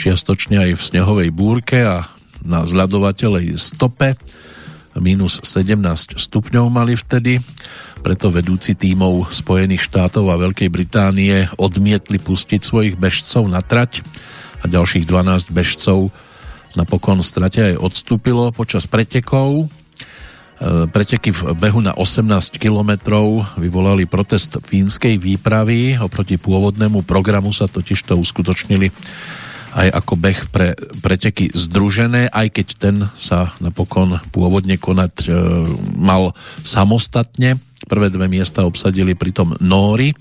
[0.00, 2.08] čiastočne aj v snehovej búrke a
[2.40, 4.16] na zľadovateľej stope.
[4.98, 7.42] Minus 17 stupňov mali vtedy,
[8.02, 14.06] preto vedúci tímov Spojených štátov a Veľkej Británie odmietli pustiť svojich bežcov na trať
[14.62, 16.14] a ďalších 12 bežcov
[16.74, 19.70] napokon strate aj odstúpilo počas pretekov
[20.54, 25.98] E, preteky v behu na 18 kilometrov vyvolali protest fínskej výpravy.
[25.98, 28.94] Oproti pôvodnému programu sa totiž to uskutočnili
[29.74, 35.28] aj ako beh pre preteky združené, aj keď ten sa napokon pôvodne konať e,
[35.98, 36.30] mal
[36.62, 37.58] samostatne.
[37.84, 40.14] Prvé dve miesta obsadili pritom Nóri,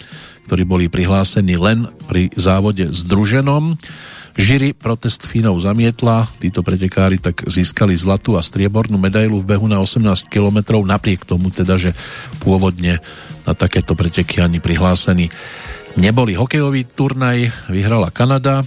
[0.49, 3.77] ktorí boli prihlásení len pri závode združenom.
[4.33, 9.77] Žiri protest Fínov zamietla, títo pretekári tak získali zlatú a striebornú medailu v behu na
[9.77, 11.93] 18 km, napriek tomu teda, že
[12.41, 12.97] pôvodne
[13.45, 15.29] na takéto preteky ani prihlásení
[15.93, 16.33] neboli.
[16.33, 18.65] Hokejový turnaj vyhrala Kanada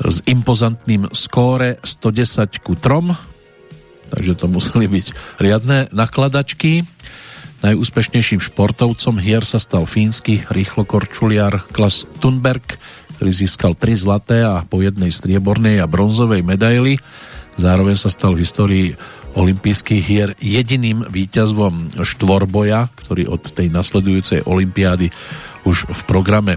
[0.00, 5.06] s impozantným skóre 110 ku 3, takže to museli byť
[5.38, 6.88] riadne nakladačky.
[7.60, 12.80] Najúspešnejším športovcom hier sa stal fínsky rýchlokorčuliar Klas Thunberg,
[13.20, 16.96] ktorý získal tri zlaté a po jednej striebornej a bronzovej medaily.
[17.60, 18.86] Zároveň sa stal v histórii
[19.36, 25.12] olympijských hier jediným víťazvom štvorboja, ktorý od tej nasledujúcej olympiády
[25.68, 26.56] už v programe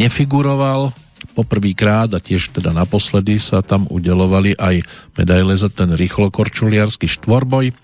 [0.00, 0.96] nefiguroval.
[1.36, 4.82] Poprvýkrát a tiež teda naposledy sa tam udelovali aj
[5.14, 7.76] medaile za ten rýchlokorčuliarsky štvorboj.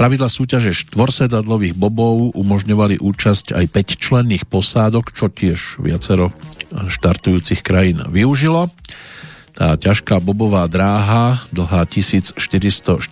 [0.00, 6.32] Pravidla súťaže štvorsedadlových bobov umožňovali účasť aj 5 členných posádok, čo tiež viacero
[6.72, 8.72] štartujúcich krajín využilo.
[9.52, 13.04] Tá ťažká bobová dráha, dlhá 1444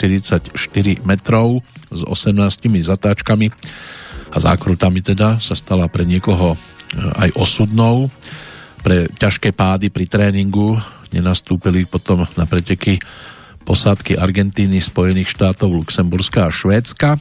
[1.05, 1.61] metrov
[1.93, 3.53] s 18 zatáčkami
[4.33, 6.59] a zákrutami teda sa stala pre niekoho e,
[7.21, 8.09] aj osudnou.
[8.79, 10.79] Pre ťažké pády pri tréningu
[11.11, 13.01] nenastúpili potom na preteky
[13.69, 17.21] posádky Argentíny, Spojených štátov, Luxemburska a Švédska.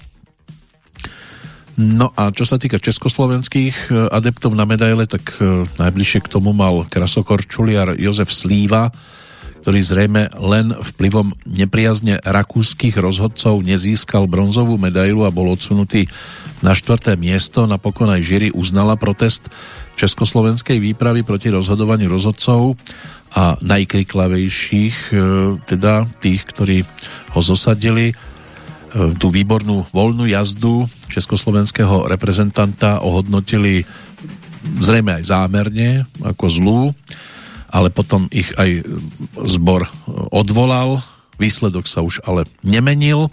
[1.78, 6.50] No a čo sa týka československých e, adeptov na medaile, tak e, najbližšie k tomu
[6.50, 8.90] mal krasokorčuliar Jozef Slíva,
[9.62, 16.10] ktorý zrejme len vplyvom nepriazne rakúskych rozhodcov nezískal bronzovú medailu a bol odsunutý
[16.66, 17.70] na štvrté miesto.
[17.70, 19.54] Napokon aj žiri uznala protest
[19.98, 22.78] československej výpravy proti rozhodovaniu rozhodcov
[23.34, 25.16] a najkriklavejších, e,
[25.66, 26.86] teda tých, ktorí
[27.34, 28.14] ho zosadili
[29.20, 33.86] tú výbornú voľnú jazdu československého reprezentanta ohodnotili
[34.80, 35.90] zrejme aj zámerne
[36.24, 36.82] ako zlú,
[37.72, 38.84] ale potom ich aj
[39.48, 39.88] zbor
[40.32, 41.04] odvolal,
[41.40, 43.30] výsledok sa už ale nemenil.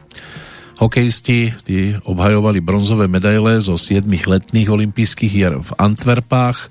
[0.75, 6.71] Hokejisti tí obhajovali bronzové medaile zo 7 letných olympijských hier v Antwerpách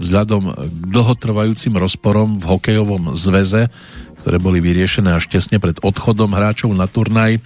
[0.00, 3.68] vzhľadom k dlhotrvajúcim rozporom v hokejovom zveze,
[4.24, 7.38] ktoré boli vyriešené až tesne pred odchodom hráčov na turnaj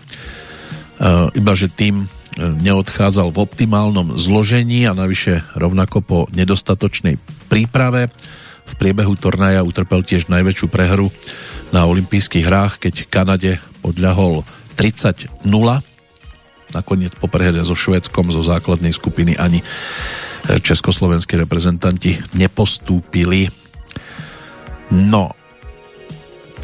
[0.97, 2.09] Eh, iba že tým eh,
[2.41, 7.21] neodchádzal v optimálnom zložení a navyše rovnako po nedostatočnej
[7.53, 8.09] príprave.
[8.67, 11.13] V priebehu tornaja utrpel tiež najväčšiu prehru
[11.71, 13.53] na olympijských hrách, keď Kanade
[13.85, 14.43] podľahol
[14.75, 15.47] 30-0.
[16.73, 23.53] Nakoniec po prehre so Švedskom zo základnej skupiny ani eh, československí reprezentanti nepostúpili.
[24.91, 25.36] No,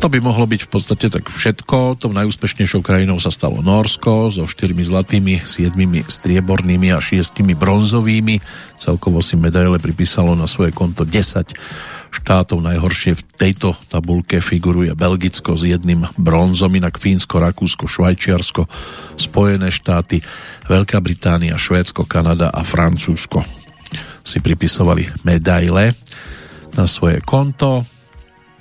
[0.02, 1.94] to by mohlo byť v podstate tak všetko.
[2.02, 5.70] Tou najúspešnejšou krajinou sa stalo Norsko so 4 zlatými, 7
[6.10, 8.42] striebornými a 6 bronzovými.
[8.74, 11.54] Celkovo si medaile pripísalo na svoje konto 10
[12.10, 12.58] štátov.
[12.58, 18.66] Najhoršie v tejto tabulke figuruje Belgicko s jedným bronzom, inak Fínsko, Rakúsko, Švajčiarsko,
[19.14, 20.18] Spojené štáty,
[20.66, 23.46] Veľká Británia, Švédsko, Kanada a Francúzsko
[24.26, 25.94] si pripisovali medaile
[26.74, 27.86] na svoje konto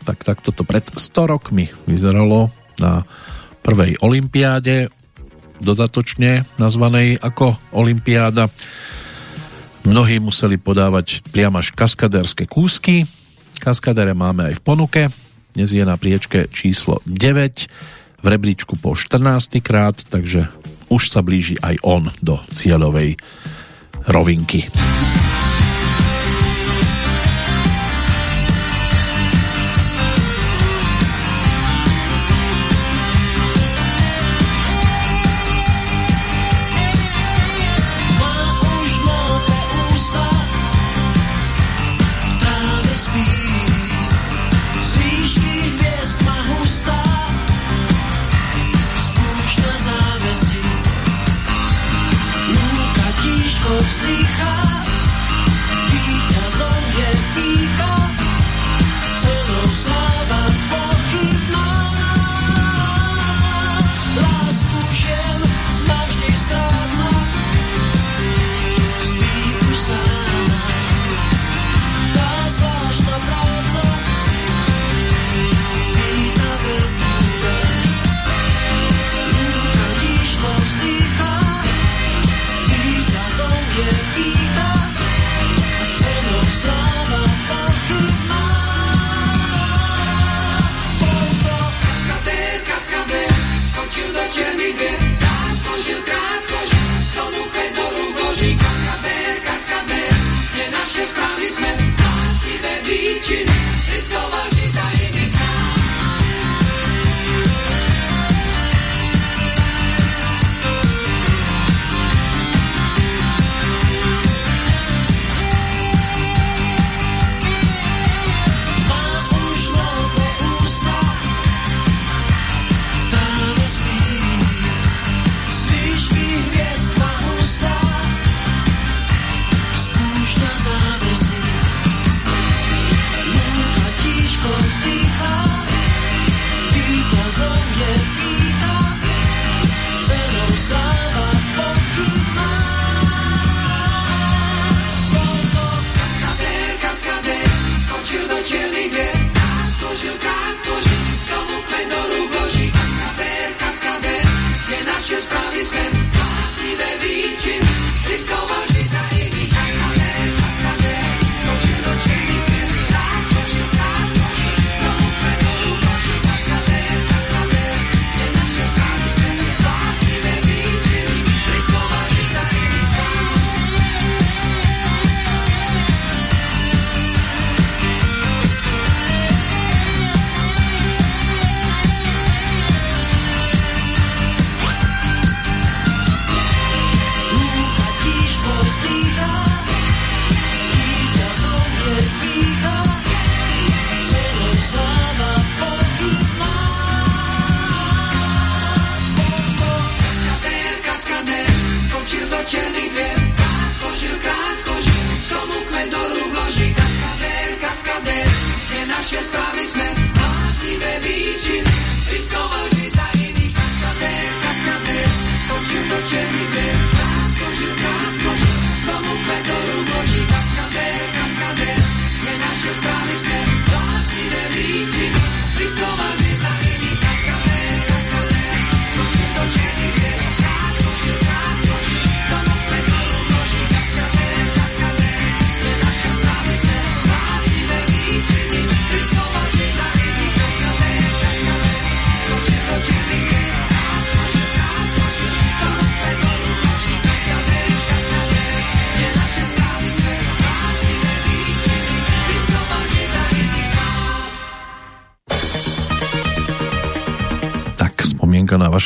[0.06, 2.50] tak takto to pred 100 rokmi vyzeralo
[2.82, 3.06] na
[3.62, 4.90] prvej olympiáde,
[5.62, 8.50] dodatočne nazvanej ako olympiáda.
[9.86, 13.06] Mnohí museli podávať priam až kaskadérske kúsky.
[13.62, 15.02] Kaskadere máme aj v ponuke.
[15.54, 20.50] Dnes je na priečke číslo 9 v rebríčku po 14 krát, takže
[20.90, 23.18] už sa blíži aj on do cieľovej
[24.10, 24.70] rovinky.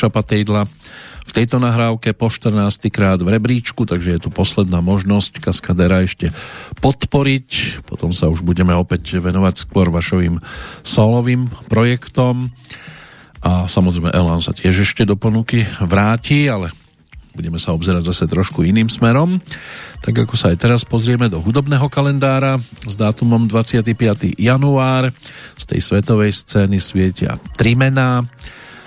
[0.09, 0.67] Patejdla.
[1.25, 2.93] V tejto nahrávke po 14.
[2.93, 6.29] krát v rebríčku, takže je tu posledná možnosť kaskadera ešte
[6.79, 7.81] podporiť.
[7.89, 10.37] Potom sa už budeme opäť venovať skôr vašovým
[10.85, 12.53] solovým projektom.
[13.41, 16.73] A samozrejme Elan sa tiež ešte do ponuky vráti, ale
[17.35, 19.43] budeme sa obzerať zase trošku iným smerom.
[20.01, 22.57] Tak ako sa aj teraz pozrieme do hudobného kalendára
[22.87, 24.39] s dátumom 25.
[24.39, 25.11] január.
[25.59, 28.23] Z tej svetovej scény svietia tri mená.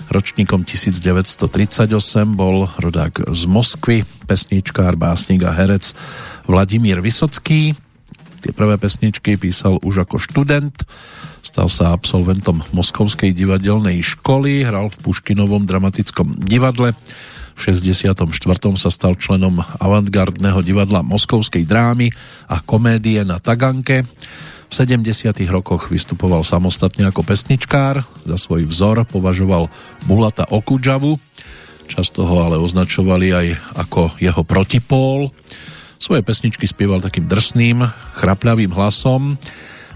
[0.09, 1.85] Ročníkom 1938
[2.33, 5.93] bol rodák z Moskvy, pesničkár, básnik a herec
[6.49, 7.77] Vladimír Vysocký.
[8.41, 10.73] Tie prvé pesničky písal už ako študent,
[11.45, 16.97] stal sa absolventom Moskovskej divadelnej školy, hral v Puškinovom dramatickom divadle.
[17.53, 18.17] V 64.
[18.81, 22.09] sa stal členom avantgardného divadla Moskovskej drámy
[22.49, 24.09] a komédie na Taganke.
[24.69, 25.33] V 70.
[25.49, 29.65] rokoch vystupoval samostatne ako pesničkár, za svoj vzor považoval
[30.05, 31.17] Bulata Okudžavu,
[31.89, 35.33] často ho ale označovali aj ako jeho protipól.
[35.97, 37.81] Svoje pesničky spieval takým drsným,
[38.21, 39.41] chrapľavým hlasom,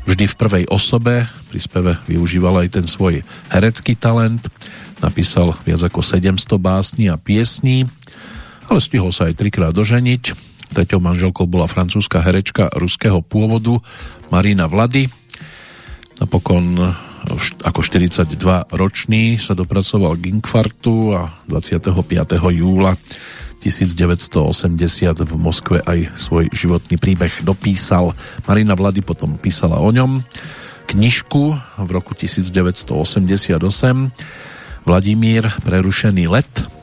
[0.09, 3.21] vždy v prvej osobe, pri speve využíval aj ten svoj
[3.53, 4.41] herecký talent,
[5.05, 7.85] napísal viac ako 700 básní a piesní,
[8.65, 10.52] ale stihol sa aj trikrát doženiť.
[10.73, 13.77] Treťou manželkou bola francúzska herečka ruského pôvodu
[14.33, 15.05] Marina Vlady.
[16.17, 16.81] Napokon
[17.63, 21.93] ako 42-ročný sa dopracoval k infarktu a 25.
[22.51, 22.97] júla
[23.63, 28.11] 1980 v Moskve aj svoj životný príbeh dopísal.
[28.43, 30.25] Marina Vlady potom písala o ňom
[30.89, 31.43] knižku
[31.79, 33.55] v roku 1988
[34.83, 36.82] Vladimír Prerušený let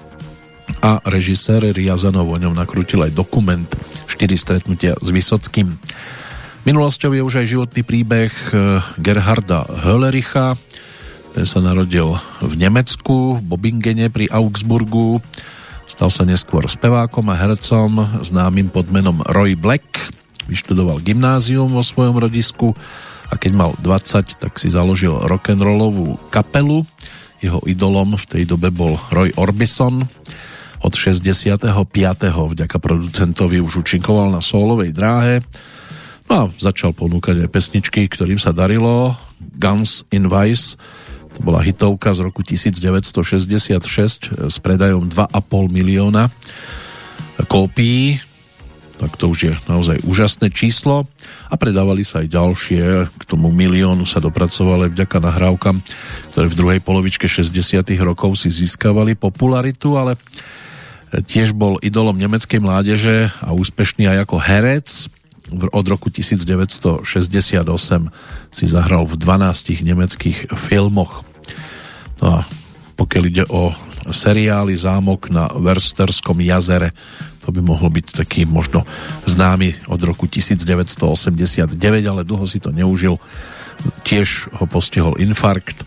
[0.79, 3.67] a režisér Riazanov o ňom nakrútil aj dokument
[4.07, 5.75] 4 stretnutia s Vysockým.
[6.63, 10.55] Minulosťou je už aj životný príbeh eh, Gerharda Höllericha.
[11.35, 15.23] Ten sa narodil v Nemecku, v Bobingene pri Augsburgu.
[15.87, 20.11] Stal sa neskôr spevákom a hercom známym pod menom Roy Black.
[20.51, 22.75] Vyštudoval gymnázium vo svojom rodisku
[23.31, 26.83] a keď mal 20, tak si založil rock'n'rollovú kapelu.
[27.41, 30.11] Jeho idolom v tej dobe bol Roy Orbison.
[30.81, 31.61] Od 65.
[32.25, 35.45] vďaka producentovi už účinkoval na solovej dráhe.
[36.31, 39.13] No a začal ponúkať aj pesničky, ktorým sa darilo.
[39.39, 40.81] Guns in Vice,
[41.37, 46.33] to bola hitovka z roku 1966 s predajom 2,5 milióna
[47.49, 48.21] kópií
[49.01, 51.09] tak to už je naozaj úžasné číslo
[51.49, 55.81] a predávali sa aj ďalšie, k tomu miliónu sa dopracovali vďaka nahrávkam,
[56.37, 60.21] ktoré v druhej polovičke 60 rokov si získavali popularitu, ale
[61.11, 64.89] tiež bol idolom nemeckej mládeže a úspešný aj ako herec.
[65.51, 67.03] Od roku 1968
[68.55, 71.27] si zahral v 12 nemeckých filmoch.
[72.23, 72.39] No a
[72.95, 73.75] pokiaľ ide o
[74.07, 76.95] seriály Zámok na Versterskom jazere,
[77.41, 78.87] to by mohol byť taký možno
[79.27, 81.75] známy od roku 1989,
[82.07, 83.19] ale dlho si to neužil.
[84.05, 85.83] Tiež ho postihol infarkt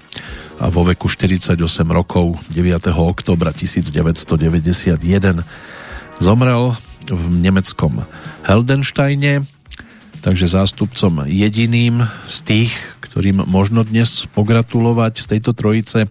[0.64, 1.60] a vo veku 48
[1.92, 2.88] rokov 9.
[2.96, 4.96] oktobra 1991
[6.24, 6.72] zomrel
[7.12, 8.08] v nemeckom
[8.48, 9.44] Heldensteine,
[10.24, 12.72] takže zástupcom jediným z tých,
[13.04, 16.08] ktorým možno dnes pogratulovať z tejto trojice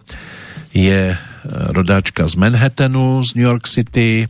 [0.69, 1.17] je
[1.49, 4.29] rodáčka z Manhattanu, z New York City,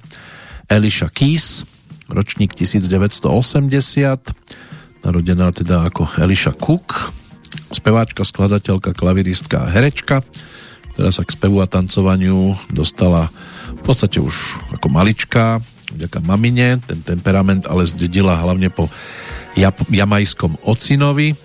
[0.72, 1.68] Elisha Keys,
[2.08, 3.27] ročník 1980,
[5.03, 7.11] narodená teda ako Elisha Cook,
[7.72, 10.22] speváčka, skladateľka, klaviristka a herečka,
[10.94, 13.34] ktorá sa k spevu a tancovaniu dostala
[13.74, 15.60] v podstate už ako malička,
[15.94, 18.90] vďaka mamine, ten temperament ale zdedila hlavne po
[19.90, 21.38] jamajskom ocinovi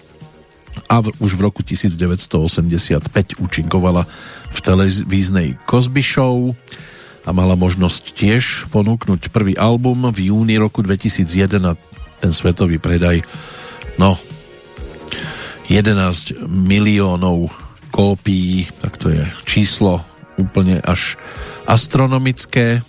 [0.88, 4.04] a v, už v roku 1985 účinkovala
[4.52, 6.56] v televíznej Cosby Show,
[7.28, 11.76] a mala možnosť tiež ponúknuť prvý album v júni roku 2001 a
[12.16, 13.20] ten svetový predaj
[14.00, 14.16] no
[15.68, 17.52] 11 miliónov
[17.92, 20.00] kópií, tak to je číslo
[20.40, 21.20] úplne až
[21.68, 22.80] astronomické,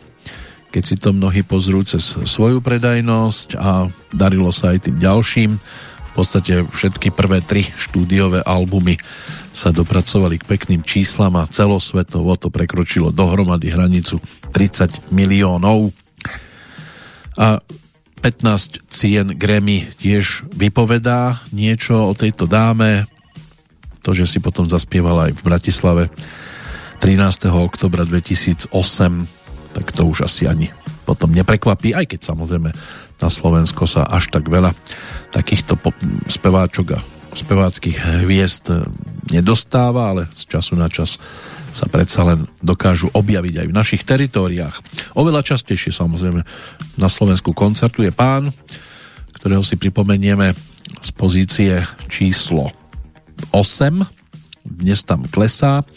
[0.72, 5.52] keď si to mnohí pozrú cez svoju predajnosť a darilo sa aj tým ďalším.
[6.10, 8.96] V podstate všetky prvé tri štúdiové albumy
[9.52, 14.22] sa dopracovali k pekným číslam a celosvetovo to prekročilo dohromady hranicu
[14.54, 15.92] 30 miliónov.
[17.40, 17.60] A
[18.20, 23.08] 15 cien Grammy tiež vypovedá niečo o tejto dáme.
[24.04, 26.04] To, že si potom zaspievala aj v Bratislave
[27.04, 27.48] 13.
[27.52, 28.72] oktobra 2008,
[29.76, 30.72] tak to už asi ani
[31.08, 32.70] potom neprekvapí, aj keď samozrejme
[33.20, 34.78] na Slovensko sa až tak veľa
[35.34, 35.76] takýchto
[36.30, 38.70] speváčok a speváckých hviezd
[39.30, 41.18] nedostáva, ale z času na čas
[41.72, 44.82] sa predsa len dokážu objaviť aj v našich teritóriách.
[45.16, 46.42] Oveľa častejšie samozrejme
[46.98, 48.52] na Slovensku koncertuje pán,
[49.36, 50.54] ktorého si pripomenieme
[51.00, 52.74] z pozície číslo
[53.54, 54.04] 8.
[54.66, 55.88] Dnes tam klesá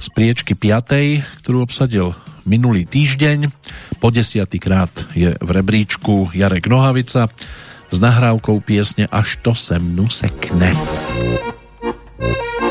[0.00, 1.44] z priečky 5.
[1.44, 2.16] ktorú obsadil
[2.48, 3.52] minulý týždeň.
[4.00, 7.28] Po desiatýkrát je v rebríčku Jarek Nohavica
[7.88, 10.72] s nahrávkou piesne Až to se mnu sekne.
[10.74, 12.63] A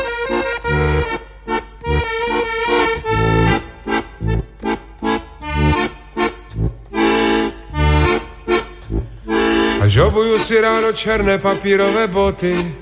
[9.94, 12.74] žobuju si ráno černé papírové boty.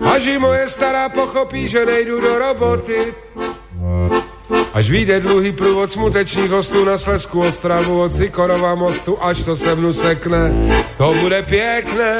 [0.00, 3.14] Až i moje stará pochopí, že nejdu do roboty.
[4.72, 9.74] Až vyjde dlouhý průvod smutečných hostů na Slesku Ostravu od Sikorova mostu, až to se
[9.74, 10.52] mnu sekne,
[10.96, 12.16] to bude pěkné,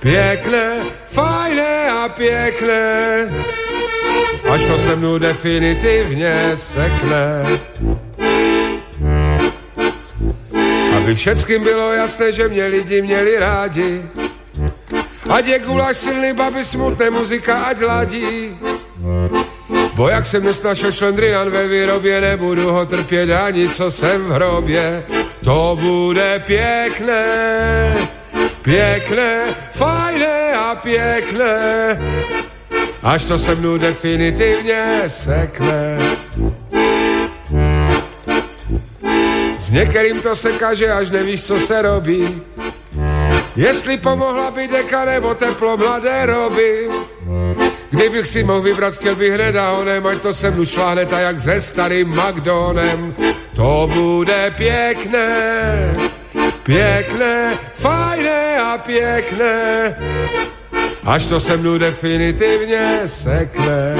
[0.00, 3.30] pěkné, fajné a pěkné,
[4.50, 7.46] až to se mnu definitivně sekne.
[11.06, 14.02] Aby všetkým bylo jasné, že mě lidi měli rádi,
[15.30, 18.58] ať je guláš silný, baby smutné, muzika ať ladí.
[19.94, 25.04] Bo jak jsem nesnašel šlendrian ve výrobě, nebudu ho trpět ani co jsem v hrobě.
[25.44, 27.24] To bude pěkné,
[28.62, 31.98] pěkné, fajné a pěkné,
[33.02, 35.98] až to se mnou definitivně sekne.
[39.70, 42.42] Některým to se kaže, až nevíš, co se robí.
[43.56, 46.88] Jestli pomohla by deka nebo teplo mladé roby.
[47.90, 51.20] Kdybych si mohl vybrat, chtěl bych hned a onem, ať to se mnou šláhne tak
[51.20, 53.14] jak se starým McDonem.
[53.56, 55.96] To bude pěkné,
[56.62, 59.96] pěkné, fajné a pěkné,
[61.04, 63.96] až to se mnou definitivně sekne.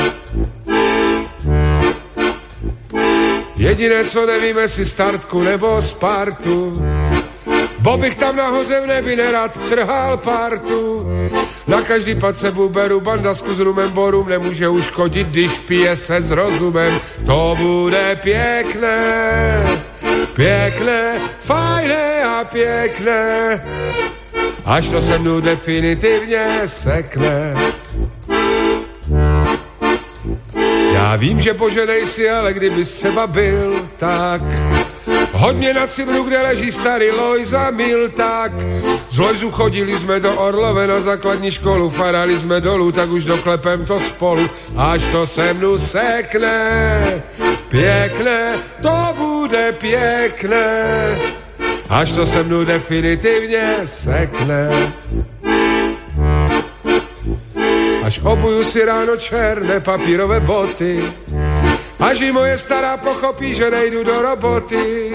[3.56, 6.82] Jediné, co nevíme, si startku nebo Spartu,
[7.86, 11.06] Bo bych tam nahoře v nebi nerad trhal partu.
[11.66, 16.30] Na každý pad se beru bandasku s rumem borum nemůže uškodit, když pije se s
[16.30, 17.00] rozumem.
[17.26, 19.62] To bude pěkné,
[20.34, 23.64] pěkné, fajné a pěkné,
[24.64, 27.54] až to se mnou definitivně sekne.
[30.96, 34.42] Já vím, že bože nejsi, ale kdybys třeba byl, tak
[35.32, 38.52] Hodně na Cimru, kde leží starý Lojza Milták.
[39.08, 43.84] Z Lojzu chodili jsme do Orlove na základní školu, farali jsme dolů, tak už doklepem
[43.84, 47.22] to spolu, až to se mnu sekne.
[47.68, 50.84] Pěkné, to bude pěkné,
[51.88, 54.70] až to se mnu definitivně sekne.
[58.16, 61.04] Až obuju si ráno černé papírové boty,
[62.00, 65.12] Až i moje stará pochopí, že nejdu do roboty.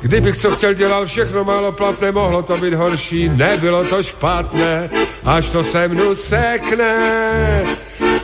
[0.00, 4.90] Kdybych co chtěl, dělal všechno málo platné, mohlo to být horší, nebylo to špatné,
[5.24, 6.94] až to se mnu sekne.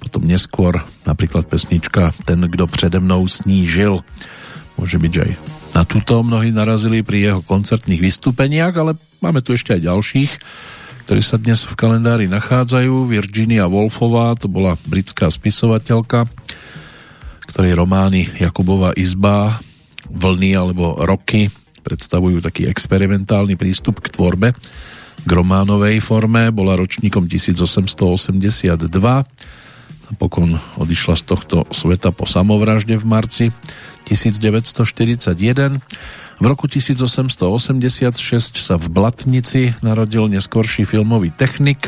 [0.00, 4.04] Potom neskôr napríklad pesnička Ten, kdo přede mnou snížil.
[4.76, 5.32] Môže byť, že aj
[5.72, 8.92] na túto mnohí narazili pri jeho koncertných vystúpeniach, ale
[9.24, 10.32] máme tu ešte aj ďalších,
[11.04, 13.10] ktorí sa dnes v kalendári nachádzajú.
[13.10, 16.26] Virginia Woolfová, to bola britská spisovateľka,
[17.50, 19.60] ktorej romány Jakubová izba,
[20.12, 21.48] Vlny alebo Roky
[21.82, 24.54] predstavujú taký experimentálny prístup k tvorbe
[25.22, 28.90] k románovej forme, bola ročníkom 1882
[30.12, 33.44] napokon odišla z tohto sveta po samovražde v marci
[34.04, 35.80] 1941.
[36.42, 38.18] V roku 1886
[38.58, 41.86] sa v Blatnici narodil neskorší filmový technik,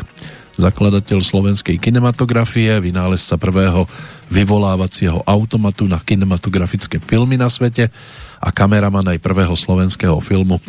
[0.55, 3.83] zakladateľ slovenskej kinematografie, vynálezca prvého
[4.31, 7.91] vyvolávacieho automatu na kinematografické filmy na svete
[8.39, 10.63] a kameraman aj prvého slovenského filmu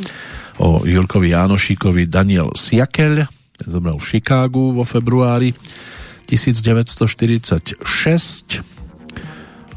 [0.58, 5.55] o Jurkovi Jánošíkovi Daniel Siakeľ, ten zomrel v Chicagu vo februári
[6.26, 8.75] 1946.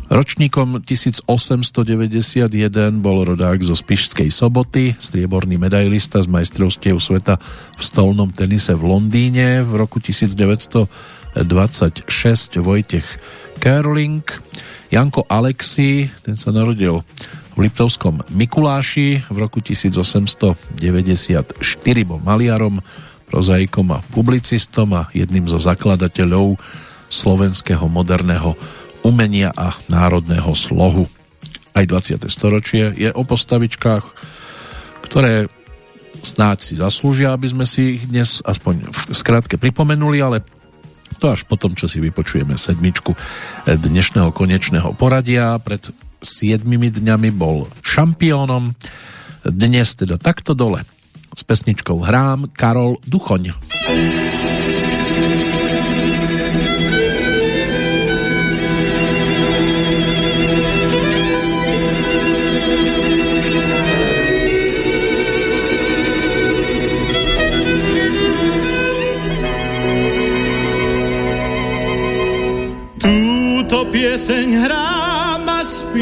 [0.09, 2.49] Ročníkom 1891
[2.97, 7.37] bol rodák zo Spišskej soboty, strieborný medailista z majstrovstiev sveta
[7.77, 11.37] v stolnom tenise v Londýne v roku 1926
[12.57, 13.05] Vojtech
[13.61, 14.25] Kerling,
[14.89, 17.05] Janko Alexi, ten sa narodil
[17.53, 21.53] v Liptovskom Mikuláši v roku 1894
[22.09, 22.81] bol maliarom,
[23.29, 26.57] prozaikom a publicistom a jedným zo zakladateľov
[27.13, 28.57] slovenského moderného
[29.03, 31.07] umenia a národného slohu.
[31.73, 32.27] Aj 20.
[32.27, 34.03] storočie je o postavičkách,
[35.05, 35.47] ktoré
[36.19, 40.43] snáď si zaslúžia, aby sme si ich dnes aspoň v skratke pripomenuli, ale
[41.19, 43.15] to až potom, čo si vypočujeme sedmičku
[43.67, 45.55] dnešného konečného poradia.
[45.59, 48.75] Pred 7 dňami bol šampiónom,
[49.47, 50.83] dnes teda takto dole
[51.31, 53.55] s pesničkou Hrám Karol Duchoň.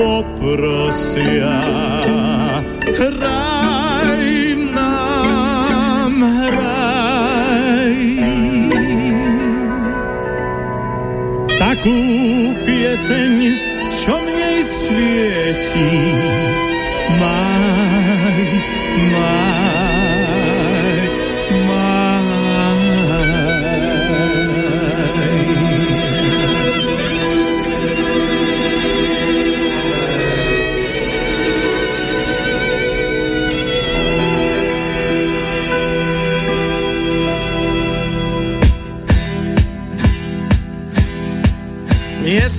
[0.00, 1.60] Poprosia.
[2.96, 4.24] Hraj
[4.72, 7.96] nám, hraj.
[11.60, 12.00] Takú
[12.64, 13.34] pieseň,
[14.00, 15.92] čo v nej svieti.
[17.20, 18.40] Maj,
[19.12, 19.69] maj,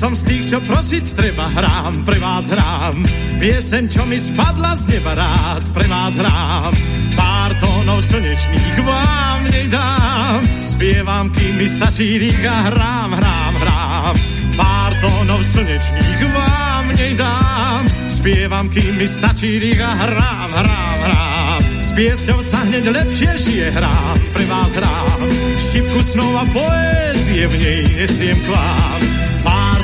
[0.02, 3.06] som z tých, čo prosiť treba, hrám, pre vás hrám.
[3.38, 6.74] Piesem, čo mi spadla z neba rád, pre vás hrám.
[7.14, 10.42] Pár tónov slnečných vám nedám.
[10.58, 14.16] Spievam, kým mi stačí rýka, hrám, hrám, hrám.
[14.58, 17.86] Pár tónov slnečných vám nedám.
[18.10, 21.60] Spievam, kým mi stačí rýka, hrám, hrám, hrám.
[21.78, 25.30] S piesťou sa hneď lepšie žije, hrám, pre vás hrám.
[25.62, 28.50] Šipku snov a poézie v nej nesiem k.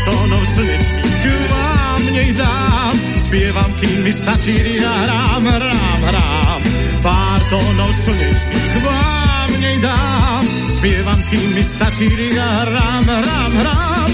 [0.08, 2.96] Tónov slnečných vám nej dám.
[3.20, 6.62] Spievam, kým mi stačí rýka, hrám, hrám, hrám.
[7.04, 10.44] Pár tónov slnečných vám nej dám.
[10.72, 14.10] Spievam, kým mi stačí rýka, hrám, hrám, hrám.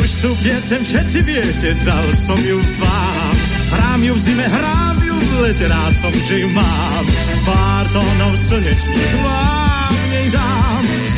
[0.00, 3.34] Už tu piesem všetci viete, dal som ju vám.
[3.76, 7.04] Hrám ju v zime, hrám ju v lete, rád som, že ju mám.
[7.44, 10.53] Pár tónov slnečných vám nej dám.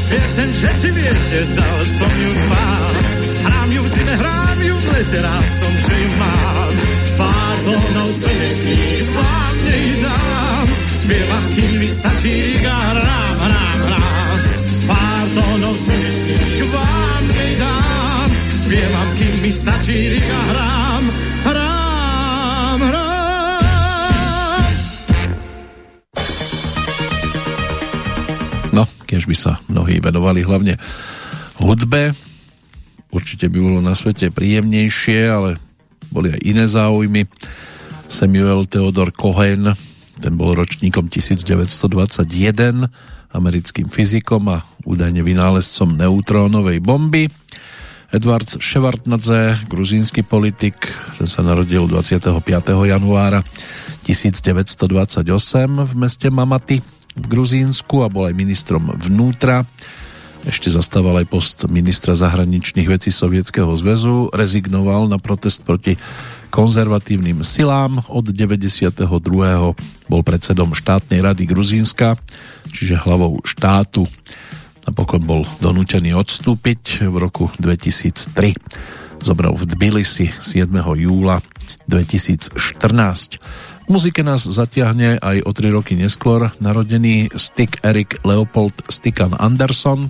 [0.00, 2.94] tu piesem všetci viete, dal som ju vám.
[3.44, 6.72] Hrám ju v zime, hrám ju v lete, rád som, že ju mám.
[7.20, 10.66] Pár tónov slnečných vám nej dám.
[10.96, 14.38] Spievam, kým mi stačí riga, hrám, hrám, hrám.
[14.88, 18.28] Pár tónov slnečných vám nej dám.
[18.56, 21.04] Spievam, kým mi stačí riga, hrám,
[21.44, 23.09] hrám, hrám.
[29.10, 30.78] Keď by sa mnohí venovali hlavne
[31.58, 32.14] hudbe,
[33.10, 35.58] určite by bolo na svete príjemnejšie, ale
[36.14, 37.26] boli aj iné záujmy.
[38.06, 39.74] Samuel Theodor Cohen,
[40.22, 42.86] ten bol ročníkom 1921,
[43.34, 47.26] americkým fyzikom a údajne vynálezcom neutrónovej bomby.
[48.14, 50.86] Edward Ševartnadze, gruzínsky politik,
[51.18, 52.30] ten sa narodil 25.
[52.86, 53.42] januára
[54.06, 54.86] 1928
[55.82, 59.66] v meste Mamaty Gruzínsku a bol aj ministrom vnútra.
[60.40, 64.32] Ešte zastával aj post ministra zahraničných vecí Sovietskeho zväzu.
[64.32, 66.00] Rezignoval na protest proti
[66.48, 68.00] konzervatívnym silám.
[68.08, 69.04] Od 92.
[70.08, 72.16] bol predsedom štátnej rady Gruzínska,
[72.72, 74.08] čiže hlavou štátu.
[74.88, 78.56] Napokon bol donútený odstúpiť v roku 2003.
[79.20, 80.72] Zobral v Tbilisi 7.
[80.96, 81.44] júla
[81.84, 82.56] 2014
[83.90, 90.06] muzike nás zatiahne aj o 3 roky neskôr narodený Stick Erik Leopold Stickan Anderson.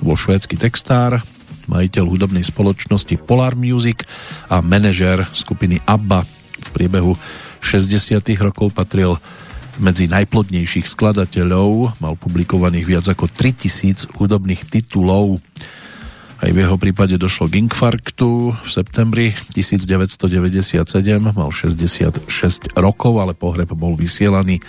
[0.00, 1.20] To bol švédsky textár,
[1.68, 4.08] majiteľ hudobnej spoločnosti Polar Music
[4.48, 6.24] a manažér skupiny ABBA.
[6.64, 7.12] V priebehu
[7.60, 8.24] 60.
[8.40, 9.20] rokov patril
[9.76, 15.44] medzi najplodnejších skladateľov, mal publikovaných viac ako 3000 hudobných titulov.
[16.44, 20.76] Aj v jeho prípade došlo k infarktu v septembri 1997,
[21.32, 22.20] mal 66
[22.76, 24.60] rokov, ale pohreb bol vysielaný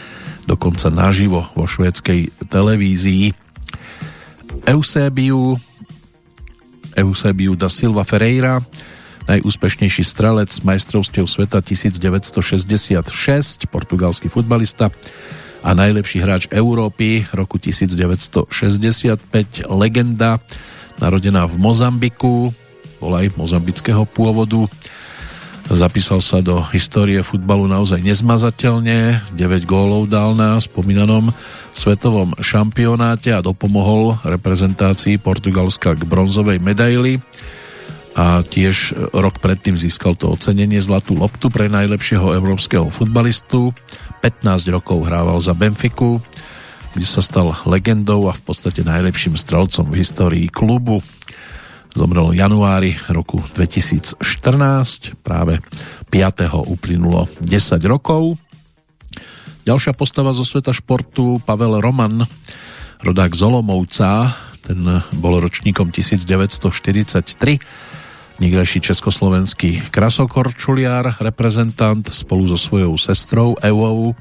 [0.47, 3.35] dokonca naživo vo švédskej televízii.
[4.63, 5.59] Eusebiu,
[6.95, 8.63] Eusebiu da Silva Ferreira,
[9.27, 13.11] najúspešnejší strelec majstrovstiev sveta 1966,
[13.67, 14.95] portugalský futbalista
[15.59, 18.47] a najlepší hráč Európy roku 1965,
[19.67, 20.39] legenda
[20.99, 22.53] narodená v Mozambiku,
[22.99, 24.65] bola aj mozambického pôvodu.
[25.65, 29.25] Zapísal sa do histórie futbalu naozaj nezmazateľne.
[29.33, 31.33] 9 gólov dal na spomínanom
[31.73, 37.17] svetovom šampionáte a dopomohol reprezentácii Portugalska k bronzovej medaili
[38.15, 43.75] a tiež rok predtým získal to ocenenie Zlatú loptu pre najlepšieho európskeho futbalistu.
[44.23, 46.23] 15 rokov hrával za Benfiku,
[46.95, 51.03] kde sa stal legendou a v podstate najlepším strelcom v histórii klubu.
[51.91, 54.15] Zomrel januári roku 2014,
[55.19, 55.59] práve
[56.07, 56.55] 5.
[56.55, 58.39] uplynulo 10 rokov.
[59.67, 62.23] Ďalšia postava zo sveta športu, Pavel Roman,
[63.03, 64.31] rodák Zolomovca,
[64.63, 64.79] ten
[65.19, 74.15] bol ročníkom 1943, niekdejší československý krasokorčuliar, reprezentant spolu so svojou sestrou Evou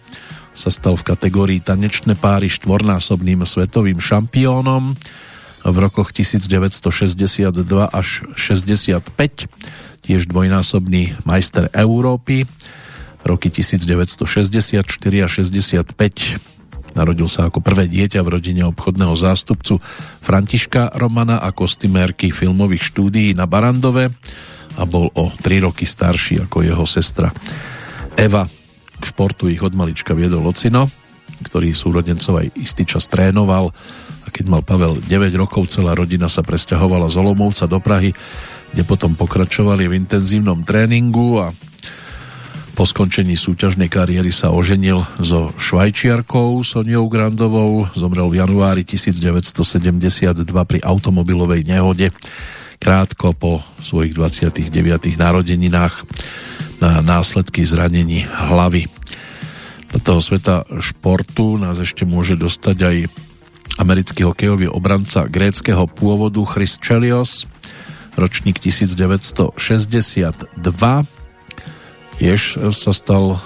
[0.54, 4.94] sa stal v kategórii tanečné páry štvornásobným svetovým šampiónom
[5.64, 7.50] v rokoch 1962
[7.90, 8.08] až
[8.38, 9.02] 65
[10.04, 12.46] tiež dvojnásobný majster Európy
[13.26, 14.84] roky 1964
[15.20, 16.54] a 65
[16.94, 19.82] Narodil sa ako prvé dieťa v rodine obchodného zástupcu
[20.22, 24.14] Františka Romana a kostymérky filmových štúdií na Barandove
[24.78, 27.34] a bol o 3 roky starší ako jeho sestra
[28.14, 28.46] Eva.
[29.04, 30.88] K športu ich od malička viedol Locino,
[31.44, 33.68] ktorý súrodencov aj istý čas trénoval
[34.24, 38.16] a keď mal Pavel 9 rokov, celá rodina sa presťahovala z Olomovca do Prahy,
[38.72, 41.52] kde potom pokračovali v intenzívnom tréningu a
[42.72, 47.86] po skončení súťažnej kariéry sa oženil so švajčiarkou Soniou Grandovou.
[47.92, 52.08] Zomrel v januári 1972 pri automobilovej nehode
[52.84, 54.68] krátko po svojich 29.
[55.16, 56.04] narodeninách
[56.84, 58.92] na následky zranení hlavy.
[59.96, 62.96] Do toho sveta športu nás ešte môže dostať aj
[63.80, 67.48] americký hokejový obranca gréckého pôvodu Chris Chelios,
[68.20, 69.56] ročník 1962
[72.14, 73.38] Tiež sa stal e,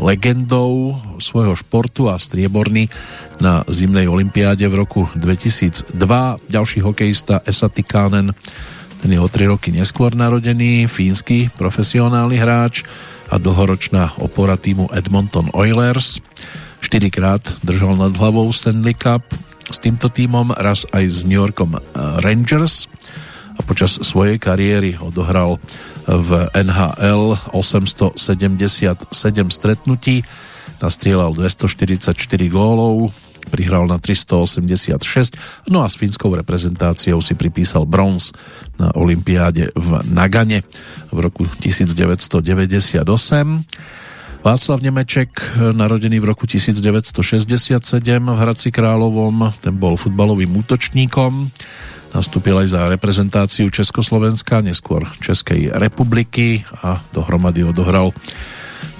[0.00, 2.88] legendou svojho športu a strieborný
[3.36, 5.92] na zimnej olympiáde v roku 2002.
[6.48, 8.32] Ďalší hokejista Esa Tikanen,
[9.04, 12.88] ten je o 3 roky neskôr narodený, fínsky profesionálny hráč
[13.28, 16.24] a dlhoročná opora týmu Edmonton Oilers.
[16.80, 19.20] 4 krát držal nad hlavou Stanley Cup
[19.68, 21.80] s týmto týmom, raz aj s New Yorkom e,
[22.24, 22.88] Rangers
[23.52, 25.60] a počas svojej kariéry odohral
[26.08, 29.04] v NHL 877
[29.52, 30.24] stretnutí,
[30.80, 32.16] nastrieľal 244
[32.48, 33.12] gólov,
[33.46, 35.36] prihral na 386,
[35.70, 38.32] no a s fínskou reprezentáciou si pripísal bronz
[38.78, 40.62] na Olympiáde v Nagane
[41.12, 43.04] v roku 1998.
[44.44, 47.80] Václav Nemeček, narodený v roku 1967
[48.20, 51.48] v Hradci Královom, ten bol futbalovým útočníkom,
[52.14, 58.14] Nastúpil aj za reprezentáciu Československa, neskôr Českej republiky a dohromady odohral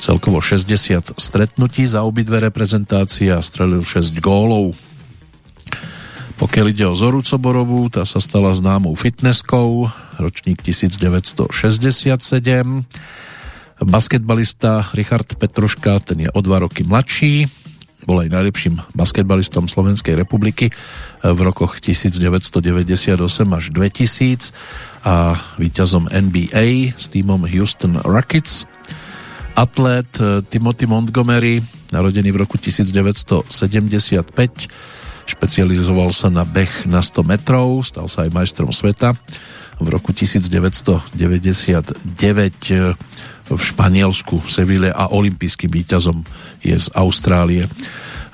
[0.04, 4.76] celkovo 60 stretnutí za obidve reprezentácie a strelil 6 gólov.
[6.36, 9.88] Pokiaľ ide o Zoru Coborovú, tá sa stala známou fitnesskou,
[10.20, 11.48] ročník 1967.
[13.80, 17.48] Basketbalista Richard Petruška, ten je o dva roky mladší,
[18.04, 20.68] bol aj najlepším basketbalistom Slovenskej republiky
[21.24, 22.60] v rokoch 1998
[23.48, 24.52] až 2000
[25.08, 28.68] a víťazom NBA s týmom Houston Rockets.
[29.54, 31.62] Atlet eh, Timothy Montgomery,
[31.94, 33.46] narodený v roku 1975,
[35.24, 39.14] špecializoval sa na beh na 100 metrov, stal sa aj majstrom sveta.
[39.78, 41.14] V roku 1999
[42.74, 42.98] eh,
[43.44, 46.26] v Španielsku, v Seville a olympijským víťazom
[46.64, 47.68] je z Austrálie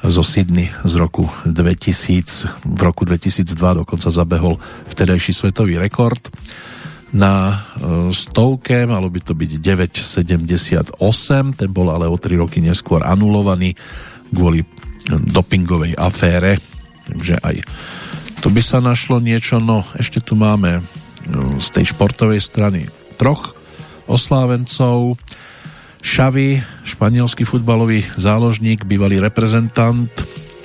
[0.00, 2.64] zo Sydney z roku 2000.
[2.64, 4.56] V roku 2002 dokonca zabehol
[4.88, 6.32] vtedajší svetový rekord.
[7.10, 7.54] Na e,
[8.14, 10.94] stovke malo by to byť 9,78,
[11.58, 13.74] ten bol ale o 3 roky neskôr anulovaný
[14.30, 14.62] kvôli
[15.10, 16.62] dopingovej afére,
[17.10, 17.66] takže aj
[18.38, 20.82] tu by sa našlo niečo, no ešte tu máme e,
[21.58, 22.86] z tej športovej strany
[23.18, 23.58] troch
[24.06, 25.18] oslávencov.
[26.00, 30.08] Xavi, španielský futbalový záložník, bývalý reprezentant,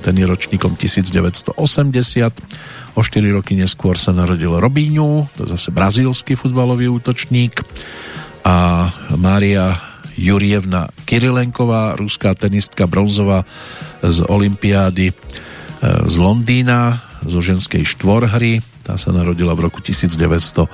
[0.05, 1.57] ten je ročníkom 1980.
[2.93, 7.65] O 4 roky neskôr sa narodil Robíňu, to je zase brazílsky futbalový útočník
[8.45, 8.85] a
[9.17, 9.73] Mária
[10.13, 13.49] Jurievna Kirilenková, ruská tenistka bronzová
[14.05, 15.13] z Olympiády e,
[16.05, 20.69] z Londýna, zo ženskej štvorhry, tá sa narodila v roku 1987.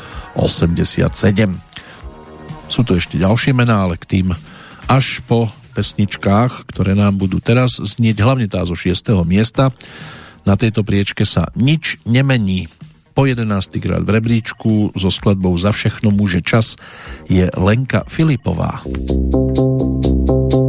[2.68, 4.36] Sú tu ešte ďalšie mená, ale k tým
[4.92, 9.16] až po pesničkách, ktoré nám budú teraz znieť, hlavne tá zo 6.
[9.24, 9.72] miesta.
[10.44, 12.68] Na tejto priečke sa nič nemení.
[13.12, 13.44] po 11.
[13.84, 16.80] krát v rebríčku so skladbou Za všechno môže čas
[17.28, 18.80] je Lenka Filipová.
[18.88, 20.61] Lásku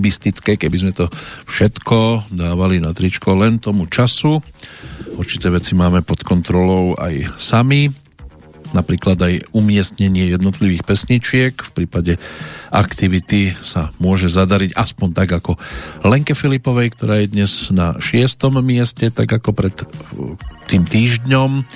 [0.00, 1.12] alibistické, keby sme to
[1.44, 4.40] všetko dávali na tričko len tomu času.
[5.20, 7.92] Určité veci máme pod kontrolou aj sami,
[8.72, 11.52] napríklad aj umiestnenie jednotlivých pesničiek.
[11.52, 12.16] V prípade
[12.72, 15.60] aktivity sa môže zadariť aspoň tak ako
[16.08, 20.32] Lenke Filipovej, ktorá je dnes na šiestom mieste, tak ako pred uh,
[20.64, 21.68] tým týždňom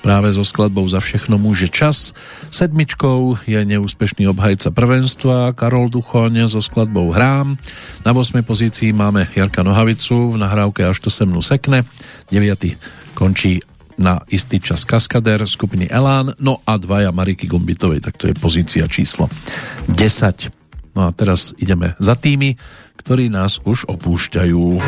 [0.00, 2.16] práve so skladbou Za všechno môže čas.
[2.48, 7.60] Sedmičkou je neúspešný obhajca prvenstva Karol Duchoň so skladbou Hrám.
[8.02, 8.40] Na 8.
[8.42, 11.84] pozícii máme Jarka Nohavicu v nahrávke Až to se mnu sekne.
[12.32, 12.74] 9.
[13.14, 13.60] končí
[14.00, 18.88] na istý čas Kaskader skupiny Elán, no a dvaja Mariky Gombitovej, tak to je pozícia
[18.88, 19.28] číslo
[19.92, 20.96] 10.
[20.96, 22.56] No a teraz ideme za tými,
[22.96, 24.80] ktorí nás už opúšťajú.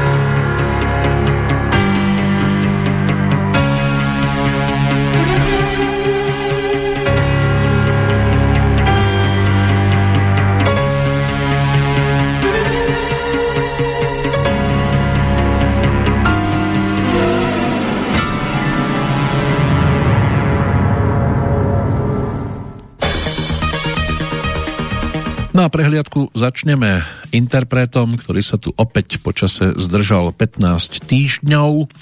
[25.53, 31.93] No a prehliadku začneme interpretom, ktorý sa tu opäť počase zdržal 15 týždňov.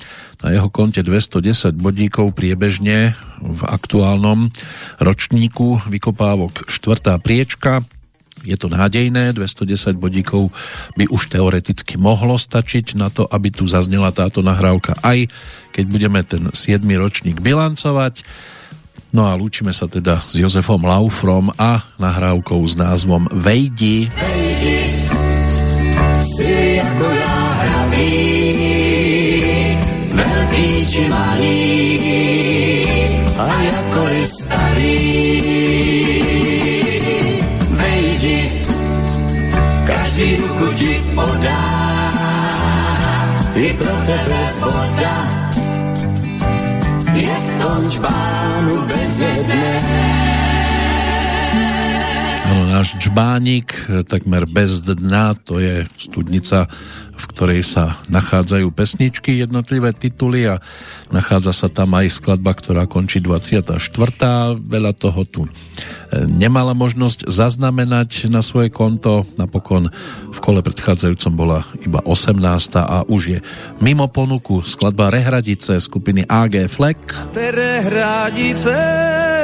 [0.46, 4.54] Na jeho konte 210 bodíkov priebežne v aktuálnom
[5.02, 7.18] ročníku vykopávok 4.
[7.18, 7.82] priečka.
[8.46, 10.54] Je to nádejné, 210 bodíkov
[10.94, 15.26] by už teoreticky mohlo stačiť na to, aby tu zaznela táto nahrávka aj
[15.74, 16.82] keď budeme ten 7.
[16.94, 18.22] ročník bilancovať.
[19.10, 24.06] No a lúčime sa teda s Jozefom Laufrom a nahrávkou s názvom Vejdi.
[24.06, 24.80] Vejdi,
[26.22, 28.14] si ako ja hravý,
[30.14, 31.62] veľký či malý,
[33.34, 35.02] a ako starý.
[37.74, 38.38] Vejdi,
[39.90, 41.66] každý ruku ti podá,
[43.58, 45.39] i pro tebe voda,
[47.70, 49.66] tom čbánu bez jedné.
[52.50, 53.70] Áno, náš čbánik,
[54.10, 56.66] takmer bez dna, to je studnica
[57.20, 60.64] v ktorej sa nachádzajú pesničky, jednotlivé tituly a
[61.12, 63.76] nachádza sa tam aj skladba, ktorá končí 24.
[64.56, 65.50] Veľa toho tu e,
[66.24, 69.28] nemala možnosť zaznamenať na svoje konto.
[69.36, 69.92] Napokon
[70.32, 72.40] v kole predchádzajúcom bola iba 18.
[72.80, 73.38] a už je
[73.84, 77.00] mimo ponuku skladba Rehradice skupiny AG Fleck.
[77.36, 78.72] Rehradice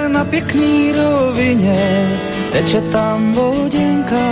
[0.09, 1.83] na pěkný rovině
[2.53, 4.27] teče tam vodenka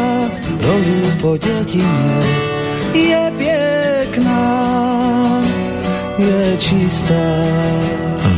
[0.62, 2.44] dolů po dětině
[2.94, 4.47] je pekná,
[6.18, 7.23] je čistá.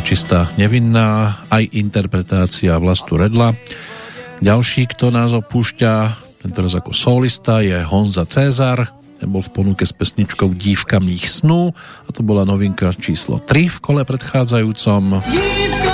[0.07, 3.59] Čistá, nevinná, aj interpretácia Vlastu Redla.
[4.39, 5.93] Ďalší, kto nás opúšťa,
[6.47, 8.87] raz ako solista, je Honza Cezar,
[9.19, 11.75] ten bol v ponuke s pesničkou Dívka mých snú
[12.07, 15.03] a to bola novinka číslo 3 v kole predchádzajúcom.
[15.27, 15.86] Dívka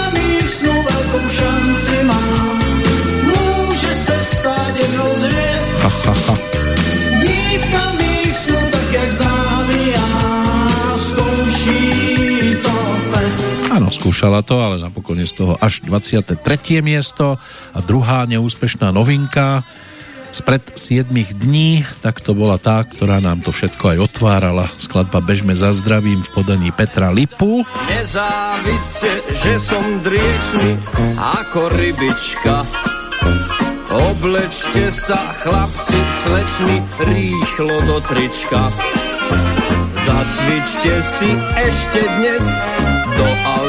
[14.02, 16.42] skúšala to, ale napokon je z toho až 23.
[16.82, 17.38] miesto
[17.70, 19.62] a druhá neúspešná novinka
[20.34, 21.06] spred 7
[21.38, 24.66] dní, tak to bola tá, ktorá nám to všetko aj otvárala.
[24.74, 27.62] Skladba Bežme za zdravím v podaní Petra Lipu.
[27.86, 30.82] Nezávidte, že som driečný
[31.20, 32.66] ako rybička.
[33.92, 38.72] Oblečte sa, chlapci, slečni, rýchlo do trička.
[40.02, 42.44] Zacvičte si ešte dnes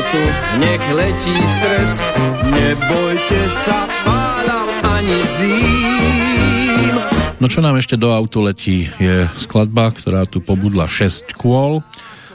[0.04, 0.24] autu,
[0.60, 2.04] nech letí stres.
[2.52, 6.96] Nebojte sa, pálam ani zím.
[7.40, 11.84] No čo nám ešte do autu letí je skladba, ktorá tu pobudla 6 kôl.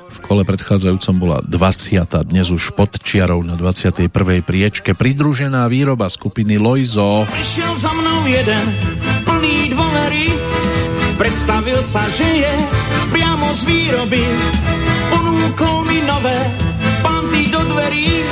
[0.09, 2.01] V kole predchádzajúcom bola 20.
[2.33, 4.09] dnes už pod čiarou na 21.
[4.41, 7.29] priečke pridružená výroba skupiny Loizo.
[7.29, 8.65] Prišiel za mnou jeden
[9.29, 10.29] plný dvolery
[11.19, 12.55] Predstavil sa, že je
[13.11, 14.23] priamo z výroby.
[15.11, 16.39] Ponúkol mi nové
[17.03, 18.25] panty do dverí.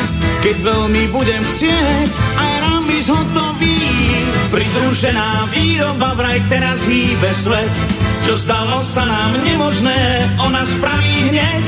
[0.43, 3.79] Keď veľmi budem chcieť, aj rámys hotový.
[4.53, 7.73] Pridružená výroba vraj teraz hýbe svet.
[8.23, 11.65] Čo zdalo sa nám nemožné, ona spraví hneď.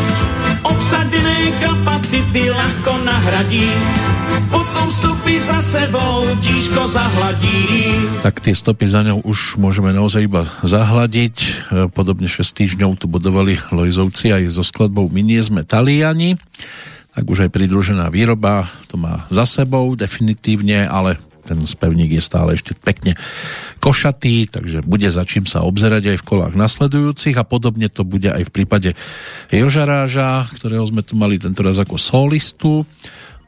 [0.64, 3.70] Obsadené kapacity ľahko nahradí
[4.48, 7.92] potom stopy za sebou tížko zahladí.
[8.24, 11.36] Tak tie stopy za ňou už môžeme naozaj iba zahladiť.
[11.36, 11.48] E,
[11.92, 16.40] podobne 6 týždňov tu bodovali Lojzovci aj so skladbou My nie sme Taliani.
[17.12, 22.60] Tak už aj pridružená výroba to má za sebou definitívne, ale ten spevník je stále
[22.60, 23.16] ešte pekne
[23.80, 28.28] košatý, takže bude za čím sa obzerať aj v kolách nasledujúcich a podobne to bude
[28.28, 28.90] aj v prípade
[29.48, 32.84] Jožaráža, ktorého sme tu mali tento raz ako solistu.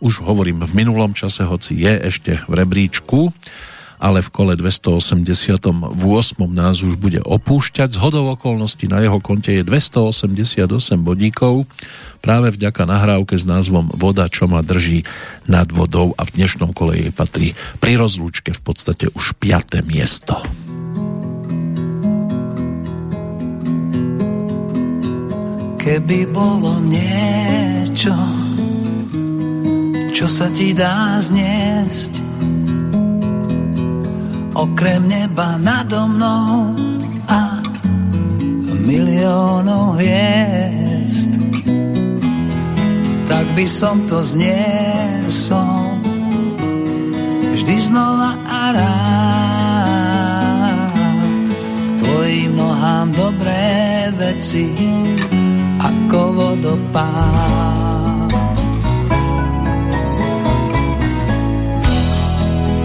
[0.01, 3.37] Už hovorím v minulom čase, hoci je ešte v rebríčku,
[4.01, 5.93] ale v kole 288
[6.49, 7.95] nás už bude opúšťať.
[7.95, 10.65] Z hodou okolností na jeho konte je 288
[11.05, 11.69] bodíkov
[12.25, 15.05] práve vďaka nahrávke s názvom Voda, čo ma drží
[15.45, 19.85] nad vodou a v dnešnom kole jej patrí pri rozlúčke v podstate už 5.
[19.85, 20.41] miesto.
[25.81, 28.13] Keby bolo niečo
[30.21, 32.30] čo sa ti dá zniesť.
[34.61, 36.77] Okrem neba nado mnou
[37.33, 37.65] a
[38.85, 41.33] miliónov hviezd,
[43.25, 45.97] tak by som to zniesol
[47.57, 48.93] vždy znova a rád.
[51.97, 54.77] Tvojim nohám dobré veci
[55.81, 58.29] ako vodopád.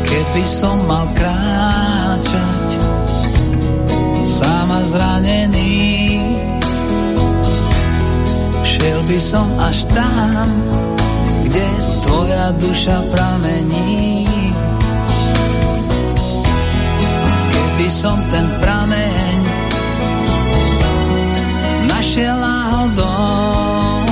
[0.08, 1.45] Keby som mal kráčať
[4.76, 6.20] ma zranený.
[8.68, 10.48] Šiel by som až tam,
[11.48, 11.68] kde
[12.04, 14.28] tvoja duša pramení.
[17.56, 19.38] Keby som ten prameň
[21.88, 24.04] našiel náhodou,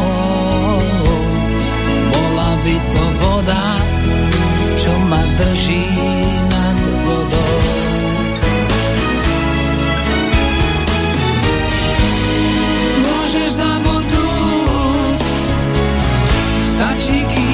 [2.07, 3.67] bola by to voda,
[4.79, 6.32] čo ma drží
[16.83, 17.52] stačí, kým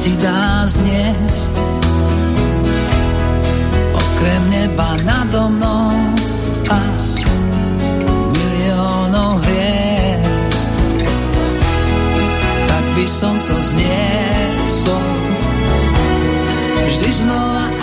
[0.00, 1.54] ti dá zniesť,
[3.92, 5.92] okrem neba nado mnou
[6.72, 6.80] a
[8.32, 10.72] miliónov hviezd,
[12.64, 15.04] tak by som to zniesol.
[16.80, 17.79] Vždy znova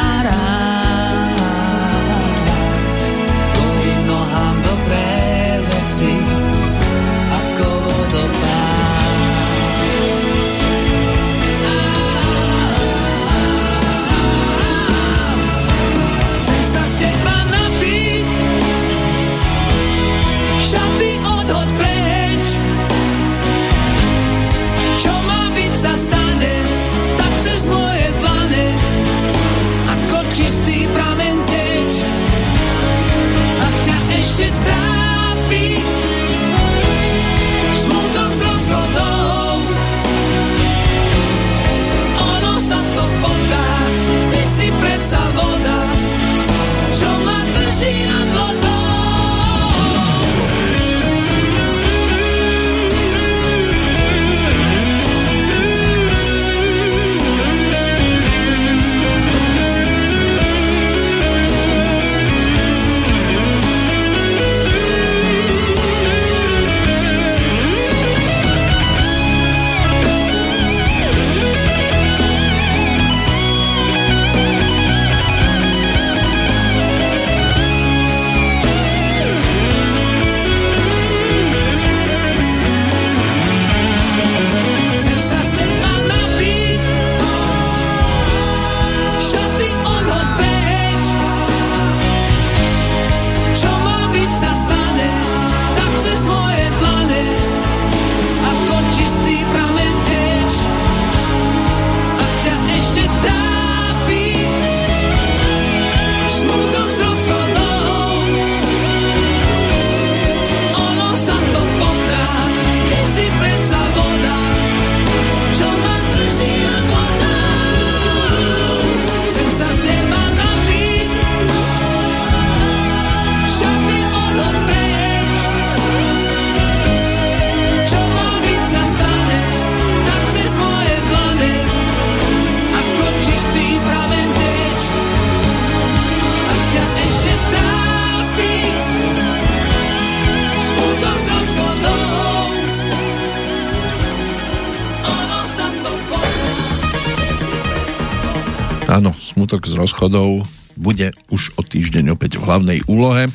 [149.77, 153.33] rozchodov bude už o týždeň opäť v hlavnej úlohe.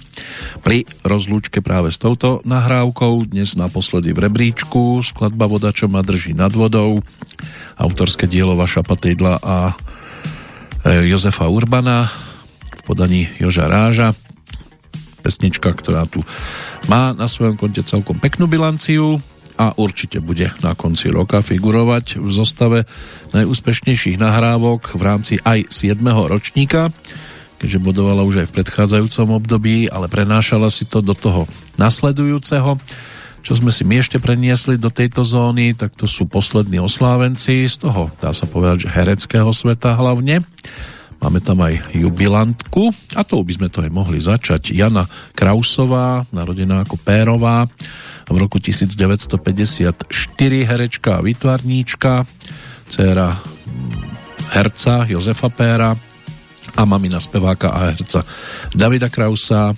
[0.63, 6.39] Pri rozlúčke práve s touto nahrávkou, dnes naposledy v rebríčku, skladba Voda, čo ma drží
[6.39, 7.03] nad vodou,
[7.77, 12.07] autorské dielo Vaša Patejdla a e, Jozefa Urbana
[12.79, 14.15] v podaní Joža Ráža.
[15.23, 16.23] Pesnička, ktorá tu
[16.91, 19.23] má na svojom konte celkom peknú bilanciu
[19.59, 22.89] a určite bude na konci roka figurovať v zostave
[23.33, 25.99] najúspešnejších nahrávok v rámci aj 7.
[26.05, 26.93] ročníka,
[27.57, 31.49] keďže bodovala už aj v predchádzajúcom období, ale prenášala si to do toho
[31.81, 32.77] nasledujúceho.
[33.43, 37.77] Čo sme si my ešte preniesli do tejto zóny, tak to sú poslední oslávenci z
[37.83, 40.47] toho, dá sa povedať, že hereckého sveta hlavne.
[41.23, 44.75] Máme tam aj jubilantku a to by sme to aj mohli začať.
[44.75, 45.07] Jana
[45.39, 47.71] Krausová, narodená ako Pérová,
[48.27, 50.11] v roku 1954
[50.67, 52.27] herečka a vytvarníčka,
[52.93, 53.41] dcera
[54.53, 55.97] herca Jozefa Péra
[56.77, 58.21] a mamina speváka a herca
[58.77, 59.73] Davida Krausa,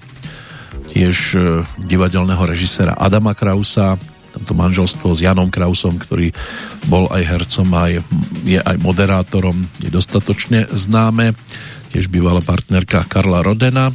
[0.91, 1.39] tiež e,
[1.87, 3.95] divadelného režisera Adama Krausa,
[4.35, 6.35] tamto manželstvo s Janom Krausom, ktorý
[6.91, 8.03] bol aj hercom, aj,
[8.43, 11.39] je aj moderátorom, je dostatočne známe.
[11.95, 13.95] Tiež bývala partnerka Karla Rodena.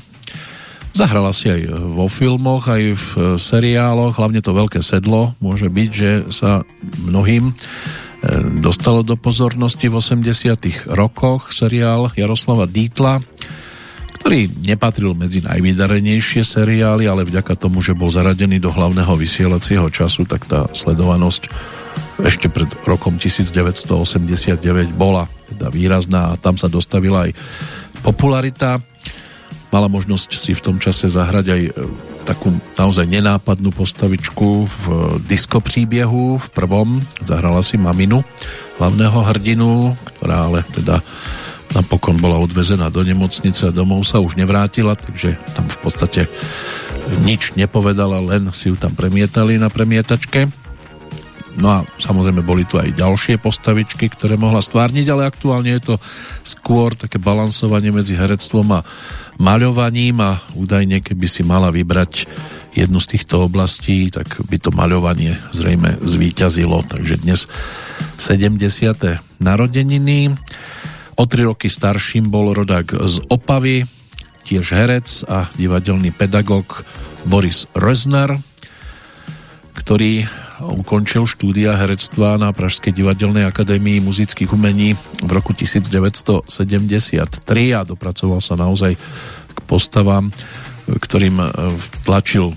[0.95, 6.11] Zahrala si aj vo filmoch, aj v seriáloch, hlavne to Veľké sedlo môže byť, že
[6.31, 6.63] sa
[7.03, 7.53] mnohým e,
[8.59, 13.23] dostalo do pozornosti v 80 rokoch seriál Jaroslava Dítla
[14.19, 20.27] ktorý nepatril medzi najvydarenejšie seriály, ale vďaka tomu, že bol zaradený do hlavného vysielacieho času,
[20.27, 21.47] tak tá sledovanosť
[22.19, 24.59] ešte pred rokom 1989
[24.91, 27.33] bola teda výrazná a tam sa dostavila aj
[28.03, 28.83] popularita.
[29.69, 31.71] Mala možnosť si v tom čase zahrať aj e,
[32.25, 34.83] takú naozaj nenápadnú postavičku v
[35.29, 37.05] disko príbiehu v prvom.
[37.21, 38.25] Zahrala si maminu
[38.81, 41.05] hlavného hrdinu, ktorá ale teda
[41.75, 46.21] napokon bola odvezená do nemocnice a domov sa už nevrátila, takže tam v podstate
[47.21, 50.49] nič nepovedala, len si ju tam premietali na premietačke.
[51.59, 55.95] No a samozrejme boli tu aj ďalšie postavičky, ktoré mohla stvárniť, ale aktuálne je to
[56.41, 58.87] skôr také balansovanie medzi herectvom a
[59.35, 62.31] maľovaním a údajne, keby si mala vybrať
[62.71, 66.79] jednu z týchto oblastí, tak by to maľovanie zrejme zvíťazilo.
[66.87, 67.51] Takže dnes
[68.15, 69.19] 70.
[69.43, 70.39] narodeniny.
[71.19, 73.83] O tri roky starším bol rodák z Opavy,
[74.47, 76.87] tiež herec a divadelný pedagóg
[77.27, 78.39] Boris Rezner,
[79.79, 80.27] ktorý
[80.59, 86.51] ukončil štúdia herectva na Pražskej divadelnej akadémii muzických umení v roku 1973
[87.71, 88.99] a dopracoval sa naozaj
[89.55, 90.35] k postavám,
[90.91, 91.47] ktorým e,
[92.03, 92.51] tlačil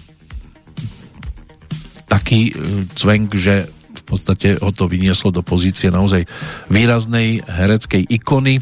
[2.11, 2.53] taký e,
[2.99, 3.71] cvenk, že
[4.13, 6.29] podstate ho to vynieslo do pozície naozaj
[6.69, 8.61] výraznej hereckej ikony.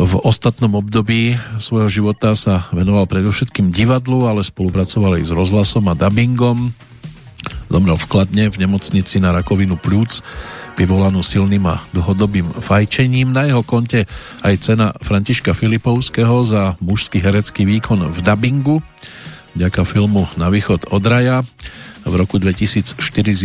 [0.00, 5.94] V ostatnom období svojho života sa venoval predovšetkým divadlu, ale spolupracoval aj s rozhlasom a
[5.98, 6.72] dubbingom.
[7.70, 10.26] Zomrel vkladne v nemocnici na rakovinu plúc,
[10.74, 13.30] vyvolanú silným a dlhodobým fajčením.
[13.30, 14.10] Na jeho konte
[14.42, 18.82] aj cena Františka Filipovského za mužský herecký výkon v dubbingu,
[19.54, 21.46] vďaka filmu Na východ od raja.
[22.00, 22.96] V roku 2004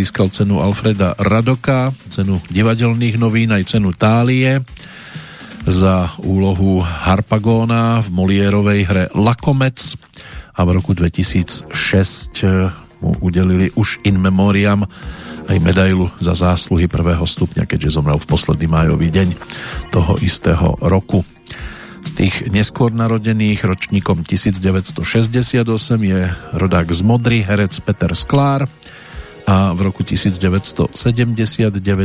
[0.02, 4.64] získal cenu Alfreda Radoka, cenu divadelných novín aj cenu Tálie
[5.68, 9.98] za úlohu Harpagóna v Molierovej hre Lakomec
[10.56, 14.90] a v roku 2006 mu udelili už in memoriam
[15.46, 19.38] aj medailu za zásluhy prvého stupňa, keďže zomrel v posledný májový deň
[19.94, 21.22] toho istého roku.
[22.06, 25.02] Z tých neskôr narodených ročníkom 1968
[26.02, 26.22] je
[26.54, 28.70] rodák z Modry, herec Peter Sklár
[29.46, 30.94] a v roku 1979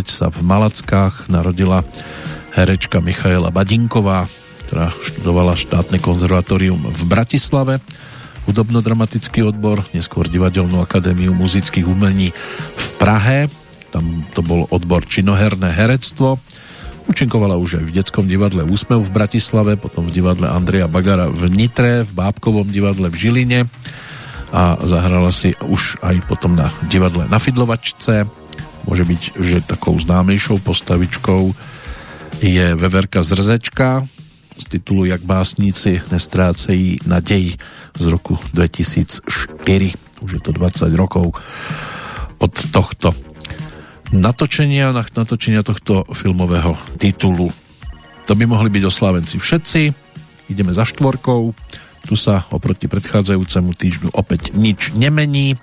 [0.08, 1.84] sa v Malackách narodila
[2.52, 4.28] herečka Michaela Badinková,
[4.68, 7.80] ktorá študovala štátne konzervatórium v Bratislave,
[8.48, 12.32] hudobno-dramatický odbor, neskôr Divadelnú akadémiu muzických umení
[12.76, 13.52] v Prahe,
[13.90, 16.38] tam to bol odbor činoherné herectvo,
[17.10, 21.50] Účinkovala už aj v detskom divadle Úsmev v Bratislave, potom v divadle Andreja Bagara v
[21.50, 23.60] Nitre, v Bábkovom divadle v Žiline
[24.54, 28.30] a zahrala si už aj potom na divadle na Fidlovačce.
[28.86, 31.50] Môže byť, že takou známejšou postavičkou
[32.38, 34.06] je Veverka Zrzečka
[34.60, 37.56] z titulu Jak básnici nestrácejí nadej
[37.96, 39.24] z roku 2004.
[40.20, 41.32] Už je to 20 rokov
[42.38, 43.16] od tohto
[44.12, 47.48] natočenia, natočenia tohto filmového titulu.
[48.28, 49.80] To by mohli byť oslávenci všetci.
[50.52, 51.54] Ideme za štvorkou.
[52.06, 55.58] Tu sa oproti predchádzajúcemu týždňu opäť nič nemení.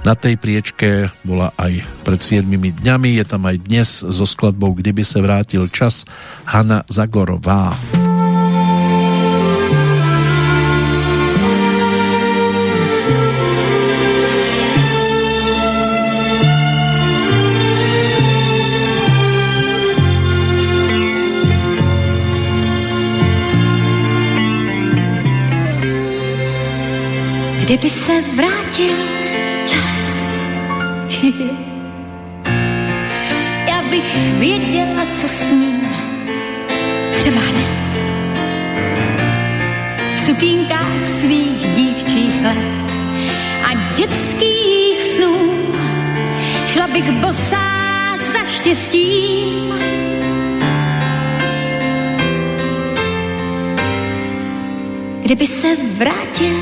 [0.00, 3.20] Na tej priečke bola aj pred 7 dňami.
[3.20, 6.08] Je tam aj dnes so skladbou Kdyby se vrátil čas
[6.48, 7.99] Hanna Zagorová.
[27.70, 28.96] Kdyby se vrátil
[29.64, 30.02] čas,
[33.68, 35.88] já bych věděla, co s ním,
[37.14, 38.02] třeba hned.
[40.14, 42.92] V sukínkách svých dívčích let
[43.64, 45.50] a dětských snů
[46.66, 49.74] šla bych bosá za štěstím.
[55.22, 56.56] kdyby se vrátil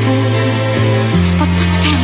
[0.00, 2.00] střevíčků s podpatkem.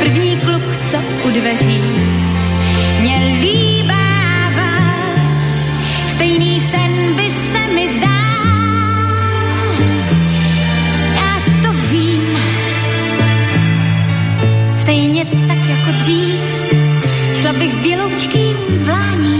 [0.00, 1.82] První kluk, co u dveří
[3.00, 5.14] mě líbával.
[6.08, 8.08] Stejný sen by se mi zdál.
[11.14, 12.38] Já to vím.
[14.76, 16.40] Stejně tak jako dřív
[17.40, 19.37] šla bych běloučkým vláním.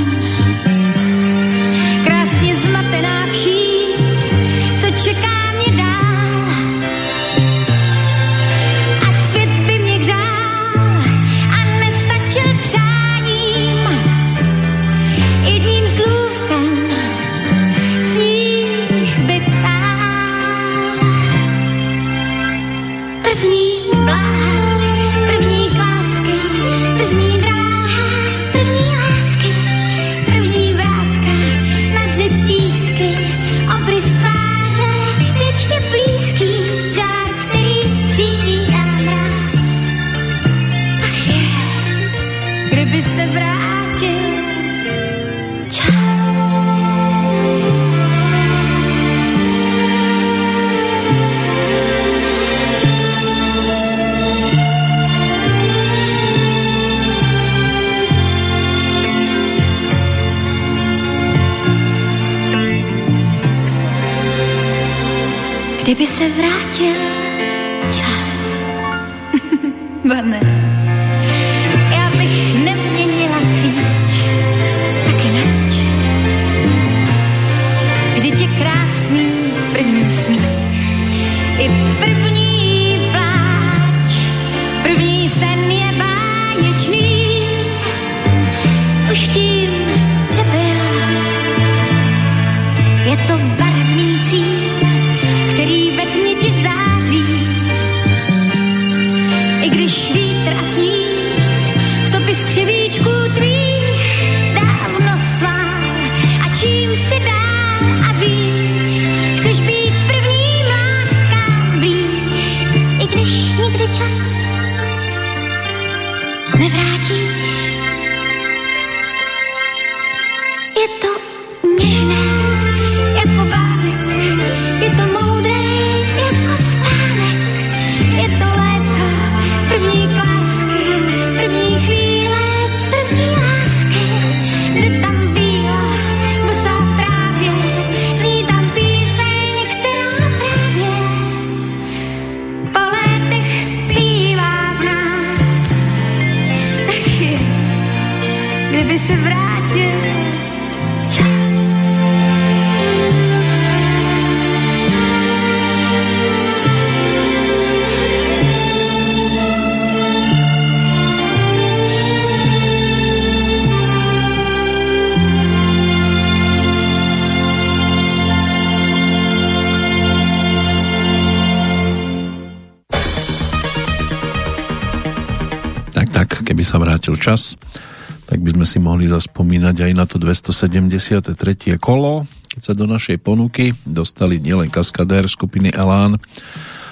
[178.98, 181.30] Mohli zaspomínať aj na to 273.
[181.78, 186.18] kolo, keď sa do našej ponuky dostali nielen kaskadér skupiny Elán,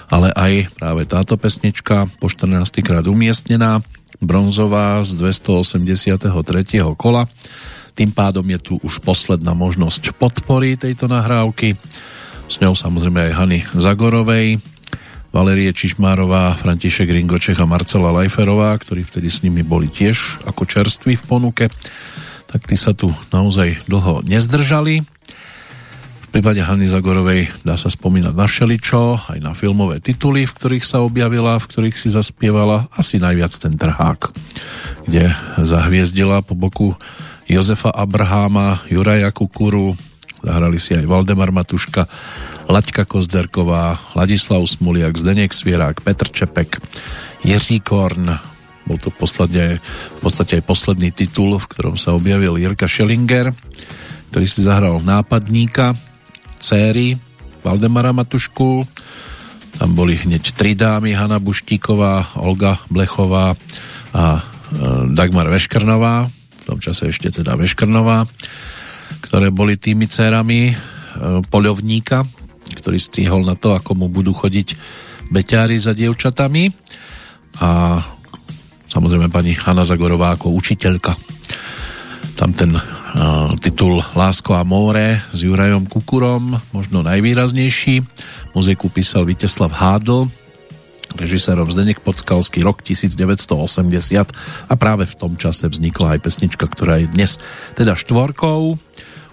[0.06, 2.62] ale aj práve táto pesnička po 14.
[2.86, 3.82] krát umiestnená,
[4.22, 6.30] bronzová z 283.
[6.94, 7.26] kola.
[7.98, 11.74] Tým pádom je tu už posledná možnosť podpory tejto nahrávky.
[12.46, 14.62] S ňou samozrejme aj Hany Zagorovej,
[15.36, 21.12] Valérie Čižmárová, František Ringočech a Marcela Lajferová, ktorí vtedy s nimi boli tiež ako čerství
[21.12, 21.68] v ponuke,
[22.48, 25.04] tak tí sa tu naozaj dlho nezdržali.
[26.24, 30.88] V prípade Hany Zagorovej dá sa spomínať na všeličo, aj na filmové tituly, v ktorých
[30.88, 34.32] sa objavila, v ktorých si zaspievala, asi najviac ten trhák,
[35.04, 36.96] kde zahviezdila po boku
[37.44, 40.00] Jozefa Abraháma, Juraja Kukuru,
[40.40, 42.08] zahrali si aj Valdemar Matuška,
[42.66, 46.82] Laďka Kozderková, Ladislav Smuliak, Zdeněk Svierák, Petr Čepek,
[47.46, 48.34] Jiří Korn,
[48.86, 53.50] bol to v podstate, v podstate aj posledný titul, v ktorom sa objavil Jirka Schellinger,
[54.30, 55.98] ktorý si zahral nápadníka,
[56.62, 57.18] céry
[57.66, 58.86] Valdemara Matušku,
[59.76, 63.58] tam boli hneď tri dámy, Hanna Buštíková, Olga Blechová
[64.14, 64.40] a e,
[65.12, 68.24] Dagmar Veškrnová, v tom čase ešte teda Veškrnová,
[69.26, 70.74] ktoré boli tými cérami e,
[71.50, 72.22] poľovníka,
[72.74, 74.74] ktorý strihol na to, ako mu budú chodiť
[75.30, 76.70] beťári za dievčatami
[77.62, 77.98] a
[78.90, 81.18] samozrejme pani Hanna Zagorová ako učiteľka.
[82.36, 82.76] Tam ten
[83.64, 88.04] titul Lásko a more s Jurajom Kukurom, možno najvýraznejší.
[88.52, 90.28] Muziku písal Viteslav Hádl,
[91.16, 97.08] režisérom Zdenek Podskalský rok 1980 a práve v tom čase vznikla aj pesnička, ktorá je
[97.08, 97.40] dnes
[97.72, 98.76] teda štvorkou.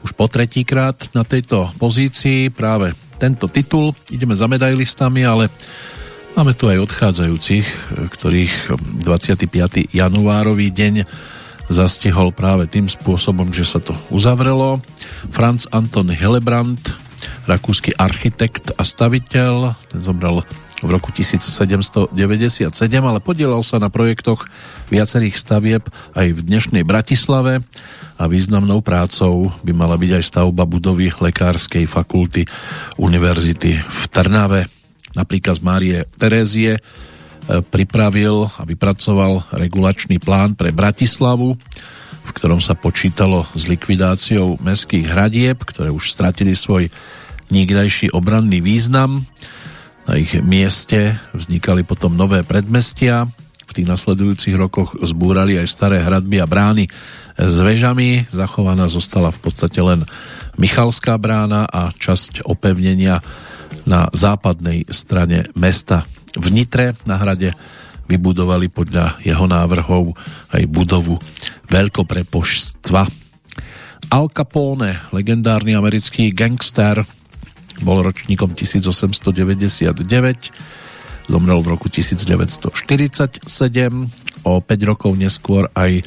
[0.04, 3.94] Už po tretíkrát na tejto pozícii práve tento titul.
[4.10, 5.50] Ideme za medailistami, ale
[6.38, 7.66] máme tu aj odchádzajúcich,
[8.10, 8.54] ktorých
[9.04, 9.94] 25.
[9.94, 11.06] januárový deň
[11.72, 14.84] zastihol práve tým spôsobom, že sa to uzavrelo.
[15.32, 16.80] Franz Anton Hillebrand,
[17.48, 20.44] rakúsky architekt a staviteľ, ten zomrel
[20.84, 22.12] v roku 1797,
[23.00, 24.46] ale podielal sa na projektoch
[24.92, 27.64] viacerých stavieb aj v dnešnej Bratislave
[28.20, 32.44] a významnou prácou by mala byť aj stavba budovy Lekárskej fakulty
[33.00, 34.68] Univerzity v Trnave.
[35.16, 36.82] Napríklad z Márie Terézie e,
[37.64, 41.56] pripravil a vypracoval regulačný plán pre Bratislavu,
[42.24, 46.92] v ktorom sa počítalo s likvidáciou mestských hradieb, ktoré už stratili svoj
[47.52, 49.30] nikdajší obranný význam
[50.08, 53.28] na ich mieste vznikali potom nové predmestia.
[53.64, 56.86] V tých nasledujúcich rokoch zbúrali aj staré hradby a brány
[57.40, 58.30] s vežami.
[58.30, 60.06] Zachovaná zostala v podstate len
[60.60, 63.24] Michalská brána a časť opevnenia
[63.90, 66.06] na západnej strane mesta.
[66.38, 67.56] V Nitre na hrade
[68.06, 70.14] vybudovali podľa jeho návrhov
[70.54, 71.18] aj budovu
[71.72, 73.02] veľkoprepoštstva.
[74.14, 77.02] Al Capone, legendárny americký gangster,
[77.82, 80.06] bol ročníkom 1899,
[81.26, 82.76] zomrel v roku 1947,
[84.44, 86.04] o 5 rokov neskôr aj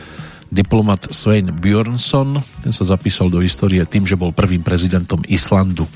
[0.53, 5.89] diplomat Svein Björnsson, ten sa zapísal do histórie tým, že bol prvým prezidentom Islandu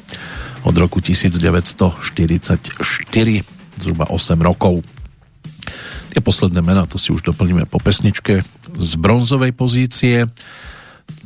[0.66, 2.02] od roku 1944,
[3.78, 4.82] zhruba 8 rokov.
[6.10, 8.42] Tie posledné mená, to si už doplníme po pesničke
[8.74, 10.26] z bronzovej pozície.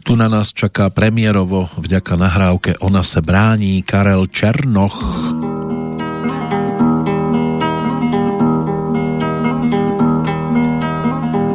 [0.04, 5.02] Tu na nás čaká premiérovo vďaka nahrávke Ona se brání Karel Černoch.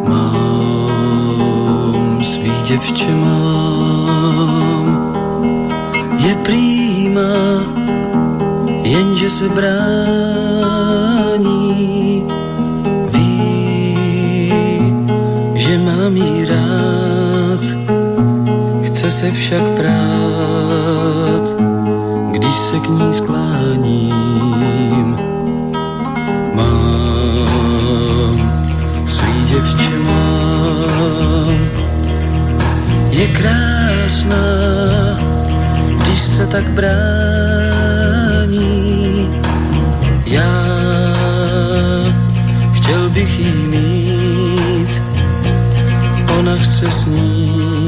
[0.09, 5.14] Mám svý děvče mám,
[6.17, 7.33] je prýma,
[8.83, 9.85] jenže se brání.
[13.14, 13.95] Ví,
[15.56, 16.45] že mám jí
[19.09, 21.45] chce se však prát,
[22.31, 25.17] když se k ní skláním.
[26.53, 28.51] Mám
[29.07, 31.69] svý děvče mám,
[33.09, 34.45] je krásná,
[35.97, 36.89] když se tak brání.
[40.25, 40.63] Já
[42.73, 45.01] chtěl bych jí mít,
[46.39, 47.78] ona chce snít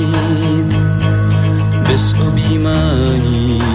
[1.91, 3.70] bez objímání.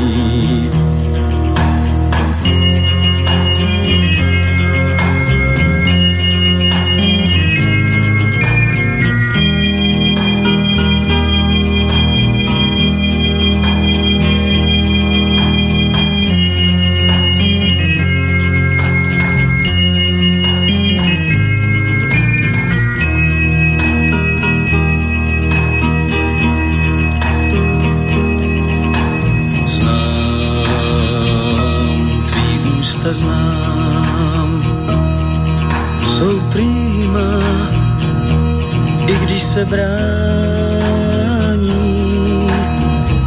[39.57, 39.97] Se brání,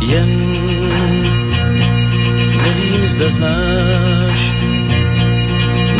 [0.01, 0.30] jen
[2.64, 4.51] nevím, zda znáš,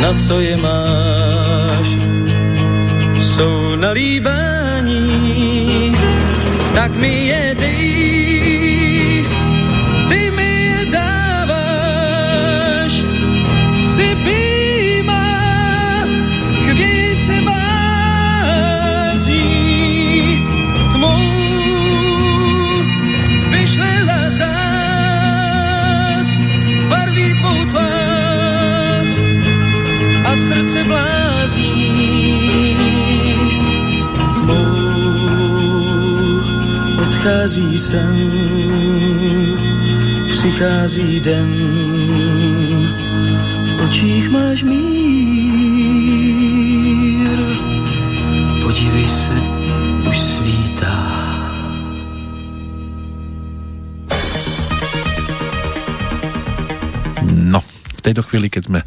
[0.02, 1.88] na co je máš,
[3.20, 5.02] jsou na líbání,
[6.76, 7.79] tak mi je dej,
[37.20, 38.32] odchází sen,
[40.32, 41.52] přichází den,
[43.76, 44.80] v očích máš mír.
[48.64, 49.36] Podívej se,
[50.10, 50.96] už svítá.
[57.36, 57.60] No,
[57.96, 58.80] v tejto chvíli, keď sme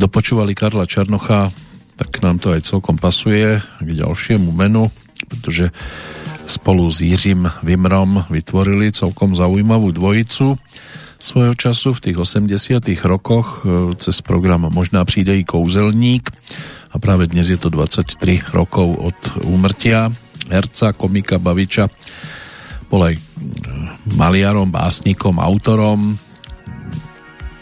[0.00, 1.52] dopočúvali Karla Černocha,
[2.00, 4.88] tak nám to aj celkom pasuje k ďalšiemu menu,
[5.28, 5.68] pretože
[6.50, 10.58] spolu s Jiřím Vimrom vytvorili celkom zaujímavú dvojicu
[11.22, 16.30] svojho času v tých 80 rokoch e, cez program Možná přijde i kouzelník.
[16.90, 20.10] A práve dnes je to 23 rokov od úmrtia
[20.50, 21.86] herca, komika, baviča.
[22.90, 23.20] Bol aj e,
[24.18, 26.18] maliarom, básnikom, autorom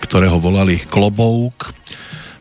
[0.09, 1.77] ktorého volali Klobouk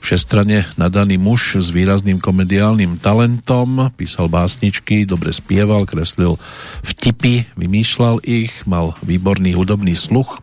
[0.07, 6.39] všestrane nadaný muž s výrazným komediálnym talentom, písal básničky, dobre spieval, kreslil
[6.79, 10.39] vtipy, vymýšľal ich, mal výborný hudobný sluch,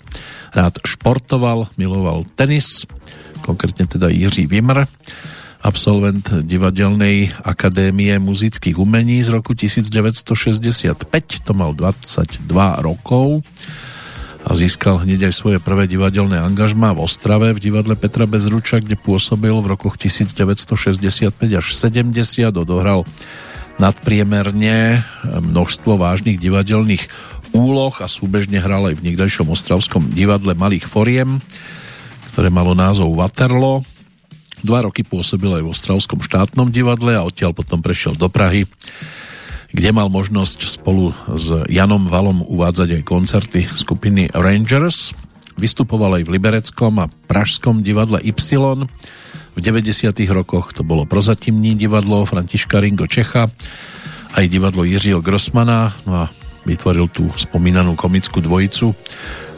[0.52, 2.84] rád športoval, miloval tenis,
[3.40, 4.84] konkrétne teda Jiří Vimr,
[5.64, 10.28] absolvent Divadelnej akadémie muzických umení z roku 1965,
[11.40, 12.44] to mal 22
[12.84, 13.40] rokov
[14.44, 19.00] a získal hneď aj svoje prvé divadelné angažmá v Ostrave v divadle Petra Bezruča, kde
[19.00, 22.12] pôsobil v rokoch 1965 až 70,
[22.52, 23.08] odohral
[23.80, 27.08] nadpriemerne množstvo vážnych divadelných
[27.56, 31.40] úloh a súbežne hral aj v niekdajšom ostravskom divadle Malých foriem,
[32.36, 33.82] ktoré malo názov Waterlo.
[34.60, 38.68] Dva roky pôsobil aj v Ostravskom štátnom divadle a odtiaľ potom prešiel do Prahy
[39.74, 45.10] kde mal možnosť spolu s Janom Valom uvádzať aj koncerty skupiny Rangers.
[45.58, 48.86] Vystupoval aj v Libereckom a Pražskom divadle Y.
[49.54, 50.14] V 90.
[50.30, 53.50] rokoch to bolo prozatímní divadlo Františka Ringo Čecha,
[54.34, 56.24] aj divadlo Jiřího Grossmana, no a
[56.66, 58.94] vytvoril tú spomínanú komickú dvojicu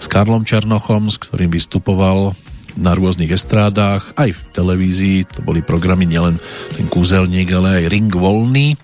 [0.01, 2.36] s Karlom Černochom, s ktorým vystupoval
[2.77, 6.36] na rôznych estrádách, aj v televízii, to boli programy nielen
[6.77, 8.77] ten kúzelník, ale aj Ring Volný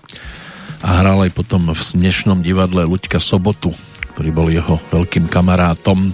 [0.83, 3.71] a hral aj potom v dnešnom divadle Luďka Sobotu,
[4.11, 6.11] ktorý bol jeho veľkým kamarátom.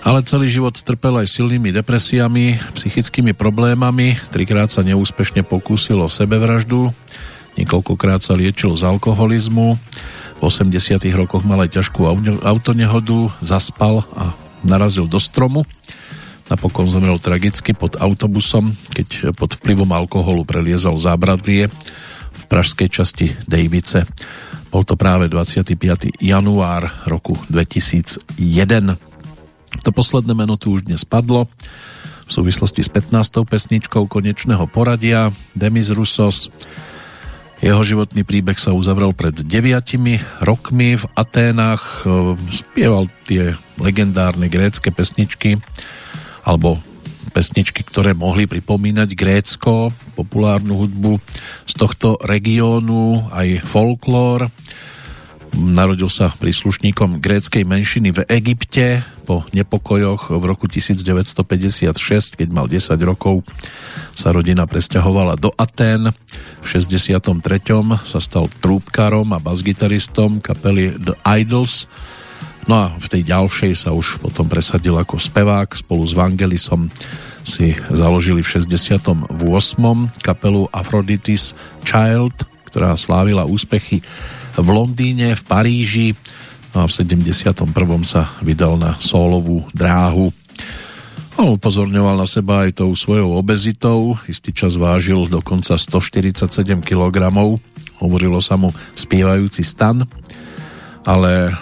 [0.00, 6.96] Ale celý život trpel aj silnými depresiami, psychickými problémami, trikrát sa neúspešne pokúsil o sebevraždu,
[7.60, 9.76] niekoľkokrát sa liečil z alkoholizmu,
[10.38, 12.08] v 80 rokoch mal aj ťažkú
[12.40, 14.32] autonehodu, zaspal a
[14.64, 15.68] narazil do stromu.
[16.48, 21.68] Napokon zomrel tragicky pod autobusom, keď pod vplyvom alkoholu preliezal zábradlie
[22.46, 24.06] pražskej časti Dejvice.
[24.70, 25.74] Bol to práve 25.
[26.22, 28.22] január roku 2001.
[29.82, 31.50] To posledné meno tu už dnes padlo
[32.28, 33.48] v súvislosti s 15.
[33.48, 36.52] pesničkou konečného poradia Demis Rusos.
[37.58, 42.06] Jeho životný príbeh sa uzavrel pred 9 rokmi v Aténach.
[42.52, 45.58] Spieval tie legendárne grécké pesničky
[46.46, 46.78] alebo
[47.30, 51.20] pesničky, ktoré mohli pripomínať Grécko, populárnu hudbu
[51.68, 54.50] z tohto regiónu, aj folklór.
[55.56, 62.96] Narodil sa príslušníkom gréckej menšiny v Egypte po nepokojoch v roku 1956, keď mal 10
[63.04, 63.44] rokov,
[64.12, 66.12] sa rodina presťahovala do Atén.
[66.60, 67.24] V 63.
[68.04, 71.88] sa stal trúbkarom a basgitaristom kapely The Idols,
[72.68, 76.92] No a v tej ďalšej sa už potom presadil ako spevák spolu s Vangelisom
[77.40, 79.32] si založili v 68.
[80.20, 82.36] kapelu Aphrodite's Child,
[82.68, 84.04] ktorá slávila úspechy
[84.52, 86.08] v Londýne, v Paríži
[86.76, 87.64] no a v 71.
[88.04, 90.28] sa vydal na solovú dráhu.
[91.40, 96.52] On upozorňoval na seba aj tou svojou obezitou, istý čas vážil dokonca 147
[96.84, 97.16] kg,
[97.96, 100.04] hovorilo sa mu spievajúci stan,
[101.06, 101.56] ale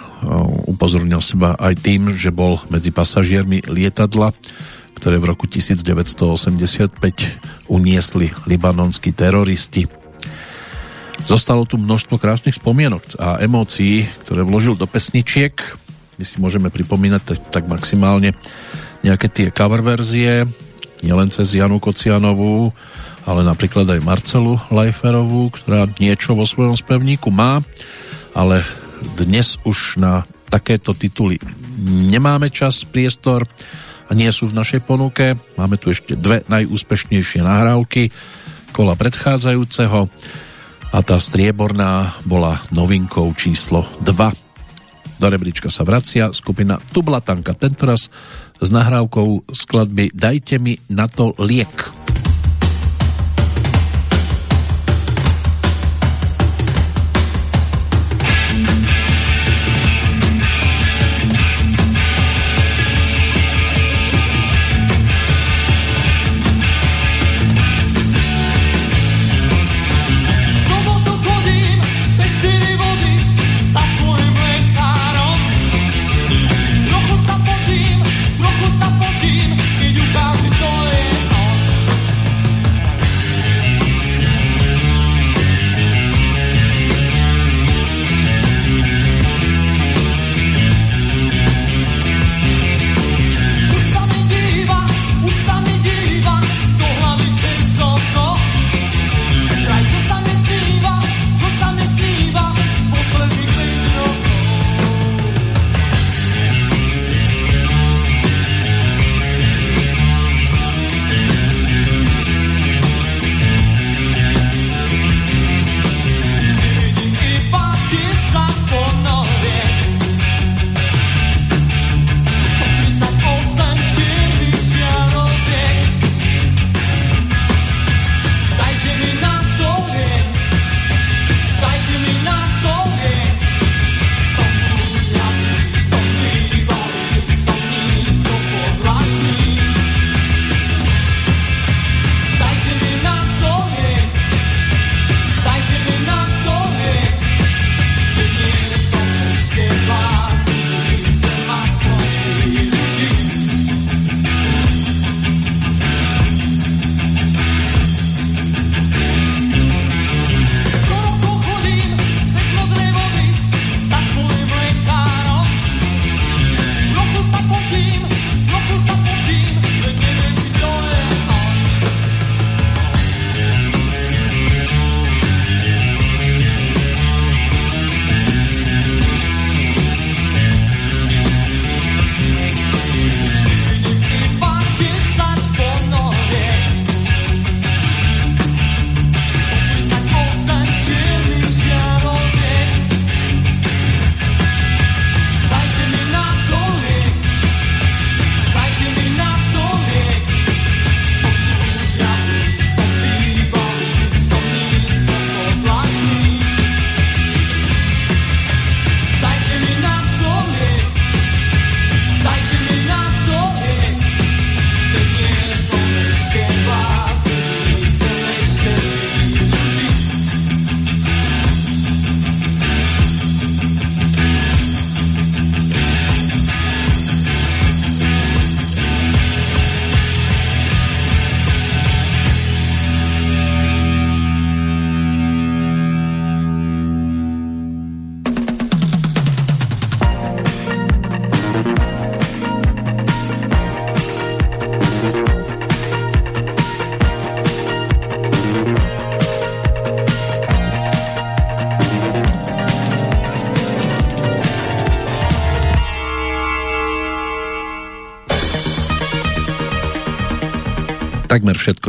[0.65, 4.33] upozornil seba aj tým, že bol medzi pasažiermi lietadla,
[4.97, 6.97] ktoré v roku 1985
[7.69, 9.85] uniesli libanonskí teroristi.
[11.25, 15.53] Zostalo tu množstvo krásnych spomienok a emócií, ktoré vložil do pesničiek.
[16.17, 18.33] My si môžeme pripomínať tak, tak maximálne
[19.05, 20.49] nejaké tie cover verzie,
[21.05, 22.73] nielen cez Janu Kocianovú,
[23.27, 27.61] ale napríklad aj Marcelu Leiferovú, ktorá niečo vo svojom spevníku má,
[28.33, 28.65] ale
[29.19, 31.37] dnes už na takéto tituly
[31.87, 33.45] nemáme čas, priestor
[34.07, 35.37] a nie sú v našej ponuke.
[35.55, 38.09] Máme tu ešte dve najúspešnejšie nahrávky
[38.73, 40.09] kola predchádzajúceho
[40.93, 45.17] a tá strieborná bola novinkou číslo 2.
[45.17, 48.13] Do rebríčka sa vracia skupina Tublatanka, tentoraz
[48.57, 51.89] s nahrávkou skladby Dajte mi na to liek.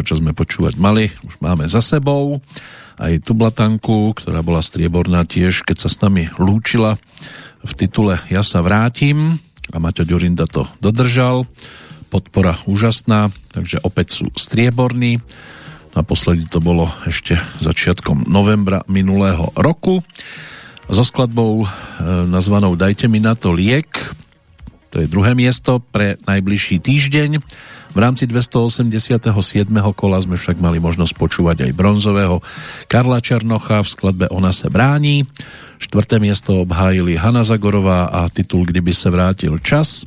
[0.09, 2.41] Čo sme počúvať mali, už máme za sebou.
[2.97, 6.97] Aj tú blatanku, ktorá bola strieborná tiež, keď sa s nami lúčila
[7.61, 9.37] v titule Ja sa vrátim
[9.69, 11.45] a Maťo Ďurinda to dodržal.
[12.09, 15.21] Podpora úžasná, takže opäť sú strieborní.
[15.93, 20.01] Naposledy to bolo ešte začiatkom novembra minulého roku.
[20.89, 21.67] So skladbou e,
[22.33, 23.93] nazvanou Dajte mi na to liek,
[24.89, 27.45] to je druhé miesto pre najbližší týždeň.
[27.89, 29.25] V rámci 287.
[29.97, 32.45] kola sme však mali možnosť počúvať aj bronzového
[32.87, 35.25] Karla Černocha v skladbe Ona se brání.
[35.79, 40.05] Štvrté miesto obhájili Hanna Zagorová a titul Kdyby se vrátil čas.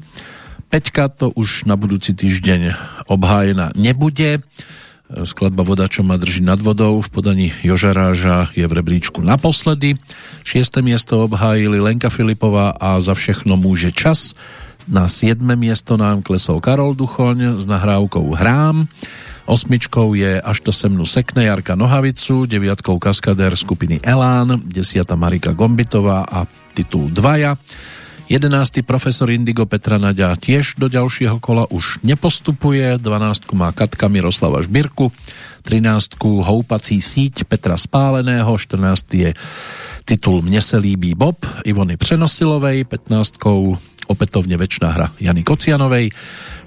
[0.72, 2.76] Peťka to už na budúci týždeň
[3.12, 4.40] obhájená nebude.
[5.12, 10.00] Skladba Voda, čo ma drží nad vodou v podaní Jožaráža je v rebríčku naposledy.
[10.48, 14.32] Šiesté miesto obhájili Lenka Filipová a za všechno môže čas.
[14.88, 15.38] Na 7.
[15.60, 18.88] miesto nám klesol Karol Duchoň s nahrávkou Hrám.
[19.46, 25.52] Osmičkou je Až to se mnu sekne Jarka Nohavicu, deviatkou kaskadér skupiny Elán, desiata Marika
[25.52, 27.58] Gombitová a titul Dvaja.
[28.32, 28.88] 11.
[28.88, 33.52] profesor Indigo Petra Naďa tiež do ďalšieho kola už nepostupuje, 12.
[33.60, 35.12] má Katka Miroslava Žbirku,
[35.68, 36.16] 13.
[36.24, 39.20] Houpací síť Petra Spáleného, 14.
[39.20, 39.36] je
[40.08, 43.36] titul Mne se líbí Bob Ivony Přenosilovej, 15
[44.12, 46.12] opätovne väčšina hra Jany Kocianovej,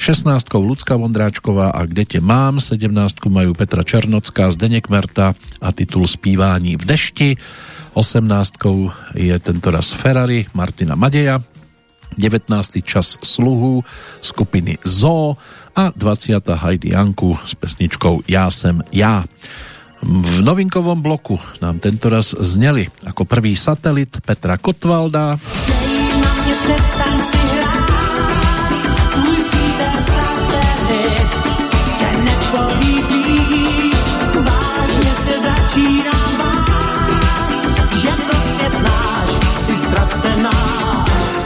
[0.00, 2.88] 16 Lucka Vondráčková a Kde te mám, 17
[3.28, 7.28] majú Petra Černocká, Zdeněk Merta a titul Spívání v dešti,
[7.94, 8.52] 18
[9.14, 11.38] je tentoraz Ferrari Martina Madeja,
[12.18, 12.82] 19.
[12.82, 13.84] čas sluhu
[14.20, 15.36] skupiny Zoo
[15.76, 16.48] a 20.
[16.54, 19.24] Heidi Janku s pesničkou Já jsem já.
[20.04, 25.40] V novinkovom bloku nám tentoraz zneli ako prvý satelit Petra Kotvalda.
[26.64, 28.80] Přestaň si hrát,
[29.12, 31.30] tvůj přítel satelit
[31.98, 33.92] tě nepolíbí,
[34.34, 39.74] vážně se začínám bát, že to svět náš si.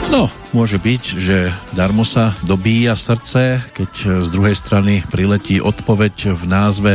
[0.07, 6.43] No, môže byť, že darmo sa dobíja srdce, keď z druhej strany priletí odpoveď v
[6.47, 6.91] názve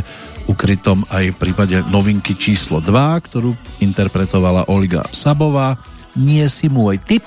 [0.49, 2.89] ukrytom aj v prípade novinky číslo 2,
[3.21, 3.53] ktorú
[3.85, 5.77] interpretovala Olga Sabová.
[6.15, 7.27] Nie si môj typ.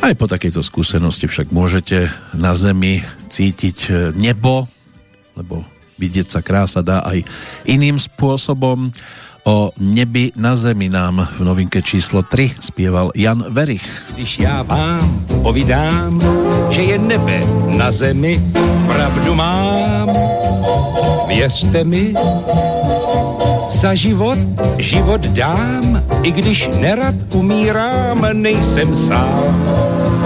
[0.00, 4.66] Aj po takejto skúsenosti však môžete na zemi cítiť nebo,
[5.38, 5.62] lebo
[6.00, 7.28] vidieť sa krása dá aj
[7.68, 8.88] iným spôsobom.
[9.44, 13.84] O nebi na zemi nám v novinke číslo 3 spieval Jan Verich.
[14.12, 16.20] Když já vám povídám,
[16.68, 17.40] že je nebe
[17.76, 18.36] na zemi,
[18.86, 20.08] pravdu mám,
[21.28, 22.12] věřte mi,
[23.70, 24.38] za život
[24.78, 30.19] život dám, i když nerad umírám, nejsem sám.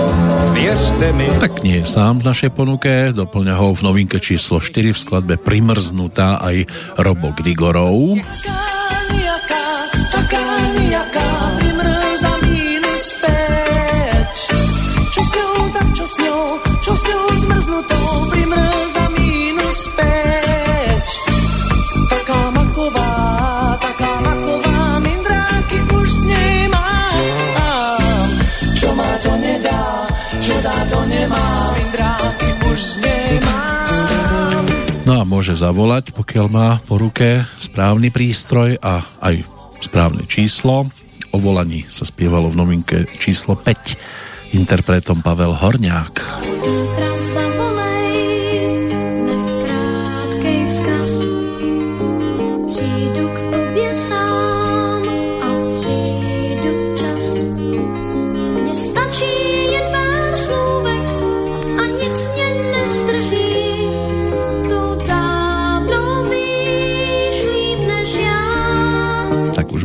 [1.43, 5.35] Tak nie je sám v našej ponuke, doplňa ho v novinke číslo 4 v skladbe
[5.35, 8.23] Primrznutá aj Robo Grigorov.
[15.11, 16.43] Čo s ňou, tak čo s ňou,
[16.87, 20.14] čo s ňou zmrznutou, primrza mínus 5.
[35.05, 39.47] No a môže zavolať, pokiaľ má po ruke správny prístroj a aj
[39.79, 40.91] správne číslo.
[41.31, 46.15] O volaní sa spievalo v novinke číslo 5 interpretom Pavel Horňák.
[46.51, 47.44] Zítra sa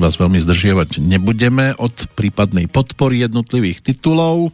[0.10, 4.50] vás veľmi zdržiavať nebudeme od prípadnej podpory jednotlivých titulov,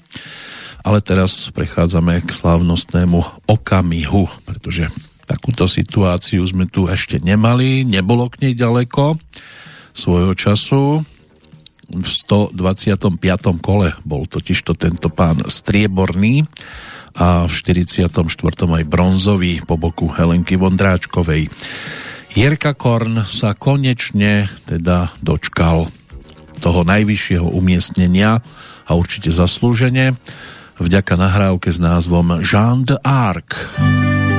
[0.84, 4.92] ale teraz prechádzame k slávnostnému okamihu, pretože
[5.24, 9.16] takúto situáciu sme tu ešte nemali, nebolo k nej ďaleko
[9.96, 11.08] svojho času.
[11.88, 13.16] V 125.
[13.64, 16.44] kole bol totižto tento pán strieborný
[17.16, 18.12] a v 44.
[18.76, 21.48] aj bronzový po boku Helenky Vondráčkovej.
[22.36, 25.88] Jirka Korn sa konečne teda dočkal
[26.60, 28.44] toho najvyššieho umiestnenia
[28.84, 30.20] a určite zaslúžene
[30.76, 33.56] vďaka nahrávke s názvom Jean d'Arc.
[33.80, 34.35] finále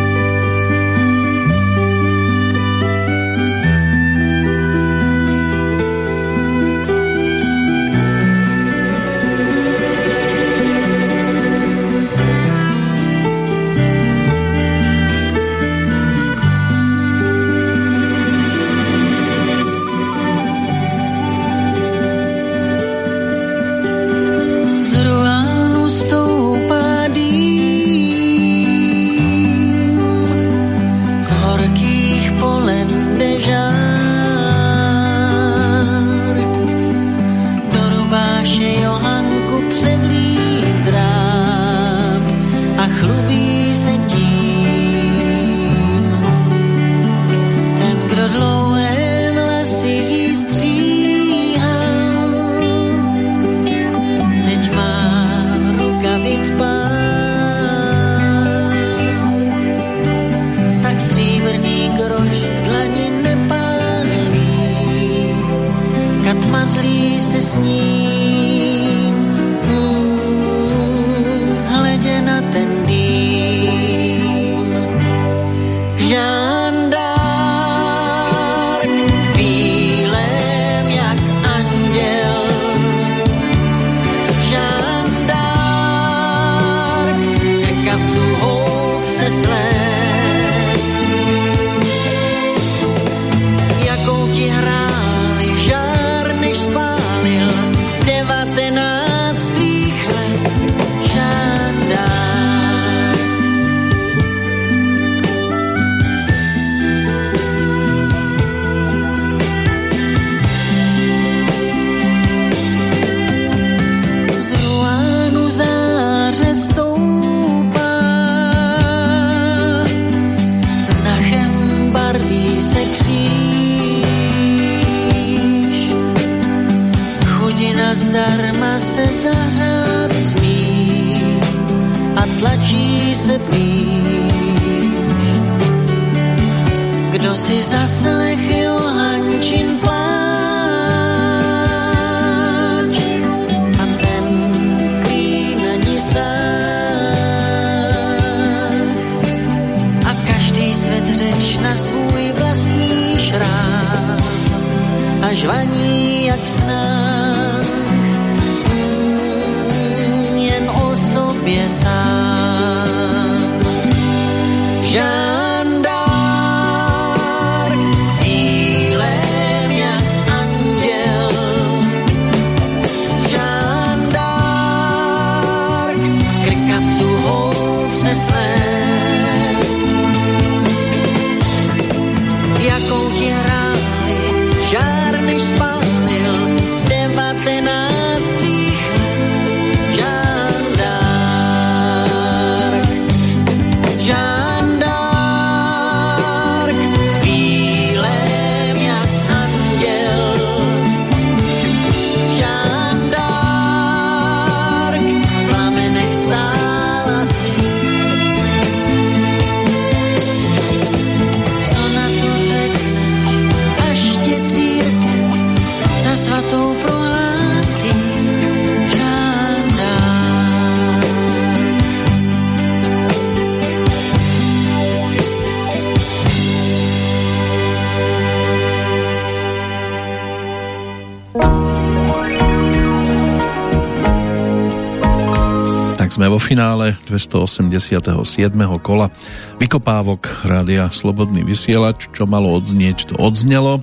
[237.17, 238.53] 287.
[238.85, 239.09] kola
[239.57, 243.81] vykopávok rádia Slobodný vysielač, čo malo odznieť, to odznelo.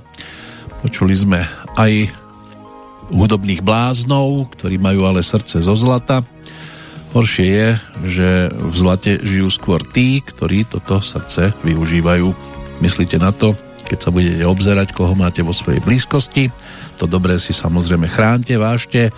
[0.86, 1.40] Počuli sme
[1.74, 2.14] aj
[3.10, 6.22] hudobných bláznov, ktorí majú ale srdce zo zlata.
[7.10, 7.68] Horšie je,
[8.06, 12.30] že v zlate žijú skôr tí, ktorí toto srdce využívajú.
[12.78, 16.54] Myslíte na to, keď sa budete obzerať, koho máte vo svojej blízkosti.
[16.98, 19.10] To dobré si samozrejme chránte, vážte,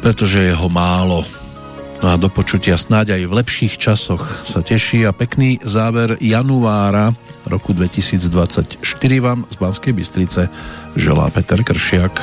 [0.00, 1.24] pretože je ho málo.
[2.02, 7.16] No a do počutia snáď aj v lepších časoch sa teší a pekný záver januára
[7.48, 8.84] roku 2024
[9.20, 10.48] vám z Banskej Bystrice
[10.96, 12.20] želá Peter Kršiak.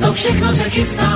[0.00, 1.13] To všechno se chystá